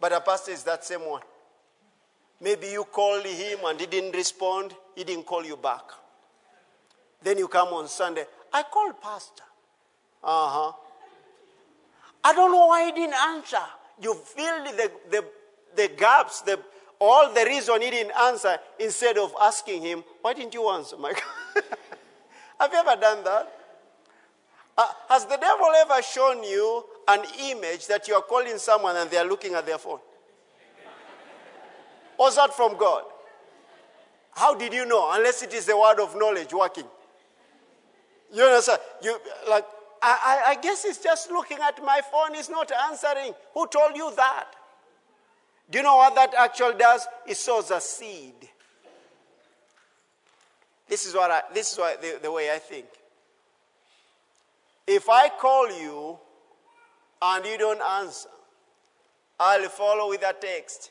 But 0.00 0.12
a 0.12 0.20
pastor 0.20 0.52
is 0.52 0.64
that 0.64 0.84
same 0.84 1.06
one. 1.06 1.22
Maybe 2.40 2.68
you 2.68 2.84
called 2.84 3.24
him 3.24 3.60
and 3.64 3.78
he 3.78 3.86
didn't 3.86 4.16
respond, 4.16 4.74
he 4.96 5.04
didn't 5.04 5.26
call 5.26 5.44
you 5.44 5.56
back. 5.56 5.82
Then 7.22 7.38
you 7.38 7.46
come 7.46 7.68
on 7.68 7.86
Sunday, 7.86 8.24
I 8.52 8.64
called 8.64 9.00
pastor. 9.00 9.44
Uh 10.24 10.48
huh. 10.48 10.72
I 12.24 12.32
don't 12.32 12.50
know 12.50 12.66
why 12.66 12.86
he 12.86 12.92
didn't 12.92 13.14
answer. 13.14 13.62
You 14.00 14.14
filled 14.14 14.66
the, 14.66 14.90
the, 15.10 15.24
the 15.76 15.90
gaps, 15.96 16.42
the, 16.42 16.58
all 17.02 17.32
the 17.32 17.44
reason 17.44 17.82
he 17.82 17.90
didn't 17.90 18.12
answer 18.16 18.56
instead 18.78 19.18
of 19.18 19.34
asking 19.40 19.82
him, 19.82 20.04
Why 20.20 20.32
didn't 20.34 20.54
you 20.54 20.68
answer, 20.68 20.96
Michael? 20.96 21.22
Have 22.60 22.72
you 22.72 22.78
ever 22.78 23.00
done 23.00 23.24
that? 23.24 23.58
Uh, 24.78 24.86
has 25.08 25.26
the 25.26 25.36
devil 25.36 25.66
ever 25.76 26.00
shown 26.00 26.42
you 26.44 26.84
an 27.08 27.20
image 27.50 27.86
that 27.88 28.08
you 28.08 28.14
are 28.14 28.22
calling 28.22 28.56
someone 28.56 28.96
and 28.96 29.10
they 29.10 29.18
are 29.18 29.26
looking 29.26 29.54
at 29.54 29.66
their 29.66 29.76
phone? 29.76 29.98
Was 32.18 32.36
that 32.36 32.54
from 32.54 32.78
God? 32.78 33.02
How 34.30 34.54
did 34.54 34.72
you 34.72 34.86
know? 34.86 35.10
Unless 35.12 35.42
it 35.42 35.52
is 35.52 35.66
the 35.66 35.76
word 35.76 36.00
of 36.00 36.16
knowledge 36.16 36.54
working. 36.54 36.86
You 38.32 38.44
understand? 38.44 38.78
You 39.02 39.18
like 39.50 39.66
I, 40.02 40.42
I, 40.48 40.54
guess 40.56 40.82
he's 40.84 40.98
just 40.98 41.30
looking 41.30 41.58
at 41.58 41.82
my 41.84 42.00
phone, 42.10 42.34
he's 42.34 42.50
not 42.50 42.72
answering. 42.90 43.34
Who 43.54 43.68
told 43.68 43.94
you 43.94 44.12
that? 44.16 44.46
Do 45.72 45.78
you 45.78 45.84
know 45.84 45.96
what 45.96 46.14
that 46.16 46.34
actually 46.38 46.76
does? 46.76 47.08
It 47.26 47.34
sows 47.38 47.70
a 47.70 47.80
seed. 47.80 48.34
This 50.86 51.06
is 51.06 51.14
what 51.14 51.30
I, 51.30 51.40
this 51.54 51.72
is 51.72 51.78
what 51.78 52.02
the, 52.02 52.18
the 52.22 52.30
way 52.30 52.52
I 52.54 52.58
think. 52.58 52.84
If 54.86 55.08
I 55.08 55.30
call 55.30 55.66
you 55.80 56.18
and 57.22 57.46
you 57.46 57.56
don't 57.56 57.80
answer, 57.80 58.28
I'll 59.40 59.66
follow 59.70 60.10
with 60.10 60.22
a 60.22 60.34
text. 60.38 60.90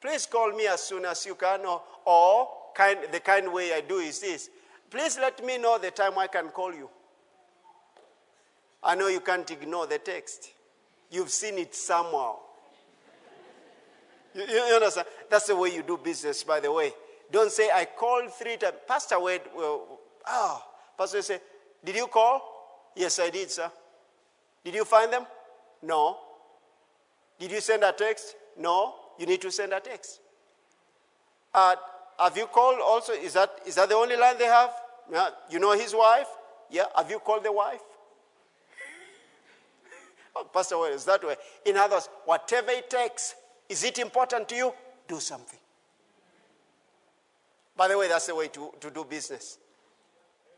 Please 0.00 0.26
call 0.26 0.50
me 0.50 0.66
as 0.66 0.82
soon 0.82 1.04
as 1.04 1.24
you 1.24 1.36
can, 1.36 1.60
or, 1.60 1.82
or 2.04 2.48
kind, 2.74 2.98
the 3.12 3.20
kind 3.20 3.52
way 3.52 3.72
I 3.74 3.82
do 3.82 3.98
is 3.98 4.18
this 4.18 4.50
Please 4.90 5.18
let 5.20 5.44
me 5.44 5.58
know 5.58 5.78
the 5.78 5.92
time 5.92 6.18
I 6.18 6.26
can 6.26 6.48
call 6.48 6.74
you. 6.74 6.90
I 8.82 8.96
know 8.96 9.06
you 9.06 9.20
can't 9.20 9.48
ignore 9.48 9.86
the 9.86 9.98
text. 9.98 10.50
You've 11.10 11.30
seen 11.30 11.58
it 11.58 11.74
somewhere. 11.74 12.34
You, 14.34 14.44
you, 14.44 14.74
understand? 14.74 15.06
That's 15.30 15.46
the 15.46 15.56
way 15.56 15.74
you 15.74 15.82
do 15.82 15.96
business, 15.96 16.44
by 16.44 16.60
the 16.60 16.70
way. 16.70 16.92
Don't 17.30 17.50
say, 17.50 17.70
I 17.72 17.86
called 17.86 18.32
three 18.32 18.56
times. 18.56 18.76
Pastor 18.86 19.20
Wade, 19.20 19.42
well, 19.56 19.98
oh, 20.26 20.62
Pastor 20.96 21.22
say, 21.22 21.40
Did 21.84 21.96
you 21.96 22.06
call? 22.06 22.42
Yes, 22.96 23.18
I 23.18 23.30
did, 23.30 23.50
sir. 23.50 23.70
Did 24.64 24.74
you 24.74 24.84
find 24.84 25.12
them? 25.12 25.24
No. 25.82 26.18
Did 27.38 27.52
you 27.52 27.60
send 27.60 27.84
a 27.84 27.92
text? 27.92 28.34
No. 28.58 28.94
You 29.18 29.26
need 29.26 29.40
to 29.42 29.50
send 29.50 29.72
a 29.72 29.80
text. 29.80 30.20
Uh, 31.54 31.76
have 32.18 32.36
you 32.36 32.46
called 32.46 32.78
also? 32.84 33.12
Is 33.12 33.32
that, 33.34 33.50
is 33.66 33.76
that 33.76 33.88
the 33.88 33.94
only 33.94 34.16
line 34.16 34.38
they 34.38 34.46
have? 34.46 34.70
Yeah. 35.10 35.28
You 35.50 35.58
know 35.58 35.72
his 35.72 35.94
wife? 35.94 36.26
Yeah. 36.70 36.84
Have 36.96 37.10
you 37.10 37.18
called 37.18 37.44
the 37.44 37.52
wife? 37.52 37.80
Oh, 40.38 40.44
Pastor, 40.52 40.78
well, 40.78 40.92
is 40.92 41.04
that 41.04 41.24
way? 41.24 41.36
In 41.64 41.76
other 41.76 41.96
words, 41.96 42.08
whatever 42.24 42.70
it 42.70 42.88
takes, 42.90 43.34
is 43.68 43.84
it 43.84 43.98
important 43.98 44.48
to 44.48 44.54
you? 44.54 44.72
Do 45.06 45.20
something. 45.20 45.58
By 47.76 47.88
the 47.88 47.96
way, 47.96 48.08
that's 48.08 48.26
the 48.26 48.34
way 48.34 48.48
to, 48.48 48.72
to 48.80 48.90
do 48.90 49.04
business. 49.04 49.58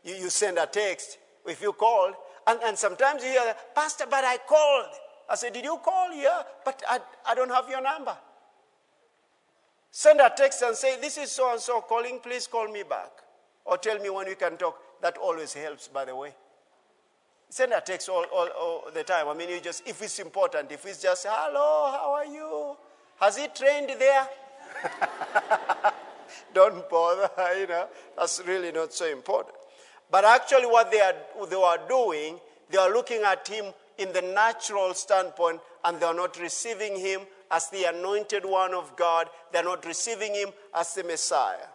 You, 0.03 0.15
you 0.15 0.29
send 0.29 0.57
a 0.57 0.65
text. 0.65 1.17
If 1.45 1.61
you 1.61 1.73
call, 1.73 2.13
and, 2.47 2.59
and 2.63 2.77
sometimes 2.77 3.23
you 3.23 3.29
hear, 3.29 3.55
Pastor, 3.75 4.05
but 4.09 4.23
I 4.23 4.37
called. 4.47 4.93
I 5.29 5.35
said, 5.35 5.53
Did 5.53 5.63
you 5.63 5.77
call? 5.83 6.13
Yeah, 6.13 6.41
but 6.65 6.81
I, 6.89 6.99
I 7.27 7.35
don't 7.35 7.51
have 7.51 7.69
your 7.69 7.81
number. 7.81 8.15
Send 9.91 10.19
a 10.19 10.31
text 10.35 10.61
and 10.61 10.75
say, 10.75 10.99
This 10.99 11.17
is 11.17 11.31
so 11.31 11.51
and 11.51 11.59
so 11.59 11.81
calling, 11.81 12.19
please 12.21 12.47
call 12.47 12.67
me 12.71 12.83
back. 12.83 13.11
Or 13.65 13.77
tell 13.77 13.99
me 13.99 14.09
when 14.09 14.27
we 14.27 14.35
can 14.35 14.57
talk. 14.57 14.77
That 15.01 15.17
always 15.17 15.53
helps, 15.53 15.87
by 15.87 16.05
the 16.05 16.15
way. 16.15 16.33
Send 17.51 17.73
a 17.73 17.81
text 17.81 18.07
all, 18.07 18.23
all, 18.33 18.47
all 18.47 18.83
the 18.93 19.03
time. 19.03 19.27
I 19.27 19.33
mean, 19.33 19.49
you 19.49 19.59
just, 19.59 19.85
if 19.85 20.01
it's 20.01 20.19
important, 20.19 20.71
if 20.71 20.85
it's 20.85 21.01
just, 21.01 21.27
hello, 21.29 21.91
how 21.91 22.13
are 22.13 22.25
you? 22.25 22.77
Has 23.19 23.35
he 23.35 23.45
trained 23.49 23.91
there? 23.99 24.25
Don't 26.53 26.89
bother, 26.89 27.29
you 27.59 27.67
know. 27.67 27.87
That's 28.17 28.41
really 28.47 28.71
not 28.71 28.93
so 28.93 29.05
important. 29.05 29.53
But 30.09 30.23
actually, 30.23 30.65
what 30.67 30.91
they 30.91 31.01
are, 31.01 31.13
they 31.49 31.57
are 31.57 31.77
doing, 31.89 32.39
they 32.69 32.77
are 32.77 32.93
looking 32.93 33.23
at 33.23 33.45
him 33.45 33.65
in 33.97 34.13
the 34.13 34.21
natural 34.21 34.93
standpoint 34.93 35.59
and 35.83 35.99
they 35.99 36.05
are 36.05 36.13
not 36.13 36.39
receiving 36.39 36.97
him 36.97 37.19
as 37.51 37.69
the 37.69 37.83
anointed 37.83 38.45
one 38.45 38.73
of 38.73 38.95
God. 38.95 39.27
They're 39.51 39.61
not 39.61 39.85
receiving 39.85 40.33
him 40.33 40.51
as 40.73 40.93
the 40.93 41.03
Messiah. 41.03 41.67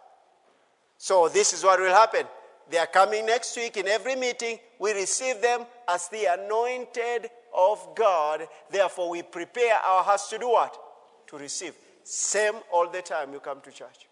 So, 0.97 1.29
this 1.29 1.53
is 1.53 1.63
what 1.63 1.79
will 1.79 1.93
happen. 1.93 2.25
They 2.69 2.77
are 2.77 2.87
coming 2.87 3.25
next 3.25 3.55
week 3.55 3.77
in 3.77 3.87
every 3.87 4.15
meeting. 4.15 4.59
We 4.79 4.93
receive 4.93 5.41
them 5.41 5.65
as 5.87 6.09
the 6.09 6.25
anointed 6.25 7.29
of 7.55 7.95
God. 7.95 8.47
Therefore, 8.69 9.09
we 9.09 9.23
prepare 9.23 9.75
our 9.75 10.03
hearts 10.03 10.29
to 10.29 10.37
do 10.37 10.49
what? 10.49 10.77
To 11.27 11.37
receive. 11.37 11.73
Same 12.03 12.55
all 12.71 12.89
the 12.89 13.01
time 13.01 13.33
you 13.33 13.39
come 13.39 13.61
to 13.61 13.71
church. 13.71 14.07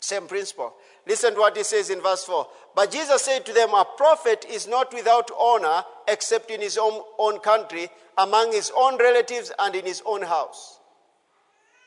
Same 0.00 0.26
principle. 0.28 0.74
Listen 1.06 1.34
to 1.34 1.40
what 1.40 1.56
he 1.56 1.64
says 1.64 1.90
in 1.90 2.00
verse 2.00 2.24
4. 2.24 2.46
But 2.74 2.92
Jesus 2.92 3.22
said 3.22 3.44
to 3.46 3.52
them, 3.52 3.70
A 3.74 3.84
prophet 3.96 4.46
is 4.48 4.68
not 4.68 4.94
without 4.94 5.30
honor 5.38 5.82
except 6.06 6.50
in 6.50 6.60
his 6.60 6.78
own, 6.78 7.02
own 7.18 7.40
country, 7.40 7.88
among 8.16 8.52
his 8.52 8.70
own 8.76 8.96
relatives, 8.96 9.50
and 9.58 9.74
in 9.74 9.84
his 9.84 10.02
own 10.06 10.22
house. 10.22 10.78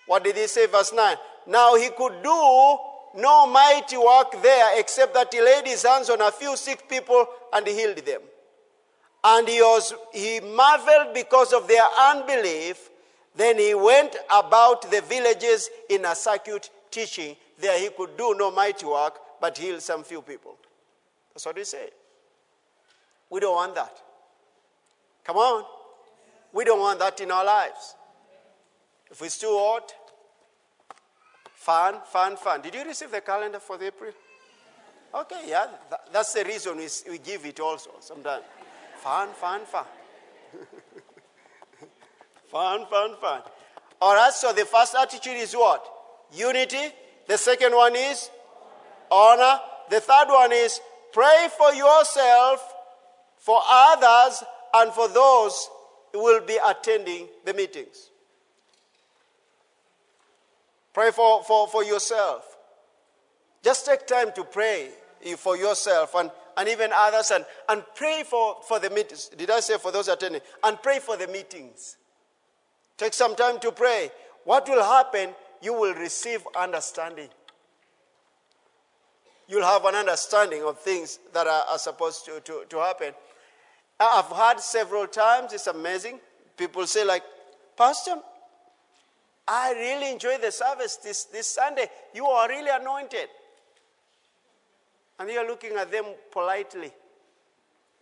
What 0.08 0.26
did 0.26 0.36
he 0.36 0.48
say, 0.48 0.68
verse 0.68 0.92
9? 0.94 1.16
Now 1.48 1.76
he 1.76 1.90
could 1.90 2.22
do 2.22 2.78
no 3.16 3.48
mighty 3.48 3.98
work 3.98 4.42
there 4.42 4.80
except 4.80 5.14
that 5.14 5.34
he 5.34 5.42
laid 5.42 5.68
his 5.68 5.84
hands 5.84 6.10
on 6.10 6.22
a 6.22 6.32
few 6.32 6.56
sick 6.56 6.88
people 6.90 7.26
and 7.54 7.68
healed 7.68 7.98
them. 7.98 8.22
And 9.24 9.48
he, 9.48 9.62
was, 9.62 9.94
he 10.14 10.40
marveled 10.40 11.14
because 11.14 11.54
of 11.54 11.68
their 11.68 11.84
unbelief. 12.00 12.90
Then 13.36 13.58
he 13.60 13.76
went 13.76 14.16
about 14.34 14.90
the 14.90 15.02
villages 15.02 15.70
in 15.90 16.06
a 16.06 16.16
circuit 16.16 16.70
teaching. 16.90 17.36
There 17.60 17.80
he 17.80 17.90
could 17.90 18.18
do 18.18 18.36
no 18.38 18.52
mighty 18.52 18.86
work, 18.86 19.20
but 19.40 19.58
heal 19.58 19.80
some 19.80 20.04
few 20.04 20.22
people. 20.22 20.58
That's 21.34 21.46
what 21.46 21.58
he 21.58 21.64
said. 21.64 21.92
We 23.30 23.40
don't 23.40 23.56
want 23.56 23.76
that. 23.76 23.96
Come 25.24 25.38
on. 25.38 25.66
We 26.52 26.66
don't 26.66 26.80
want 26.80 27.00
that 27.00 27.20
in 27.22 27.32
our 27.32 27.46
lives. 27.46 27.96
If 29.10 29.22
it's 29.22 29.38
too 29.38 29.48
hot, 29.52 29.94
fun, 31.62 31.96
fun, 32.06 32.36
fun. 32.38 32.62
Did 32.62 32.74
you 32.74 32.84
receive 32.84 33.12
the 33.12 33.22
calendar 33.22 33.60
for 33.60 33.78
the 33.78 33.88
April? 33.88 34.12
Okay, 35.14 35.42
yeah. 35.48 35.68
that's 36.12 36.34
the 36.34 36.44
reason 36.44 36.78
we, 36.78 36.88
we 37.10 37.20
give 37.20 37.46
it 37.46 37.60
also 37.60 37.92
sometimes. 38.00 38.44
Fun, 38.98 39.30
fun, 39.34 39.62
fun. 39.66 39.86
fun, 42.52 42.86
fun, 42.90 43.16
fun. 43.22 43.42
All 44.02 44.16
right, 44.16 44.34
so 44.34 44.54
the 44.54 44.66
first 44.66 44.96
attitude 44.96 45.38
is 45.38 45.54
what? 45.54 45.86
Unity. 46.34 46.94
The 47.28 47.38
second 47.38 47.76
one 47.76 47.96
is 47.96 48.30
honor. 49.12 49.60
The 49.90 50.00
third 50.00 50.28
one 50.30 50.52
is 50.52 50.80
pray 51.14 51.48
for 51.58 51.74
yourself, 51.74 52.74
for 53.38 53.62
others, 53.70 54.44
and 54.74 54.92
for 54.94 55.08
those 55.10 55.70
who 56.14 56.24
will 56.24 56.42
be 56.42 56.58
attending 56.66 57.28
the 57.46 57.54
meetings. 57.54 58.11
Pray 60.94 61.12
for, 61.12 61.44
for, 61.44 61.68
for 61.68 61.84
yourself. 61.84 62.58
Just 63.64 63.86
take 63.86 64.08
time 64.08 64.32
to 64.36 64.44
pray 64.44 64.90
for 65.38 65.56
yourself 65.56 66.16
and, 66.16 66.32
and 66.58 66.68
even 66.68 66.92
others 66.94 67.32
and, 67.32 67.46
and 67.70 67.84
pray 67.96 68.24
for, 68.26 68.58
for 68.68 68.80
the 68.80 68.90
meetings. 68.90 69.30
Did 69.38 69.52
I 69.52 69.60
say 69.60 69.78
for 69.78 69.92
those 69.92 70.08
attending? 70.08 70.42
And 70.64 70.82
pray 70.82 71.00
for 71.00 71.16
the 71.16 71.28
meetings. 71.28 71.98
Take 72.98 73.14
some 73.14 73.36
time 73.36 73.60
to 73.60 73.72
pray. 73.72 74.12
What 74.44 74.68
will 74.68 74.84
happen? 74.84 75.30
You 75.62 75.74
will 75.74 75.94
receive 75.94 76.46
understanding. 76.60 77.30
You'll 79.48 79.66
have 79.66 79.86
an 79.86 79.96
understanding 79.96 80.64
of 80.64 80.80
things 80.80 81.20
that 81.34 81.46
are, 81.46 81.66
are 81.70 81.78
supposed 81.78 82.26
to, 82.26 82.40
to, 82.42 82.64
to 82.70 82.78
happen. 82.80 83.14
I've 84.00 84.26
heard 84.26 84.60
several 84.60 85.06
times, 85.08 85.54
it's 85.54 85.68
amazing. 85.68 86.20
People 86.58 86.88
say, 86.88 87.06
like, 87.06 87.24
Pastor, 87.78 88.16
I 89.54 89.74
really 89.74 90.12
enjoy 90.12 90.38
the 90.38 90.50
service 90.50 90.96
this, 90.96 91.26
this 91.26 91.48
Sunday. 91.48 91.88
You 92.14 92.26
are 92.26 92.48
really 92.48 92.70
anointed. 92.72 93.28
and 95.20 95.30
you're 95.30 95.48
looking 95.48 95.74
at 95.76 95.92
them 95.92 96.06
politely, 96.32 96.92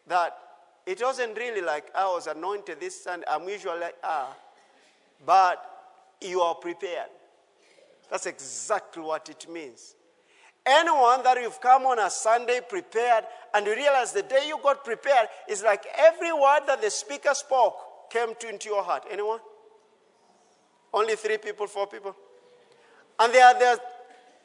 that 0.07 0.37
it 0.85 1.01
wasn't 1.01 1.37
really 1.37 1.61
like 1.61 1.85
I 1.93 2.05
was 2.05 2.27
anointed 2.27 2.79
this 2.79 3.03
Sunday. 3.03 3.25
I'm 3.29 3.47
usually 3.49 3.79
like, 3.79 3.95
ah, 4.03 4.33
but 5.25 5.57
you 6.21 6.39
are 6.41 6.55
prepared. 6.55 7.09
That's 8.09 8.25
exactly 8.25 9.03
what 9.03 9.27
it 9.27 9.47
means. 9.51 9.95
Anyone 10.65 11.23
that 11.23 11.41
you've 11.41 11.59
come 11.59 11.85
on 11.87 11.99
a 11.99 12.09
Sunday 12.09 12.61
prepared 12.67 13.25
and 13.53 13.65
you 13.65 13.73
realize 13.73 14.13
the 14.13 14.23
day 14.23 14.45
you 14.47 14.59
got 14.63 14.85
prepared 14.85 15.27
is 15.49 15.63
like 15.63 15.85
every 15.97 16.31
word 16.31 16.61
that 16.67 16.81
the 16.81 16.89
speaker 16.89 17.33
spoke 17.33 18.09
came 18.11 18.33
to 18.39 18.49
into 18.49 18.69
your 18.69 18.83
heart. 18.83 19.03
Anyone? 19.11 19.39
Only 20.93 21.15
three 21.15 21.37
people, 21.37 21.67
four 21.67 21.87
people? 21.87 22.15
And 23.19 23.33
there 23.33 23.45
are 23.45 23.59
there, 23.59 23.77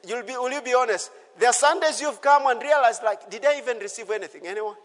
you'll 0.06 0.24
be, 0.24 0.32
will 0.32 0.52
you 0.52 0.62
be 0.62 0.74
honest? 0.74 1.10
There 1.38 1.48
are 1.48 1.52
Sundays 1.52 2.00
you've 2.00 2.20
come 2.20 2.46
and 2.46 2.60
realized, 2.60 3.02
like, 3.02 3.30
did 3.30 3.44
I 3.44 3.58
even 3.58 3.78
receive 3.78 4.10
anything? 4.10 4.46
Anyone? 4.46 4.76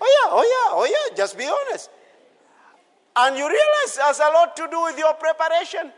Oh, 0.00 0.04
yeah, 0.04 0.30
oh, 0.32 0.42
yeah, 0.42 0.76
oh, 0.78 0.84
yeah, 0.84 1.16
just 1.16 1.38
be 1.38 1.44
honest. 1.44 1.90
And 3.16 3.36
you 3.36 3.44
realize 3.48 3.96
has 3.96 4.18
a 4.18 4.30
lot 4.32 4.56
to 4.56 4.68
do 4.70 4.82
with 4.82 4.98
your 4.98 5.14
preparation. 5.14 5.90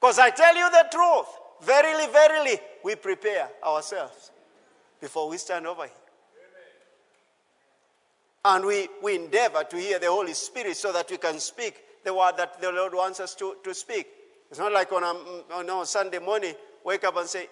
Because 0.00 0.18
I 0.18 0.30
tell 0.30 0.56
you 0.56 0.68
the 0.70 0.86
truth, 0.90 1.26
verily, 1.62 2.12
verily, 2.12 2.58
we 2.84 2.96
prepare 2.96 3.48
ourselves 3.64 4.30
before 5.00 5.28
we 5.28 5.36
stand 5.36 5.66
over 5.66 5.82
here. 5.82 5.92
And 8.44 8.64
we, 8.64 8.88
we 9.02 9.16
endeavor 9.16 9.64
to 9.64 9.76
hear 9.76 9.98
the 9.98 10.06
Holy 10.06 10.34
Spirit 10.34 10.76
so 10.76 10.92
that 10.92 11.10
we 11.10 11.18
can 11.18 11.38
speak 11.38 11.76
the 12.04 12.14
word 12.14 12.36
that 12.36 12.60
the 12.60 12.70
Lord 12.70 12.94
wants 12.94 13.20
us 13.20 13.34
to, 13.36 13.56
to 13.64 13.74
speak. 13.74 14.06
It's 14.50 14.58
not 14.58 14.72
like 14.72 14.92
on 14.92 15.02
a, 15.02 15.54
on 15.54 15.82
a 15.82 15.86
Sunday 15.86 16.18
morning, 16.18 16.54
wake 16.84 17.04
up 17.04 17.16
and 17.16 17.28
say, 17.28 17.48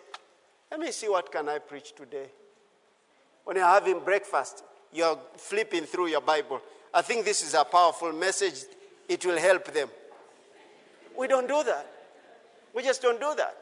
let 0.71 0.81
me 0.81 0.91
see 0.91 1.09
what 1.09 1.31
can 1.31 1.49
I 1.49 1.59
preach 1.59 1.95
today. 1.95 2.27
When 3.45 3.57
you're 3.57 3.67
having 3.67 4.01
breakfast, 4.01 4.65
you're 4.93 5.19
flipping 5.37 5.85
through 5.85 6.09
your 6.09 6.21
Bible. 6.21 6.61
I 6.93 7.03
think 7.03 7.25
this 7.25 7.43
is 7.43 7.55
a 7.55 7.65
powerful 7.65 8.13
message. 8.13 8.65
It 9.09 9.25
will 9.25 9.39
help 9.39 9.73
them. 9.73 9.89
We 11.17 11.29
don't 11.29 11.47
do 11.47 11.63
that. 11.65 11.87
We 12.75 12.83
just 12.83 13.03
don't 13.03 13.21
do 13.21 13.35
that. 13.37 13.57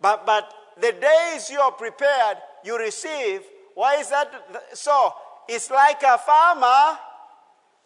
But, 0.00 0.26
but 0.26 0.52
the 0.80 0.92
days 0.92 1.50
you 1.50 1.58
are 1.58 1.72
prepared, 1.72 2.38
you 2.64 2.78
receive. 2.78 3.40
Why 3.74 3.96
is 3.96 4.10
that 4.10 4.32
so? 4.74 5.14
It's 5.48 5.70
like 5.70 6.02
a 6.02 6.18
farmer. 6.18 6.98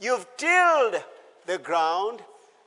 You've 0.00 0.26
tilled 0.36 1.02
the 1.46 1.58
ground. 1.58 2.20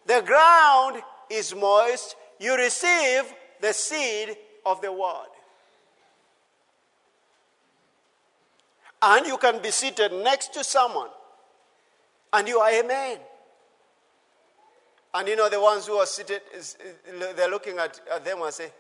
The 0.05 0.21
ground 0.26 1.01
is 1.30 1.55
moist. 1.55 2.15
You 2.39 2.55
receive 2.57 3.24
the 3.61 3.74
seed 3.74 4.36
of 4.65 4.82
the 4.82 4.91
word. 4.91 5.28
And 9.01 9.26
you 9.26 9.38
can 9.38 9.61
be 9.61 9.71
seated 9.71 10.13
next 10.13 10.53
to 10.53 10.63
someone 10.63 11.09
and 12.34 12.47
you 12.47 12.59
are 12.59 12.69
a 12.69 12.84
man. 12.86 13.17
And 15.13 15.28
you 15.28 15.36
know, 15.36 15.47
the 15.47 15.61
ones 15.61 15.86
who 15.86 15.93
are 15.93 16.07
seated, 16.07 16.41
they're 17.36 17.49
looking 17.49 17.78
at, 17.78 17.99
them 18.26 18.41
and 18.41 18.51
say, 18.51 18.71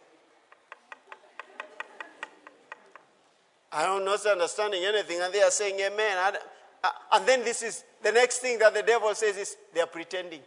I 3.71 3.85
don't 3.85 4.03
not 4.03 4.25
understanding 4.25 4.83
anything, 4.83 5.19
and 5.21 5.33
they 5.33 5.41
are 5.41 5.51
saying 5.51 5.79
amen. 5.79 6.17
And 6.25 6.37
uh, 6.83 7.19
then 7.19 7.43
this 7.43 7.61
is 7.61 7.83
the 8.03 8.11
next 8.11 8.39
thing 8.39 8.59
that 8.59 8.73
the 8.73 8.83
devil 8.83 9.15
says 9.15 9.37
is 9.37 9.55
they 9.73 9.79
are 9.81 9.87
pretending. 9.87 10.41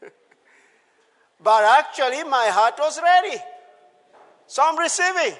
but 1.42 1.64
actually, 1.64 2.24
my 2.24 2.46
heart 2.50 2.74
was 2.78 2.98
ready. 3.02 3.36
So 4.46 4.62
I'm 4.64 4.78
receiving. 4.78 5.36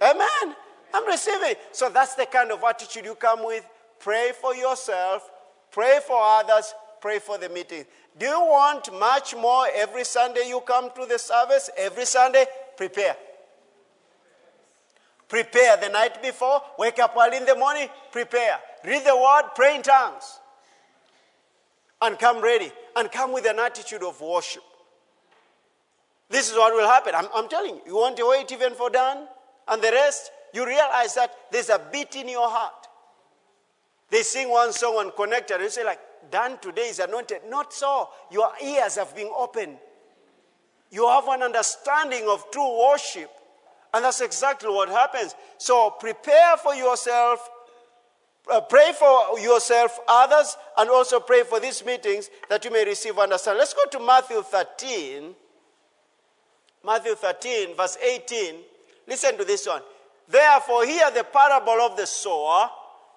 Amen. 0.00 0.56
I'm 0.94 1.06
receiving. 1.06 1.54
So 1.72 1.90
that's 1.90 2.14
the 2.14 2.24
kind 2.26 2.50
of 2.50 2.62
attitude 2.64 3.04
you 3.04 3.14
come 3.14 3.44
with. 3.44 3.66
Pray 4.00 4.32
for 4.40 4.54
yourself, 4.54 5.28
pray 5.70 5.98
for 6.06 6.16
others, 6.18 6.72
pray 7.00 7.18
for 7.18 7.36
the 7.36 7.48
meeting. 7.48 7.84
Do 8.16 8.26
you 8.26 8.40
want 8.40 8.92
much 8.98 9.34
more 9.34 9.66
every 9.74 10.04
Sunday 10.04 10.48
you 10.48 10.60
come 10.60 10.90
to 10.94 11.04
the 11.06 11.18
service? 11.18 11.68
Every 11.76 12.04
Sunday? 12.04 12.46
Prepare. 12.76 13.16
Prepare 15.28 15.76
the 15.76 15.90
night 15.90 16.22
before, 16.22 16.62
wake 16.78 16.98
up 16.98 17.14
early 17.16 17.36
in 17.36 17.44
the 17.44 17.54
morning, 17.54 17.88
prepare. 18.10 18.58
Read 18.84 19.04
the 19.04 19.14
word, 19.14 19.50
pray 19.54 19.76
in 19.76 19.82
tongues. 19.82 20.40
And 22.00 22.18
come 22.18 22.40
ready. 22.40 22.72
And 22.96 23.10
come 23.12 23.32
with 23.32 23.46
an 23.46 23.58
attitude 23.58 24.02
of 24.02 24.20
worship. 24.20 24.62
This 26.30 26.50
is 26.50 26.56
what 26.56 26.72
will 26.74 26.88
happen. 26.88 27.14
I'm, 27.14 27.26
I'm 27.34 27.48
telling 27.48 27.76
you. 27.76 27.82
You 27.86 27.96
want 27.96 28.16
to 28.16 28.28
wait 28.28 28.50
even 28.52 28.74
for 28.74 28.90
Dan 28.90 29.26
and 29.66 29.82
the 29.82 29.90
rest? 29.90 30.30
You 30.54 30.66
realize 30.66 31.14
that 31.14 31.30
there's 31.50 31.68
a 31.68 31.80
beat 31.92 32.16
in 32.16 32.28
your 32.28 32.48
heart. 32.48 32.86
They 34.10 34.22
sing 34.22 34.48
one 34.48 34.72
song 34.72 34.94
on 34.94 35.12
Connected 35.16 35.54
and 35.54 35.64
you 35.64 35.70
say, 35.70 35.84
like, 35.84 36.00
Dan 36.30 36.58
today 36.60 36.88
is 36.88 36.98
anointed. 36.98 37.42
Not 37.48 37.72
so. 37.72 38.08
Your 38.30 38.50
ears 38.62 38.96
have 38.96 39.14
been 39.14 39.30
opened. 39.36 39.76
You 40.90 41.06
have 41.08 41.28
an 41.28 41.42
understanding 41.42 42.26
of 42.28 42.50
true 42.50 42.88
worship. 42.90 43.30
And 43.94 44.04
that's 44.04 44.20
exactly 44.20 44.68
what 44.68 44.88
happens. 44.88 45.34
So 45.56 45.90
prepare 45.90 46.56
for 46.58 46.74
yourself, 46.74 47.48
uh, 48.50 48.60
pray 48.60 48.92
for 48.98 49.38
yourself, 49.38 49.98
others, 50.08 50.56
and 50.76 50.90
also 50.90 51.20
pray 51.20 51.42
for 51.42 51.60
these 51.60 51.84
meetings 51.84 52.30
that 52.48 52.64
you 52.64 52.70
may 52.70 52.84
receive 52.84 53.18
understanding. 53.18 53.58
Let's 53.58 53.74
go 53.74 53.84
to 53.98 54.04
Matthew 54.04 54.42
13. 54.42 55.34
Matthew 56.84 57.14
13, 57.14 57.76
verse 57.76 57.98
18. 58.02 58.54
Listen 59.06 59.36
to 59.38 59.44
this 59.44 59.66
one. 59.66 59.82
Therefore, 60.28 60.84
hear 60.84 61.10
the 61.10 61.24
parable 61.24 61.80
of 61.80 61.96
the 61.96 62.06
sower. 62.06 62.70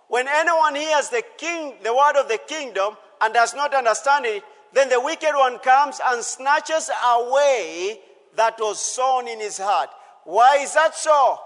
When 0.07 0.27
anyone 0.27 0.75
hears 0.75 1.09
the 1.09 1.23
king, 1.37 1.75
the 1.83 1.93
word 1.93 2.17
of 2.17 2.27
the 2.27 2.39
kingdom, 2.47 2.95
and 3.21 3.33
does 3.33 3.53
not 3.53 3.73
understand 3.73 4.25
it, 4.25 4.43
then 4.73 4.89
the 4.89 4.99
wicked 4.99 5.33
one 5.33 5.59
comes 5.59 5.99
and 6.05 6.23
snatches 6.23 6.89
away 7.05 7.99
that 8.35 8.55
was 8.59 8.79
sown 8.79 9.27
in 9.27 9.39
his 9.39 9.57
heart. 9.57 9.89
Why 10.23 10.57
is 10.57 10.73
that 10.73 10.95
so? 10.95 11.39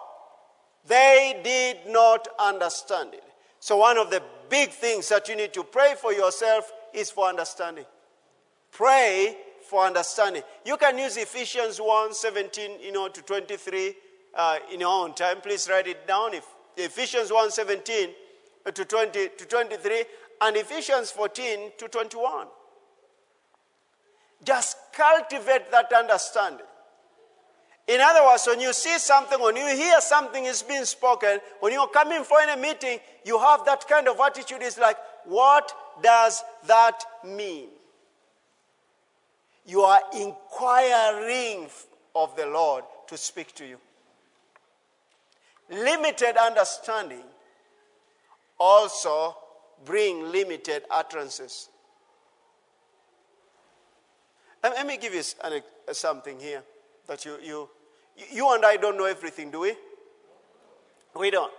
They 0.87 1.39
did 1.43 1.91
not 1.91 2.27
understand 2.39 3.13
it. 3.13 3.23
So, 3.59 3.77
one 3.77 3.97
of 3.97 4.11
the 4.11 4.21
big 4.49 4.69
things 4.69 5.09
that 5.09 5.27
you 5.27 5.35
need 5.35 5.53
to 5.53 5.63
pray 5.63 5.95
for 5.99 6.13
yourself 6.13 6.71
is 6.93 7.09
for 7.09 7.27
understanding. 7.27 7.85
Pray 8.71 9.37
for 9.67 9.85
understanding. 9.85 10.43
You 10.65 10.77
can 10.77 10.97
use 10.97 11.17
Ephesians 11.17 11.79
1 11.79 12.13
17 12.13 12.79
you 12.81 12.91
know, 12.91 13.07
to 13.07 13.21
23 13.21 13.95
uh, 14.35 14.57
in 14.71 14.81
your 14.81 14.89
own 14.89 15.15
time. 15.15 15.41
Please 15.41 15.67
write 15.69 15.87
it 15.87 16.07
down. 16.07 16.33
If 16.33 16.45
Ephesians 16.77 17.31
1 17.31 17.51
17 17.51 18.09
to, 18.73 18.85
20, 18.85 19.29
to 19.37 19.45
23 19.45 20.03
and 20.41 20.57
Ephesians 20.57 21.11
14 21.11 21.71
to 21.77 21.87
21. 21.87 22.47
Just 24.43 24.77
cultivate 24.93 25.71
that 25.71 25.91
understanding. 25.93 26.65
In 27.87 28.01
other 28.01 28.25
words, 28.25 28.47
when 28.47 28.59
you 28.59 28.73
see 28.73 28.97
something, 28.97 29.39
when 29.39 29.55
you 29.55 29.67
hear 29.67 30.01
something 30.01 30.45
is 30.45 30.63
being 30.63 30.85
spoken, 30.85 31.39
when 31.59 31.71
you're 31.71 31.87
coming 31.87 32.23
for 32.23 32.39
any 32.41 32.59
meeting, 32.59 32.99
you 33.23 33.37
have 33.39 33.63
that 33.65 33.87
kind 33.87 34.07
of 34.07 34.19
attitude. 34.19 34.57
It's 34.61 34.79
like, 34.79 34.97
what 35.25 35.71
does 36.01 36.43
that 36.65 36.99
mean? 37.23 37.67
You 39.67 39.81
are 39.81 40.01
inquiring 40.13 41.67
of 42.15 42.35
the 42.35 42.47
Lord 42.47 42.85
to 43.07 43.17
speak 43.17 43.53
to 43.55 43.65
you. 43.65 43.77
Limited 45.69 46.37
understanding 46.37 47.23
also 48.59 49.37
bring 49.83 50.31
limited 50.31 50.83
utterances. 50.89 51.69
Let 54.63 54.87
me 54.87 54.97
give 54.97 55.13
you 55.13 55.21
something 55.91 56.39
here 56.39 56.63
that 57.07 57.25
you, 57.25 57.37
you, 57.43 57.69
you 58.31 58.53
and 58.53 58.65
I 58.65 58.77
don't 58.77 58.97
know 58.97 59.05
everything, 59.05 59.51
do 59.51 59.61
we? 59.61 59.73
We 61.17 61.31
don't. 61.31 61.51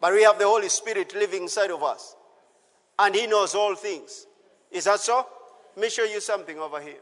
But 0.00 0.12
we 0.12 0.22
have 0.22 0.38
the 0.38 0.46
Holy 0.46 0.68
Spirit 0.68 1.14
living 1.14 1.44
inside 1.44 1.70
of 1.70 1.82
us. 1.82 2.14
And 2.98 3.14
He 3.14 3.26
knows 3.26 3.54
all 3.54 3.74
things. 3.74 4.26
Is 4.70 4.84
that 4.84 5.00
so? 5.00 5.26
Let 5.76 5.82
me 5.82 5.90
show 5.90 6.04
you 6.04 6.20
something 6.20 6.58
over 6.58 6.80
here. 6.80 7.00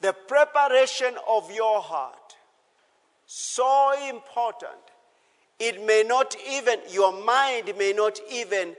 The 0.00 0.12
preparation 0.12 1.14
of 1.28 1.50
your 1.52 1.80
heart, 1.80 2.36
so 3.26 3.92
important. 4.08 4.72
It 5.58 5.84
may 5.84 6.04
not 6.06 6.36
even, 6.50 6.78
your 6.90 7.12
mind 7.24 7.72
may 7.76 7.92
not 7.92 8.18
even 8.30 8.76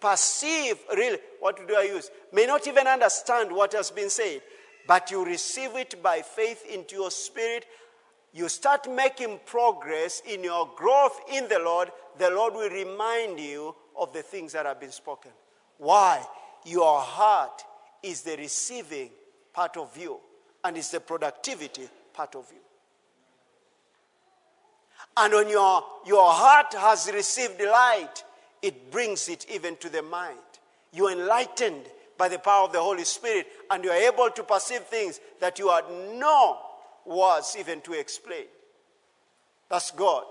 perceive, 0.00 0.76
really, 0.94 1.18
what 1.38 1.66
do 1.66 1.74
I 1.76 1.82
use? 1.82 2.10
May 2.32 2.46
not 2.46 2.66
even 2.66 2.86
understand 2.86 3.52
what 3.52 3.72
has 3.72 3.90
been 3.90 4.10
said, 4.10 4.40
but 4.86 5.10
you 5.10 5.24
receive 5.24 5.76
it 5.76 6.02
by 6.02 6.22
faith 6.22 6.64
into 6.70 6.96
your 6.96 7.10
spirit. 7.10 7.66
You 8.32 8.48
start 8.48 8.90
making 8.90 9.40
progress 9.46 10.22
in 10.26 10.44
your 10.44 10.70
growth 10.76 11.20
in 11.32 11.48
the 11.48 11.58
Lord. 11.58 11.90
The 12.18 12.30
Lord 12.30 12.54
will 12.54 12.70
remind 12.70 13.40
you 13.40 13.74
of 13.96 14.12
the 14.12 14.22
things 14.22 14.52
that 14.52 14.66
have 14.66 14.80
been 14.80 14.92
spoken. 14.92 15.32
Why? 15.78 16.24
Your 16.64 17.00
heart 17.00 17.64
is 18.02 18.22
the 18.22 18.36
receiving 18.36 19.10
part 19.52 19.76
of 19.76 19.96
you, 19.96 20.18
and 20.64 20.76
it's 20.76 20.90
the 20.90 21.00
productivity 21.00 21.88
part 22.12 22.34
of 22.34 22.46
you. 22.52 22.60
And 25.16 25.32
when 25.34 25.48
your, 25.48 25.84
your 26.06 26.30
heart 26.30 26.72
has 26.74 27.10
received 27.12 27.60
light, 27.60 28.24
it 28.62 28.90
brings 28.90 29.28
it 29.28 29.46
even 29.50 29.76
to 29.76 29.88
the 29.88 30.02
mind. 30.02 30.38
You're 30.92 31.12
enlightened 31.12 31.84
by 32.20 32.28
the 32.28 32.38
power 32.38 32.66
of 32.66 32.72
the 32.72 32.78
Holy 32.78 33.04
Spirit, 33.04 33.46
and 33.70 33.82
you 33.82 33.90
are 33.90 33.96
able 33.96 34.28
to 34.28 34.42
perceive 34.42 34.82
things 34.82 35.18
that 35.40 35.58
you 35.58 35.70
had 35.70 35.84
no 36.16 36.58
words 37.06 37.56
even 37.58 37.80
to 37.80 37.94
explain. 37.94 38.44
That's 39.70 39.90
God. 39.90 40.24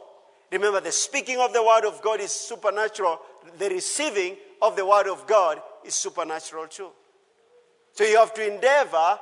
Remember, 0.52 0.82
the 0.82 0.92
speaking 0.92 1.40
of 1.40 1.52
the 1.52 1.64
Word 1.64 1.86
of 1.86 2.00
God 2.04 2.22
is 2.22 2.32
supernatural, 2.32 3.20
the 3.58 3.70
receiving 3.70 4.38
of 4.62 4.76
the 4.76 4.86
Word 4.86 5.08
of 5.08 5.26
God 5.26 5.64
is 5.84 5.96
supernatural 5.96 6.68
too. 6.68 6.90
So 7.94 8.04
you 8.04 8.18
have 8.18 8.36
to 8.36 8.54
endeavor 8.54 9.20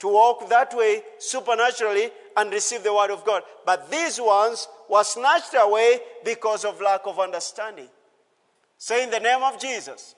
to 0.00 0.08
walk 0.08 0.50
that 0.50 0.76
way 0.76 1.02
supernaturally 1.18 2.10
and 2.36 2.52
receive 2.52 2.82
the 2.82 2.92
Word 2.92 3.10
of 3.10 3.24
God. 3.24 3.42
But 3.64 3.90
these 3.90 4.20
ones 4.20 4.68
were 4.90 5.04
snatched 5.04 5.54
away 5.54 6.00
because 6.26 6.66
of 6.66 6.78
lack 6.82 7.06
of 7.06 7.18
understanding. 7.18 7.88
Say 8.76 9.04
in 9.04 9.10
the 9.10 9.20
name 9.20 9.42
of 9.42 9.58
Jesus, 9.58 10.14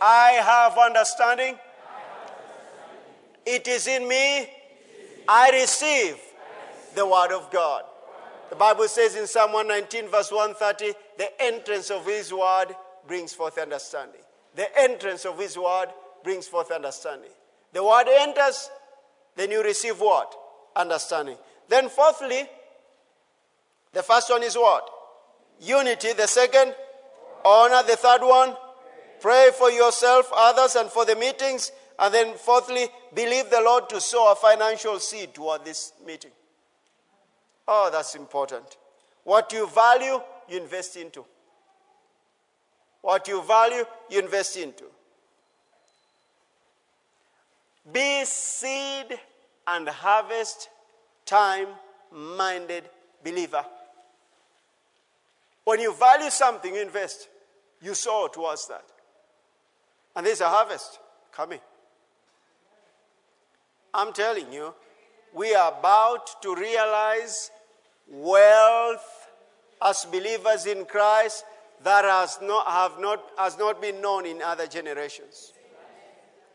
I 0.00 0.32
have 0.32 0.78
understanding. 0.78 1.56
It 3.44 3.68
is 3.68 3.86
in 3.86 4.08
me. 4.08 4.48
I 5.28 5.50
receive 5.50 6.18
the 6.94 7.06
Word 7.06 7.32
of 7.32 7.50
God. 7.50 7.82
The 8.50 8.56
Bible 8.56 8.88
says 8.88 9.16
in 9.16 9.26
Psalm 9.26 9.52
119, 9.52 10.10
verse 10.10 10.30
130, 10.30 10.96
the 11.18 11.42
entrance 11.42 11.90
of 11.90 12.06
His 12.06 12.32
Word 12.32 12.68
brings 13.06 13.32
forth 13.32 13.58
understanding. 13.58 14.20
The 14.54 14.66
entrance 14.78 15.24
of 15.24 15.38
His 15.38 15.58
Word 15.58 15.88
brings 16.22 16.46
forth 16.46 16.70
understanding. 16.70 17.30
The 17.72 17.84
Word 17.84 18.06
enters, 18.08 18.70
then 19.34 19.50
you 19.50 19.62
receive 19.62 20.00
what? 20.00 20.34
Understanding. 20.74 21.36
Then, 21.68 21.88
fourthly, 21.88 22.46
the 23.92 24.02
first 24.02 24.30
one 24.30 24.42
is 24.42 24.56
what? 24.56 24.88
Unity. 25.60 26.12
The 26.12 26.26
second, 26.26 26.74
honor. 27.44 27.82
The 27.86 27.96
third 27.96 28.22
one, 28.22 28.54
pray 29.20 29.50
for 29.56 29.70
yourself, 29.70 30.30
others, 30.34 30.76
and 30.76 30.90
for 30.90 31.04
the 31.04 31.16
meetings. 31.16 31.72
And 31.98 32.12
then, 32.12 32.34
fourthly, 32.34 32.86
believe 33.14 33.50
the 33.50 33.60
Lord 33.60 33.88
to 33.90 34.00
sow 34.00 34.32
a 34.32 34.34
financial 34.34 34.98
seed 34.98 35.34
toward 35.34 35.64
this 35.64 35.92
meeting. 36.06 36.30
Oh, 37.66 37.88
that's 37.90 38.14
important. 38.14 38.76
What 39.24 39.52
you 39.52 39.66
value, 39.68 40.20
you 40.48 40.60
invest 40.60 40.96
into. 40.96 41.24
What 43.02 43.26
you 43.28 43.42
value, 43.42 43.84
you 44.10 44.20
invest 44.20 44.56
into. 44.56 44.84
Be 47.92 48.24
seed 48.24 49.18
and 49.66 49.88
harvest 49.88 50.68
time 51.24 51.68
minded 52.12 52.84
believer. 53.24 53.64
When 55.64 55.80
you 55.80 55.92
value 55.94 56.30
something, 56.30 56.74
you 56.74 56.82
invest. 56.82 57.28
You 57.80 57.94
sow 57.94 58.28
towards 58.32 58.68
that. 58.68 58.84
And 60.16 60.26
there's 60.26 60.40
a 60.40 60.48
harvest 60.48 60.98
coming. 61.30 61.60
I'm 63.92 64.14
telling 64.14 64.50
you, 64.50 64.74
we 65.34 65.54
are 65.54 65.78
about 65.78 66.42
to 66.42 66.54
realize 66.54 67.50
wealth 68.08 69.28
as 69.84 70.06
believers 70.06 70.64
in 70.64 70.86
Christ 70.86 71.44
that 71.84 72.04
has 72.04 72.38
not, 72.42 72.66
have 72.66 72.98
not, 72.98 73.22
has 73.36 73.58
not 73.58 73.82
been 73.82 74.00
known 74.00 74.24
in 74.24 74.40
other 74.40 74.66
generations. 74.66 75.52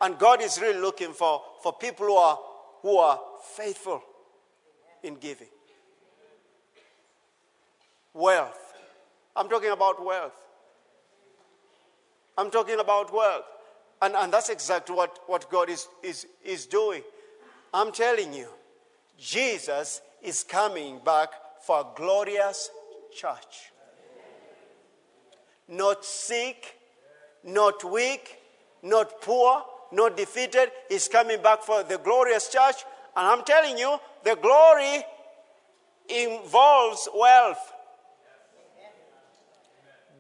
And 0.01 0.17
God 0.17 0.41
is 0.41 0.59
really 0.59 0.79
looking 0.79 1.13
for, 1.13 1.43
for 1.61 1.73
people 1.73 2.07
who 2.07 2.15
are, 2.15 2.39
who 2.81 2.97
are 2.97 3.19
faithful 3.55 4.01
in 5.03 5.15
giving. 5.15 5.47
Wealth. 8.13 8.73
I'm 9.35 9.47
talking 9.47 9.69
about 9.69 10.03
wealth. 10.03 10.33
I'm 12.37 12.49
talking 12.49 12.79
about 12.79 13.13
wealth. 13.13 13.45
And, 14.01 14.15
and 14.15 14.33
that's 14.33 14.49
exactly 14.49 14.95
what, 14.95 15.19
what 15.27 15.49
God 15.49 15.69
is, 15.69 15.87
is, 16.01 16.25
is 16.43 16.65
doing. 16.65 17.03
I'm 17.73 17.91
telling 17.91 18.33
you, 18.33 18.47
Jesus 19.17 20.01
is 20.21 20.43
coming 20.43 20.99
back 21.05 21.29
for 21.61 21.81
a 21.81 21.85
glorious 21.95 22.69
church. 23.15 23.71
Not 25.67 26.03
sick, 26.03 26.77
not 27.43 27.83
weak, 27.83 28.37
not 28.81 29.21
poor, 29.21 29.63
not 29.91 30.17
defeated. 30.17 30.71
He's 30.89 31.07
coming 31.07 31.41
back 31.41 31.63
for 31.63 31.83
the 31.83 31.97
glorious 31.97 32.49
church. 32.49 32.83
And 33.15 33.27
I'm 33.27 33.43
telling 33.43 33.77
you, 33.77 33.97
the 34.23 34.35
glory 34.35 35.03
involves 36.09 37.07
wealth. 37.15 37.73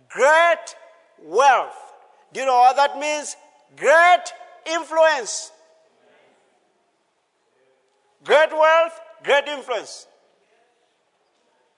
Great 0.09 0.75
wealth. 1.23 1.90
Do 2.33 2.39
you 2.39 2.45
know 2.45 2.57
what 2.57 2.75
that 2.75 2.97
means? 2.97 3.35
Great 3.75 4.23
influence. 4.65 5.51
Great 8.23 8.51
wealth, 8.51 8.99
great 9.23 9.47
influence. 9.47 10.07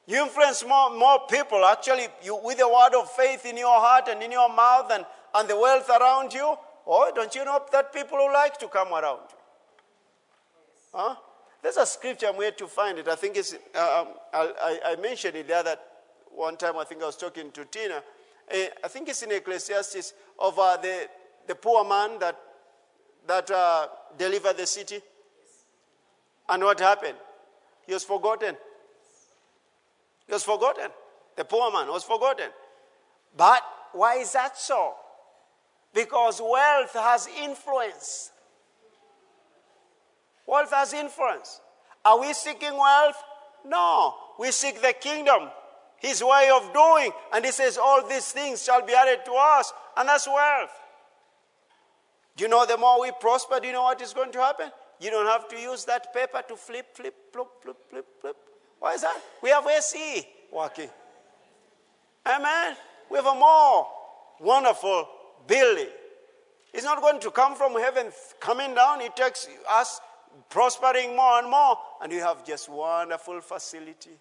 You 0.06 0.24
influence 0.24 0.66
more, 0.68 0.90
more 0.98 1.20
people. 1.30 1.64
Actually, 1.64 2.08
you, 2.22 2.38
with 2.44 2.58
the 2.58 2.68
word 2.68 2.94
of 3.00 3.10
faith 3.12 3.46
in 3.46 3.56
your 3.56 3.80
heart 3.80 4.10
and 4.10 4.22
in 4.22 4.32
your 4.32 4.54
mouth 4.54 4.92
and, 4.92 5.06
and 5.34 5.50
the 5.50 5.58
wealth 5.58 5.90
around 5.90 6.34
you, 6.34 6.56
oh, 6.86 7.12
don't 7.16 7.34
you 7.34 7.46
know 7.46 7.62
that 7.72 7.94
people 7.94 8.18
who 8.18 8.34
like 8.34 8.58
to 8.60 8.68
come 8.68 8.90
around 8.90 9.22
you? 9.30 9.38
Huh? 10.94 11.16
There's 11.62 11.78
a 11.78 11.86
scripture 11.86 12.28
I'm 12.28 12.36
here 12.36 12.52
to 12.52 12.68
find 12.68 13.00
it. 13.00 13.08
I 13.08 13.16
think 13.16 13.38
it's, 13.38 13.54
um, 13.54 14.08
I, 14.34 14.80
I, 14.86 14.96
mentioned 15.02 15.38
it 15.38 15.48
the 15.48 15.56
other 15.56 15.78
one 16.36 16.58
time. 16.58 16.78
I 16.78 16.84
think 16.84 17.02
I 17.02 17.06
was 17.06 17.16
talking 17.16 17.52
to 17.52 17.64
Tina. 17.66 17.96
Uh, 17.96 18.58
I 18.84 18.88
think 18.90 19.08
it's 19.08 19.24
in 19.24 19.32
Ecclesiastes 19.32 20.14
of 20.40 20.58
uh, 20.58 20.78
the, 20.78 21.08
the 21.48 21.56
poor 21.56 21.84
man 21.84 22.20
that, 22.20 22.38
that 23.28 23.50
uh, 23.52 23.88
delivered 24.18 24.58
the 24.58 24.68
city. 24.68 25.00
And 26.50 26.64
what 26.64 26.80
happened? 26.80 27.18
He 27.86 27.94
was 27.94 28.04
forgotten. 28.04 28.56
He 30.28 30.34
was 30.34 30.44
forgotten. 30.44 30.90
The 31.36 31.46
poor 31.46 31.72
man 31.72 31.88
was 31.88 32.04
forgotten. 32.04 32.50
But 33.36 33.64
why 33.94 34.18
is 34.18 34.32
that 34.34 34.58
so? 34.58 34.94
Because 35.94 36.42
wealth 36.42 36.94
has 36.94 37.28
influence. 37.42 38.32
Wealth 40.46 40.72
has 40.72 40.94
influence. 40.94 41.62
Are 42.04 42.20
we 42.20 42.34
seeking 42.34 42.74
wealth? 42.78 43.24
No. 43.66 44.16
We 44.40 44.52
seek 44.52 44.82
the 44.82 44.94
kingdom, 44.94 45.50
His 46.04 46.22
way 46.22 46.52
of 46.54 46.72
doing. 46.74 47.12
And 47.34 47.44
He 47.44 47.52
says, 47.52 47.80
All 47.80 48.08
these 48.08 48.32
things 48.32 48.64
shall 48.64 48.86
be 48.86 48.94
added 48.94 49.26
to 49.26 49.34
us. 49.34 49.74
And 49.98 50.08
that's 50.08 50.28
wealth. 50.28 50.70
Do 52.36 52.44
you 52.44 52.50
know 52.50 52.66
the 52.66 52.78
more 52.78 53.02
we 53.02 53.12
prosper, 53.20 53.60
do 53.60 53.68
you 53.68 53.74
know 53.74 53.84
what 53.84 54.02
is 54.02 54.14
going 54.14 54.32
to 54.34 54.40
happen? 54.40 54.70
You 55.00 55.12
don't 55.12 55.28
have 55.28 55.48
to 55.50 55.56
use 55.56 55.86
that 55.86 56.14
paper 56.14 56.42
to 56.48 56.56
flip, 56.56 56.96
flip, 56.96 57.16
flip, 57.32 57.48
flip, 57.62 57.78
flip, 57.90 58.06
flip. 58.22 58.36
Why 58.80 58.94
is 58.94 59.02
that? 59.02 59.20
We 59.42 59.50
have 59.50 59.66
AC 59.66 60.28
working. 60.52 60.90
Amen. 62.26 62.76
We 63.10 63.18
have 63.18 63.28
a 63.28 63.36
more 63.36 63.88
wonderful 64.40 65.08
building. 65.48 65.90
It's 66.74 66.84
not 66.84 67.02
going 67.02 67.20
to 67.20 67.32
come 67.32 67.56
from 67.56 67.74
heaven 67.74 68.12
coming 68.40 68.74
down. 68.74 69.02
It 69.02 69.16
takes 69.16 69.48
us 69.70 70.02
prospering 70.50 71.16
more 71.16 71.40
and 71.40 71.50
more, 71.50 71.78
and 72.02 72.12
you 72.12 72.20
have 72.22 72.46
just 72.46 72.68
wonderful 72.68 73.42
facility. 73.42 74.18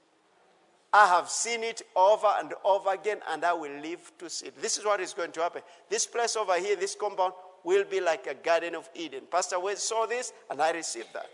I 0.93 1.07
have 1.07 1.31
seen 1.31 1.63
it 1.63 1.83
over 1.97 2.27
and 2.39 2.53
over 2.65 2.93
again, 2.93 3.19
and 3.31 3.45
I 3.45 3.55
will 3.55 3.73
live 3.81 4.13
to 4.19 4.29
see 4.29 4.47
it. 4.47 4.61
This 4.61 4.77
is 4.77 4.85
what 4.85 5.01
is 5.01 5.15
going 5.15 5.33
to 5.33 5.41
happen. 5.41 5.63
This 5.89 6.07
place 6.07 6.37
over 6.37 6.59
here, 6.59 6.77
this 6.77 6.95
compound, 6.95 7.33
will 7.65 7.85
be 7.85 8.01
like 8.01 8.27
a 8.27 8.35
Garden 8.35 8.75
of 8.75 8.89
Eden. 8.95 9.23
Pastor 9.31 9.59
West 9.59 9.89
saw 9.89 10.05
this, 10.07 10.33
and 10.51 10.61
I 10.61 10.73
received 10.73 11.09
that. 11.15 11.31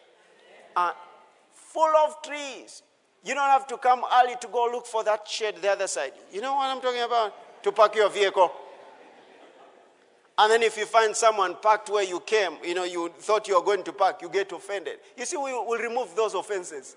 Uh, 0.76 0.92
full 1.52 1.92
of 2.06 2.22
trees. 2.22 2.82
You 3.24 3.34
don't 3.34 3.50
have 3.50 3.66
to 3.68 3.76
come 3.78 4.04
early 4.22 4.36
to 4.40 4.46
go 4.46 4.68
look 4.70 4.86
for 4.86 5.02
that 5.04 5.26
shed 5.26 5.56
the 5.60 5.70
other 5.70 5.88
side. 5.88 6.12
You 6.32 6.40
know 6.40 6.54
what 6.54 6.66
I'm 6.66 6.80
talking 6.80 7.02
about? 7.02 7.62
To 7.64 7.72
park 7.72 7.96
your 7.96 8.10
vehicle. 8.10 8.52
And 10.38 10.52
then 10.52 10.62
if 10.62 10.76
you 10.78 10.86
find 10.86 11.16
someone 11.16 11.56
parked 11.56 11.90
where 11.90 12.04
you 12.04 12.20
came, 12.20 12.58
you 12.62 12.74
know, 12.74 12.84
you 12.84 13.12
thought 13.18 13.48
you 13.48 13.56
were 13.56 13.64
going 13.64 13.82
to 13.82 13.92
park, 13.92 14.22
you 14.22 14.28
get 14.28 14.52
offended. 14.52 14.98
You 15.16 15.24
see, 15.24 15.36
we 15.36 15.52
will 15.52 15.78
remove 15.78 16.14
those 16.14 16.34
offenses. 16.34 16.94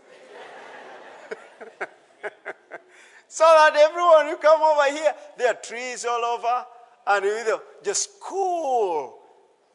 so 3.28 3.43
that 3.43 3.76
everyone 3.76 4.28
you 4.28 4.38
come 4.38 4.61
over 4.61 4.91
here, 4.91 5.13
there 5.38 5.49
are 5.49 5.61
trees 5.61 6.05
all 6.05 6.24
over, 6.24 6.65
and 7.07 7.26
with 7.26 7.47
a 7.47 7.61
just 7.84 8.19
cool 8.22 9.19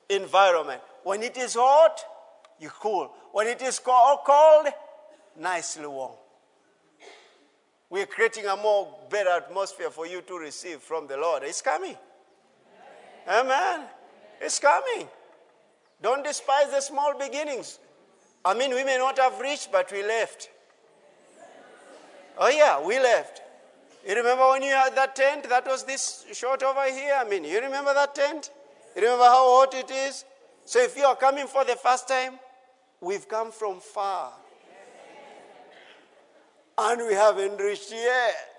environment. 0.09 0.80
When 1.03 1.22
it 1.22 1.36
is 1.36 1.55
hot, 1.55 2.01
you 2.61 2.70
cool. 2.70 3.12
When 3.32 3.47
it 3.47 3.62
is 3.62 3.78
cold, 3.78 4.66
nicely 5.38 5.86
warm. 5.86 6.12
We're 7.88 8.07
creating 8.07 8.47
a 8.47 8.57
more 8.57 8.92
better 9.09 9.30
atmosphere 9.30 9.90
for 9.90 10.07
you 10.07 10.20
to 10.22 10.38
receive 10.38 10.80
from 10.80 11.07
the 11.07 11.16
Lord. 11.16 11.44
It's 11.44 11.62
coming. 11.62 11.97
Amen. 13.28 13.82
It's 14.40 14.59
coming. 14.59 15.09
Don't 16.03 16.24
despise 16.24 16.70
the 16.70 16.80
small 16.80 17.16
beginnings. 17.18 17.78
I 18.44 18.55
mean, 18.55 18.74
we 18.74 18.84
may 18.84 18.99
not 18.99 19.18
have 19.18 19.38
reached, 19.40 19.72
but 19.72 19.90
we 19.92 20.03
left. 20.03 20.51
Oh, 22.39 22.49
yeah, 22.49 22.84
we 22.84 22.99
left. 22.99 23.43
You 24.07 24.14
remember 24.14 24.49
when 24.51 24.62
you 24.62 24.72
had 24.72 24.95
that 24.95 25.16
tent 25.16 25.49
that 25.49 25.66
was 25.66 25.84
this 25.84 26.26
short 26.32 26.62
over 26.62 26.84
here? 26.84 27.14
I 27.18 27.28
mean, 27.28 27.45
you 27.45 27.61
remember 27.61 27.93
that 27.95 28.14
tent? 28.14 28.51
You 28.95 29.03
remember 29.03 29.24
how 29.24 29.59
hot 29.59 29.74
it 29.74 29.91
is? 29.91 30.24
So 30.64 30.80
if 30.80 30.97
you 30.97 31.05
are 31.05 31.16
coming 31.16 31.47
for 31.47 31.64
the 31.64 31.76
first 31.76 32.07
time, 32.09 32.39
we've 33.01 33.26
come 33.28 33.51
from 33.51 33.80
far. 33.80 34.32
And 36.78 37.07
we 37.07 37.14
haven't 37.14 37.59
reached 37.59 37.91
yet. 37.91 38.57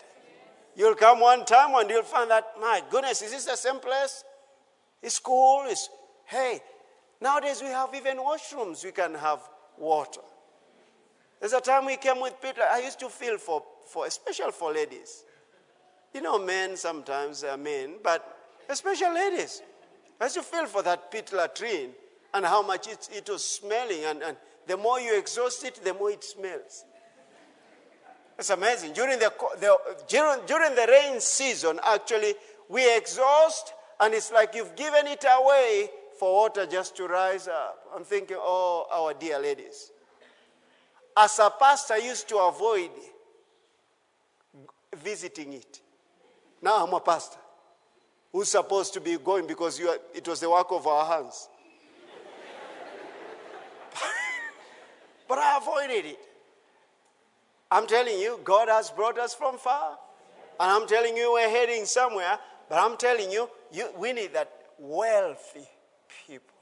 You'll 0.75 0.95
come 0.95 1.19
one 1.19 1.45
time 1.45 1.75
and 1.75 1.89
you'll 1.89 2.03
find 2.03 2.29
that, 2.29 2.45
my 2.59 2.81
goodness, 2.89 3.21
is 3.21 3.31
this 3.31 3.45
the 3.45 3.55
same 3.55 3.79
place? 3.79 4.23
It's 5.01 5.19
cool. 5.19 5.63
It's, 5.67 5.89
hey, 6.25 6.61
nowadays 7.21 7.61
we 7.61 7.69
have 7.69 7.89
even 7.95 8.17
washrooms. 8.17 8.83
We 8.83 8.91
can 8.91 9.15
have 9.15 9.39
water. 9.77 10.21
There's 11.39 11.53
a 11.53 11.61
time 11.61 11.85
we 11.85 11.97
came 11.97 12.19
with 12.19 12.41
Peter. 12.41 12.61
I 12.69 12.79
used 12.79 12.99
to 12.99 13.09
feel 13.09 13.37
for, 13.37 13.63
for 13.85 14.05
especially 14.05 14.51
for 14.51 14.73
ladies. 14.73 15.23
You 16.13 16.21
know, 16.21 16.39
men 16.39 16.77
sometimes 16.77 17.43
are 17.43 17.57
men, 17.57 17.95
but 18.03 18.37
especially 18.69 19.13
ladies. 19.13 19.61
I 20.19 20.25
used 20.25 20.35
to 20.35 20.41
feel 20.41 20.65
for 20.65 20.81
that 20.83 21.11
pit 21.11 21.31
latrine 21.31 21.91
and 22.33 22.45
how 22.45 22.61
much 22.63 22.87
it, 22.87 23.09
it 23.13 23.29
was 23.29 23.43
smelling. 23.43 24.03
And, 24.05 24.23
and 24.23 24.37
the 24.65 24.77
more 24.77 24.99
you 24.99 25.17
exhaust 25.17 25.63
it, 25.63 25.79
the 25.83 25.93
more 25.93 26.11
it 26.11 26.23
smells. 26.23 26.85
It's 28.39 28.49
amazing. 28.49 28.93
During 28.93 29.19
the, 29.19 29.31
the, 29.59 29.77
during, 30.07 30.45
during 30.45 30.75
the 30.75 30.87
rain 30.87 31.19
season, 31.19 31.79
actually, 31.83 32.33
we 32.69 32.95
exhaust, 32.95 33.73
and 33.99 34.13
it's 34.13 34.31
like 34.31 34.53
you've 34.53 34.75
given 34.75 35.07
it 35.07 35.25
away 35.27 35.89
for 36.19 36.33
water 36.33 36.65
just 36.65 36.95
to 36.97 37.07
rise 37.07 37.47
up. 37.47 37.79
I'm 37.95 38.03
thinking, 38.03 38.37
oh, 38.39 38.87
our 38.91 39.13
dear 39.13 39.39
ladies. 39.39 39.91
As 41.17 41.39
a 41.39 41.49
pastor, 41.49 41.95
I 41.95 41.97
used 41.97 42.29
to 42.29 42.37
avoid 42.37 42.91
visiting 44.95 45.53
it. 45.53 45.81
Now 46.61 46.85
I'm 46.85 46.93
a 46.93 46.99
pastor 46.99 47.39
who's 48.31 48.51
supposed 48.51 48.93
to 48.93 49.01
be 49.01 49.17
going 49.17 49.47
because 49.47 49.79
are, 49.81 49.97
it 50.13 50.27
was 50.27 50.39
the 50.39 50.49
work 50.49 50.67
of 50.69 50.85
our 50.85 51.05
hands. 51.05 51.49
but 55.27 55.39
I 55.39 55.57
avoided 55.57 56.05
it. 56.05 56.19
I'm 57.71 57.87
telling 57.87 58.19
you, 58.19 58.39
God 58.43 58.69
has 58.69 58.91
brought 58.91 59.17
us 59.17 59.33
from 59.33 59.57
far. 59.57 59.97
And 60.59 60.71
I'm 60.71 60.87
telling 60.87 61.17
you, 61.17 61.33
we're 61.33 61.49
heading 61.49 61.85
somewhere. 61.85 62.37
But 62.69 62.77
I'm 62.77 62.97
telling 62.97 63.31
you, 63.31 63.49
you 63.71 63.89
we 63.97 64.13
need 64.13 64.33
that 64.33 64.51
wealthy 64.77 65.67
people. 66.27 66.55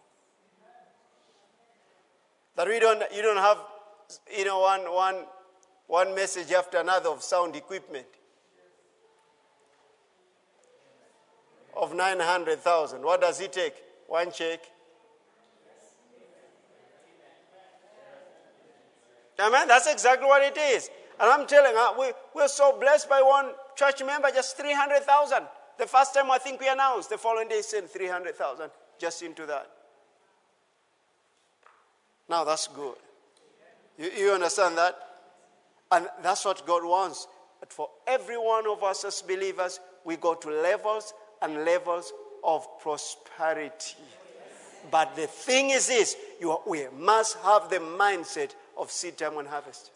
That 2.56 2.68
we 2.68 2.80
don't, 2.80 3.03
you 3.14 3.22
don't 3.22 3.38
have, 3.38 3.58
you 4.38 4.45
know, 4.45 4.60
one, 4.60 4.82
one, 4.82 5.26
one 5.88 6.16
message 6.16 6.51
after 6.51 6.78
another 6.78 7.10
of 7.10 7.24
sound 7.24 7.56
equipment. 7.56 8.08
Of 11.76 11.93
900,000. 11.93 13.01
What 13.01 13.22
does 13.22 13.41
it 13.41 13.51
take? 13.51 13.76
One 14.08 14.32
check. 14.32 14.60
Amen. 19.39 19.68
That's 19.68 19.88
exactly 19.88 20.26
what 20.26 20.41
it 20.41 20.58
is. 20.58 20.89
And 21.20 21.30
I'm 21.30 21.47
telling 21.47 21.74
you, 21.74 21.89
we, 21.99 22.12
we're 22.34 22.47
so 22.47 22.78
blessed 22.80 23.10
by 23.10 23.22
one 23.22 23.51
church 23.76 24.01
member, 24.06 24.30
just 24.32 24.58
300,000. 24.58 25.39
The 25.78 25.86
first 25.86 26.14
time 26.14 26.32
I 26.32 26.38
think 26.38 26.62
we 26.62 26.70
announced, 26.70 27.10
the 27.10 27.18
following 27.18 27.49
day 27.49 27.62
sent 27.62 27.89
300,000 27.89 28.70
just 28.97 29.22
into 29.22 29.45
that. 29.45 29.70
Now 32.30 32.43
that's 32.43 32.68
good. 32.68 32.95
You, 33.97 34.09
you 34.17 34.31
understand 34.31 34.77
that? 34.77 34.97
And 35.91 36.07
that's 36.21 36.45
what 36.45 36.65
God 36.65 36.83
wants. 36.83 37.27
But 37.59 37.71
for 37.71 37.89
every 38.07 38.37
one 38.37 38.67
of 38.67 38.83
us 38.83 39.05
as 39.05 39.21
believers, 39.21 39.79
we 40.03 40.17
go 40.17 40.35
to 40.35 40.49
levels 40.49 41.13
and 41.41 41.65
levels 41.65 42.11
of 42.43 42.67
prosperity. 42.79 43.95
But 44.91 45.15
the 45.15 45.27
thing 45.27 45.71
is 45.71 45.87
this 45.87 46.15
you, 46.39 46.57
we 46.67 46.85
must 46.97 47.37
have 47.39 47.69
the 47.69 47.77
mindset 47.77 48.51
of 48.77 48.91
seed 48.91 49.17
time 49.17 49.37
and 49.37 49.47
harvest. 49.47 49.91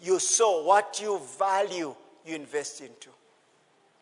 You 0.00 0.18
sow 0.18 0.62
what 0.64 1.00
you 1.02 1.20
value, 1.38 1.94
you 2.26 2.34
invest 2.34 2.80
into. 2.80 3.10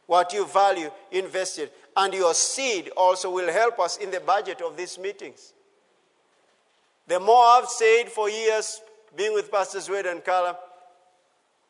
What 0.06 0.32
you 0.32 0.46
value, 0.46 0.90
invest 1.10 1.58
in. 1.58 1.68
And 1.96 2.12
your 2.12 2.34
seed 2.34 2.90
also 2.96 3.30
will 3.30 3.52
help 3.52 3.78
us 3.78 3.98
in 3.98 4.10
the 4.10 4.20
budget 4.20 4.60
of 4.60 4.76
these 4.76 4.98
meetings. 4.98 5.52
The 7.06 7.18
more 7.20 7.44
I've 7.44 7.68
said 7.68 8.08
for 8.08 8.30
years, 8.30 8.80
being 9.16 9.34
with 9.34 9.50
Pastors 9.50 9.88
Wade 9.90 10.06
and 10.06 10.24
Carla, 10.24 10.56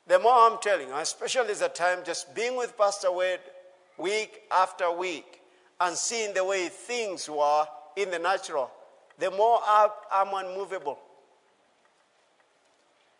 the 0.06 0.18
more 0.18 0.32
I'm 0.32 0.58
telling 0.60 0.90
especially 0.92 1.54
the 1.54 1.68
time 1.68 2.00
just 2.04 2.34
being 2.34 2.56
with 2.56 2.76
Pastor 2.76 3.10
Wade 3.12 3.40
week 3.98 4.42
after 4.50 4.90
week 4.90 5.40
and 5.80 5.96
seeing 5.96 6.34
the 6.34 6.44
way 6.44 6.68
things 6.68 7.28
were 7.28 7.64
in 7.96 8.10
the 8.10 8.18
natural, 8.18 8.70
the 9.18 9.30
more 9.30 9.60
I'm 9.66 10.34
unmovable. 10.34 10.98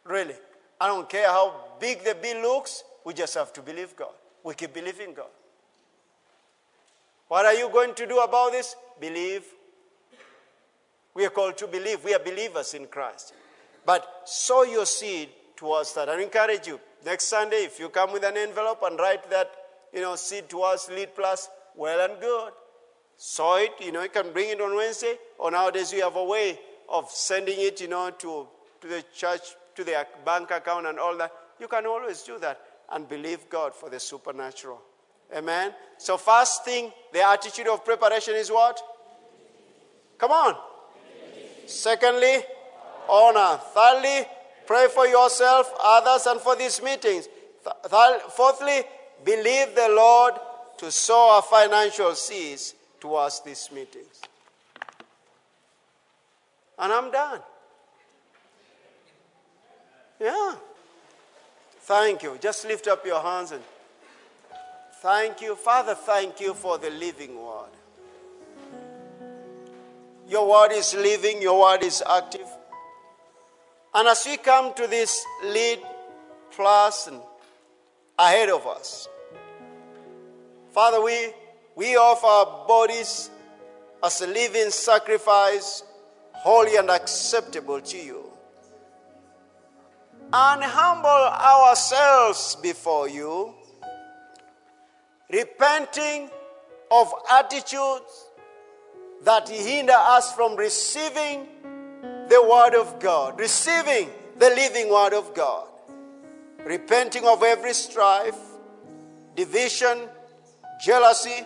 Really. 0.05 0.35
I 0.81 0.89
don't 0.89 1.09
care 1.09 1.29
how 1.29 1.55
big 1.79 2.03
the 2.03 2.17
bill 2.21 2.43
looks, 2.43 2.83
we 3.05 3.15
just 3.15 3.35
have 3.35 3.53
to 3.53 3.63
believe 3.63 3.95
God. 3.95 4.13
We 4.43 4.55
keep 4.55 4.75
believing 4.75 5.15
God. 5.15 5.31
What 7.29 7.47
are 7.47 7.55
you 7.55 7.71
going 7.71 7.95
to 7.95 8.07
do 8.07 8.19
about 8.19 8.51
this? 8.53 8.75
Believe. 9.01 9.45
We 11.15 11.27
are 11.27 11.31
called 11.31 11.59
to 11.59 11.67
believe. 11.67 12.05
We 12.05 12.15
are 12.15 12.19
believers 12.19 12.75
in 12.75 12.87
Christ. 12.87 13.35
But 13.85 14.23
sow 14.25 14.63
your 14.63 14.87
seed 14.87 15.29
towards 15.57 15.95
that. 15.95 16.09
I 16.09 16.21
encourage 16.21 16.67
you. 16.67 16.81
Next 17.05 17.25
Sunday, 17.25 17.65
if 17.65 17.79
you 17.79 17.89
come 17.89 18.13
with 18.13 18.25
an 18.25 18.37
envelope 18.37 18.83
and 18.85 18.99
write 18.99 19.29
that, 19.31 19.51
you 19.93 20.01
know, 20.01 20.17
seed 20.17 20.49
towards 20.49 20.89
Lead 20.89 21.15
Plus, 21.15 21.49
well 21.75 22.11
and 22.11 22.21
good. 22.21 22.53
Sow 23.17 23.57
it, 23.57 23.73
you 23.81 23.93
know, 23.93 24.03
you 24.03 24.09
can 24.09 24.33
bring 24.33 24.51
it 24.51 24.61
on 24.61 24.75
Wednesday. 24.75 25.17
Or 25.39 25.51
nowadays 25.51 25.93
we 25.93 26.01
have 26.01 26.17
a 26.17 26.25
way 26.25 26.59
of 26.89 27.11
sending 27.11 27.61
it, 27.61 27.81
you 27.81 27.89
know, 27.89 28.11
to, 28.11 28.47
to 28.81 28.89
the 28.89 29.05
church 29.15 29.41
to 29.75 29.85
their 29.85 30.07
bank 30.25 30.51
account 30.51 30.87
and 30.87 30.99
all 30.99 31.17
that. 31.19 31.33
You 31.61 31.69
can 31.69 31.87
always 31.87 32.23
do 32.23 32.39
that 32.39 32.61
and 32.93 33.09
believe 33.09 33.49
God 33.49 33.75
for 33.75 33.89
the 33.89 34.01
supernatural. 34.01 34.81
Amen. 35.35 35.73
So, 35.99 36.17
first 36.17 36.65
thing, 36.65 36.93
the 37.13 37.27
attitude 37.27 37.69
of 37.69 37.85
preparation 37.85 38.35
is 38.35 38.51
what? 38.51 38.81
Come 40.19 40.31
on. 40.31 40.57
Secondly, 41.67 42.39
honor. 43.09 43.59
Thirdly, 43.75 44.27
pray 44.67 44.89
for 44.89 45.07
yourself, 45.07 45.73
others, 45.83 46.27
and 46.27 46.41
for 46.41 46.57
these 46.57 46.83
meetings. 46.83 47.29
Fourthly, 48.31 48.83
believe 49.25 49.75
the 49.75 49.89
Lord 49.91 50.35
to 50.79 50.91
sow 50.91 51.31
our 51.37 51.43
financial 51.43 52.15
seeds 52.15 52.75
towards 53.01 53.41
these 53.41 53.71
meetings. 53.73 54.21
And 56.79 56.93
I'm 56.93 57.11
done. 57.11 57.41
Yeah. 60.21 60.55
Thank 61.81 62.23
you. 62.23 62.39
Just 62.41 62.65
lift 62.67 62.87
up 62.89 63.05
your 63.05 63.21
hands 63.21 63.53
and 63.53 63.63
thank 65.01 65.41
you. 65.41 65.55
Father, 65.57 65.95
thank 65.95 66.41
you 66.41 66.55
for 66.55 66.79
the 66.79 66.91
living 66.91 67.37
word. 67.37 67.71
Your 70.33 70.49
word 70.49 70.72
is 70.72 70.95
living, 70.95 71.43
your 71.43 71.61
word 71.61 71.83
is 71.83 72.03
active. 72.09 72.47
And 73.93 74.09
as 74.09 74.24
we 74.24 74.39
come 74.39 74.72
to 74.72 74.87
this 74.87 75.22
lead 75.45 75.80
plus 76.53 77.07
and 77.07 77.20
ahead 78.18 78.49
of 78.49 78.66
us, 78.66 79.09
Father, 80.70 81.03
we, 81.03 81.35
we 81.76 81.97
offer 81.97 82.26
our 82.26 82.66
bodies 82.66 83.28
as 84.03 84.22
a 84.22 84.26
living 84.26 84.70
sacrifice, 84.70 85.83
holy 86.33 86.76
and 86.76 86.89
acceptable 86.89 87.83
to 87.83 87.99
you 87.99 88.24
and 90.33 90.62
humble 90.64 91.11
ourselves 91.11 92.57
before 92.62 93.07
you, 93.07 93.53
repenting 95.30 96.30
of 96.91 97.12
attitudes 97.30 98.30
that 99.25 99.49
hinder 99.49 99.95
us 99.97 100.35
from 100.35 100.57
receiving 100.57 101.47
the 102.29 102.43
Word 102.49 102.75
of 102.75 102.99
God, 103.01 103.39
receiving 103.39 104.11
the 104.39 104.51
living 104.51 104.91
Word 104.91 105.12
of 105.12 105.35
God, 105.35 105.68
repenting 106.64 107.27
of 107.27 107.43
every 107.43 107.75
strife, 107.75 108.39
division, 109.37 110.09
jealousy 110.85 111.45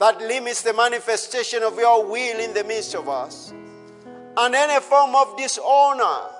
that 0.00 0.18
limits 0.18 0.62
the 0.62 0.72
manifestation 0.72 1.62
of 1.62 1.76
your 1.78 2.04
will 2.04 2.38
in 2.38 2.54
the 2.54 2.64
midst 2.64 2.94
of 2.94 3.08
us, 3.08 3.52
and 4.36 4.54
any 4.54 4.80
form 4.80 5.14
of 5.14 5.36
dishonor 5.36 6.34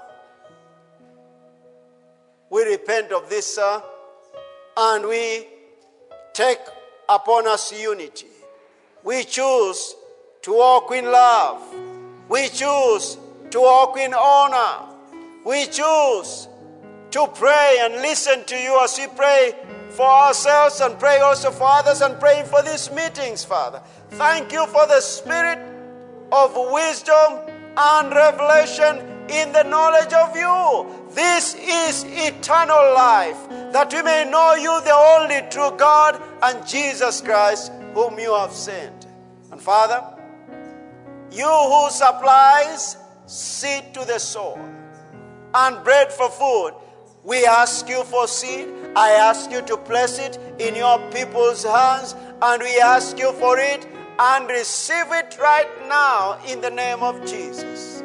we 2.51 2.63
repent 2.65 3.13
of 3.13 3.29
this, 3.29 3.57
sir, 3.57 3.83
and 4.77 5.07
we 5.07 5.47
take 6.33 6.61
upon 7.09 7.47
us 7.47 7.79
unity. 7.79 8.27
We 9.05 9.25
choose 9.25 9.95
to 10.43 10.53
walk 10.53 10.93
in 10.93 11.05
love. 11.05 11.63
We 12.29 12.49
choose 12.49 13.17
to 13.51 13.61
walk 13.61 13.97
in 13.99 14.13
honor. 14.15 14.87
We 15.45 15.67
choose 15.67 16.49
to 17.11 17.27
pray 17.35 17.79
and 17.81 17.95
listen 17.95 18.45
to 18.45 18.57
you 18.57 18.79
as 18.83 18.99
we 18.99 19.07
pray 19.17 19.55
for 19.91 20.07
ourselves 20.07 20.81
and 20.81 20.99
pray 20.99 21.19
also 21.19 21.51
for 21.51 21.67
others 21.67 22.03
and 22.03 22.21
praying 22.21 22.45
for 22.47 22.63
these 22.63 22.91
meetings, 22.93 23.45
Father. 23.45 23.81
Thank 24.11 24.53
you 24.53 24.67
for 24.67 24.87
the 24.87 25.01
spirit 25.01 25.59
of 26.31 26.55
wisdom 26.71 27.39
and 27.77 28.11
revelation 28.11 28.99
in 29.31 29.53
the 29.53 29.63
knowledge 29.63 30.13
of 30.13 30.37
you. 30.37 31.07
This 31.15 31.55
is 31.55 32.05
eternal 32.05 32.95
life, 32.95 33.49
that 33.73 33.93
we 33.93 34.03
may 34.03 34.29
know 34.31 34.55
you, 34.55 34.81
the 34.83 34.93
only 34.93 35.49
true 35.51 35.77
God, 35.77 36.21
and 36.43 36.67
Jesus 36.67 37.21
Christ, 37.21 37.73
whom 37.95 38.19
you 38.19 38.35
have 38.35 38.53
sent. 38.53 39.07
And 39.51 39.61
Father, 39.61 40.05
you 41.31 41.47
who 41.47 41.91
supplies 41.91 42.97
seed 43.27 43.93
to 43.95 44.05
the 44.05 44.19
sower 44.19 44.75
and 45.55 45.85
bread 45.85 46.13
for 46.13 46.31
food, 46.31 46.73
we 47.25 47.45
ask 47.45 47.89
you 47.89 48.05
for 48.05 48.27
seed. 48.27 48.69
I 48.97 49.11
ask 49.11 49.51
you 49.51 49.63
to 49.63 49.77
place 49.77 50.19
it 50.19 50.39
in 50.59 50.75
your 50.75 50.99
people's 51.11 51.63
hands, 51.63 52.15
and 52.41 52.63
we 52.63 52.81
ask 52.81 53.19
you 53.19 53.33
for 53.33 53.59
it 53.59 53.87
and 54.19 54.49
receive 54.49 55.13
it 55.13 55.39
right 55.39 55.69
now 55.89 56.39
in 56.47 56.61
the 56.61 56.71
name 56.71 57.03
of 57.03 57.21
Jesus. 57.27 58.03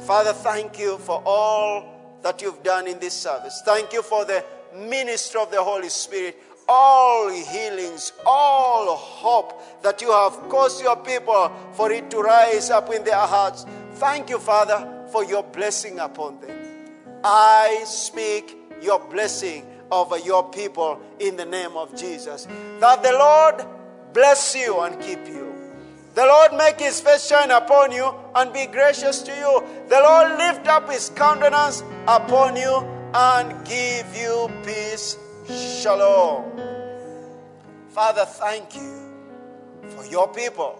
Father, 0.00 0.32
thank 0.32 0.78
you 0.78 0.98
for 0.98 1.22
all 1.24 2.18
that 2.22 2.42
you've 2.42 2.62
done 2.62 2.86
in 2.86 2.98
this 2.98 3.14
service. 3.14 3.62
Thank 3.64 3.92
you 3.92 4.02
for 4.02 4.24
the 4.24 4.44
ministry 4.74 5.40
of 5.40 5.50
the 5.50 5.62
Holy 5.62 5.88
Spirit, 5.88 6.36
all 6.68 7.30
healings, 7.30 8.12
all 8.26 8.96
hope 8.96 9.82
that 9.82 10.00
you 10.00 10.10
have 10.10 10.32
caused 10.48 10.82
your 10.82 10.96
people 10.96 11.52
for 11.72 11.90
it 11.92 12.10
to 12.10 12.20
rise 12.20 12.70
up 12.70 12.92
in 12.92 13.04
their 13.04 13.14
hearts. 13.14 13.66
Thank 13.94 14.30
you, 14.30 14.38
Father, 14.38 15.06
for 15.12 15.24
your 15.24 15.42
blessing 15.42 15.98
upon 15.98 16.40
them. 16.40 16.56
I 17.22 17.82
speak 17.86 18.56
your 18.82 18.98
blessing 18.98 19.66
over 19.90 20.18
your 20.18 20.50
people 20.50 21.00
in 21.20 21.36
the 21.36 21.44
name 21.44 21.76
of 21.76 21.94
Jesus. 21.96 22.46
That 22.80 23.02
the 23.02 23.12
Lord 23.12 23.64
bless 24.12 24.54
you 24.54 24.80
and 24.80 25.00
keep 25.00 25.26
you. 25.26 25.52
The 26.14 26.24
Lord 26.24 26.54
make 26.54 26.78
his 26.78 27.00
face 27.00 27.26
shine 27.26 27.50
upon 27.50 27.90
you 27.90 28.14
and 28.36 28.52
be 28.52 28.66
gracious 28.66 29.22
to 29.22 29.32
you. 29.32 29.64
The 29.88 30.00
Lord 30.00 30.38
lift 30.38 30.68
up 30.68 30.88
his 30.88 31.10
countenance 31.10 31.82
upon 32.06 32.56
you 32.56 32.86
and 33.14 33.66
give 33.66 34.16
you 34.16 34.48
peace. 34.64 35.18
Shalom. 35.46 36.58
Father, 37.90 38.24
thank 38.24 38.74
you 38.74 39.12
for 39.88 40.06
your 40.06 40.28
people. 40.28 40.78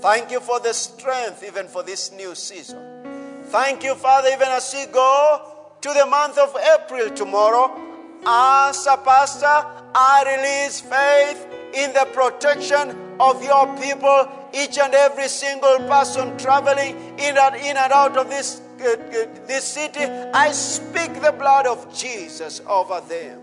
Thank 0.00 0.30
you 0.30 0.40
for 0.40 0.60
the 0.60 0.74
strength 0.74 1.42
even 1.42 1.66
for 1.66 1.82
this 1.82 2.12
new 2.12 2.34
season. 2.34 3.42
Thank 3.44 3.82
you, 3.82 3.94
Father, 3.94 4.28
even 4.28 4.48
as 4.48 4.74
we 4.74 4.86
go 4.92 5.52
to 5.80 5.88
the 5.94 6.06
month 6.06 6.36
of 6.38 6.54
April 6.74 7.10
tomorrow. 7.10 7.80
As 8.26 8.86
a 8.86 8.98
pastor, 8.98 9.66
I 9.94 10.36
release 10.36 10.80
faith 10.80 11.46
in 11.74 11.92
the 11.92 12.06
protection 12.12 12.96
of 13.18 13.42
your 13.42 13.66
people, 13.78 14.28
each 14.52 14.78
and 14.78 14.92
every 14.94 15.28
single 15.28 15.78
person 15.88 16.36
traveling 16.36 16.96
in 17.18 17.38
and, 17.38 17.56
in 17.56 17.76
and 17.76 17.92
out 17.92 18.16
of 18.16 18.28
this, 18.28 18.60
uh, 18.80 18.90
uh, 18.90 19.26
this 19.46 19.64
city. 19.64 20.04
I 20.34 20.52
speak 20.52 21.14
the 21.22 21.32
blood 21.32 21.66
of 21.66 21.92
Jesus 21.96 22.60
over 22.68 23.00
them. 23.08 23.41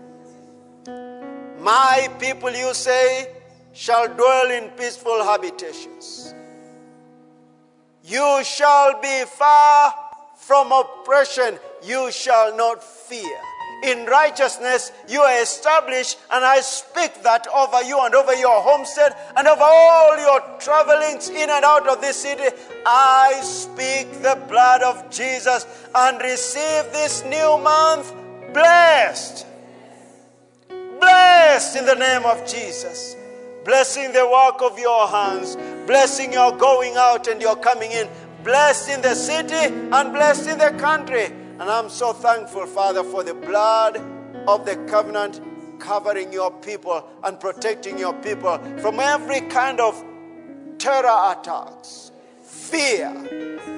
My 1.60 2.08
people, 2.18 2.50
you 2.50 2.72
say, 2.74 3.28
shall 3.72 4.08
dwell 4.08 4.50
in 4.50 4.70
peaceful 4.70 5.22
habitations. 5.22 6.34
You 8.02 8.40
shall 8.44 9.00
be 9.00 9.24
far 9.26 9.94
from 10.36 10.72
oppression. 10.72 11.58
You 11.82 12.10
shall 12.10 12.56
not 12.56 12.82
fear 12.82 13.38
in 13.82 14.06
righteousness 14.06 14.92
you 15.08 15.20
are 15.20 15.42
established, 15.42 16.18
and 16.30 16.44
I 16.44 16.60
speak 16.60 17.22
that 17.22 17.46
over 17.48 17.82
you 17.82 17.98
and 18.00 18.14
over 18.14 18.34
your 18.34 18.60
homestead 18.60 19.14
and 19.36 19.46
over 19.48 19.62
all 19.62 20.18
your 20.18 20.40
travelings 20.58 21.28
in 21.28 21.48
and 21.50 21.64
out 21.64 21.88
of 21.88 22.00
this 22.00 22.16
city. 22.22 22.54
I 22.86 23.40
speak 23.42 24.22
the 24.22 24.38
blood 24.48 24.82
of 24.82 25.10
Jesus 25.10 25.66
and 25.94 26.20
receive 26.20 26.92
this 26.92 27.24
new 27.24 27.58
month 27.58 28.12
blessed. 28.52 29.46
Blessed 31.00 31.76
in 31.76 31.86
the 31.86 31.94
name 31.94 32.24
of 32.24 32.46
Jesus. 32.46 33.16
Blessing 33.64 34.12
the 34.12 34.26
work 34.26 34.62
of 34.62 34.78
your 34.78 35.08
hands, 35.08 35.56
blessing 35.86 36.32
your 36.32 36.56
going 36.56 36.94
out 36.96 37.26
and 37.28 37.40
your 37.42 37.56
coming 37.56 37.90
in, 37.92 38.08
blessed 38.44 38.90
in 38.90 39.02
the 39.02 39.14
city 39.14 39.74
and 39.92 40.12
blessed 40.12 40.48
in 40.48 40.58
the 40.58 40.70
country 40.78 41.30
and 41.60 41.68
I'm 41.68 41.90
so 41.90 42.14
thankful, 42.14 42.64
Father, 42.64 43.04
for 43.04 43.22
the 43.22 43.34
blood 43.34 43.98
of 44.48 44.64
the 44.64 44.76
covenant 44.88 45.42
covering 45.78 46.32
your 46.32 46.50
people 46.50 47.06
and 47.22 47.38
protecting 47.38 47.98
your 47.98 48.14
people 48.14 48.56
from 48.78 48.98
every 48.98 49.42
kind 49.42 49.78
of 49.78 50.02
terror 50.78 51.34
attacks. 51.36 52.12
Fear. 52.70 53.30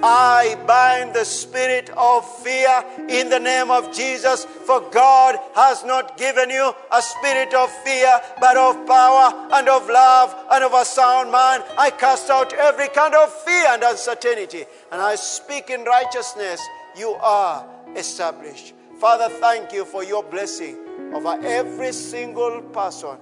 I 0.05 0.57
bind 0.67 1.15
the 1.15 1.25
spirit 1.25 1.89
of 1.91 2.29
fear 2.43 2.85
in 3.09 3.29
the 3.31 3.39
name 3.39 3.71
of 3.71 3.95
Jesus, 3.95 4.45
for 4.45 4.81
God 4.91 5.39
has 5.55 5.85
not 5.85 6.19
given 6.19 6.51
you 6.51 6.75
a 6.91 7.01
spirit 7.01 7.55
of 7.55 7.71
fear, 7.85 8.21
but 8.41 8.57
of 8.57 8.85
power 8.87 9.49
and 9.53 9.69
of 9.69 9.89
love 9.89 10.35
and 10.51 10.65
of 10.65 10.75
a 10.75 10.85
sound 10.85 11.31
mind. 11.31 11.63
I 11.79 11.91
cast 11.91 12.31
out 12.31 12.53
every 12.53 12.89
kind 12.89 13.15
of 13.15 13.33
fear 13.45 13.67
and 13.69 13.83
uncertainty, 13.85 14.65
and 14.91 15.01
I 15.01 15.15
speak 15.15 15.71
in 15.71 15.85
righteousness 15.85 16.61
you 16.97 17.11
are 17.21 17.65
established. 17.95 18.75
Father, 18.99 19.29
thank 19.29 19.73
you 19.73 19.85
for 19.85 20.03
your 20.03 20.25
blessing 20.25 20.77
over 21.15 21.39
every 21.45 21.93
single 21.93 22.61
person 22.73 23.17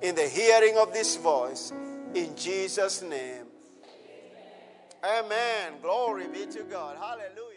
in 0.00 0.14
the 0.14 0.28
hearing 0.28 0.78
of 0.78 0.92
this 0.92 1.16
voice. 1.16 1.72
In 2.14 2.34
Jesus' 2.36 3.02
name. 3.02 3.41
Amen. 5.04 5.72
Glory 5.82 6.28
be 6.28 6.46
to 6.46 6.62
God. 6.62 6.96
Hallelujah. 6.96 7.51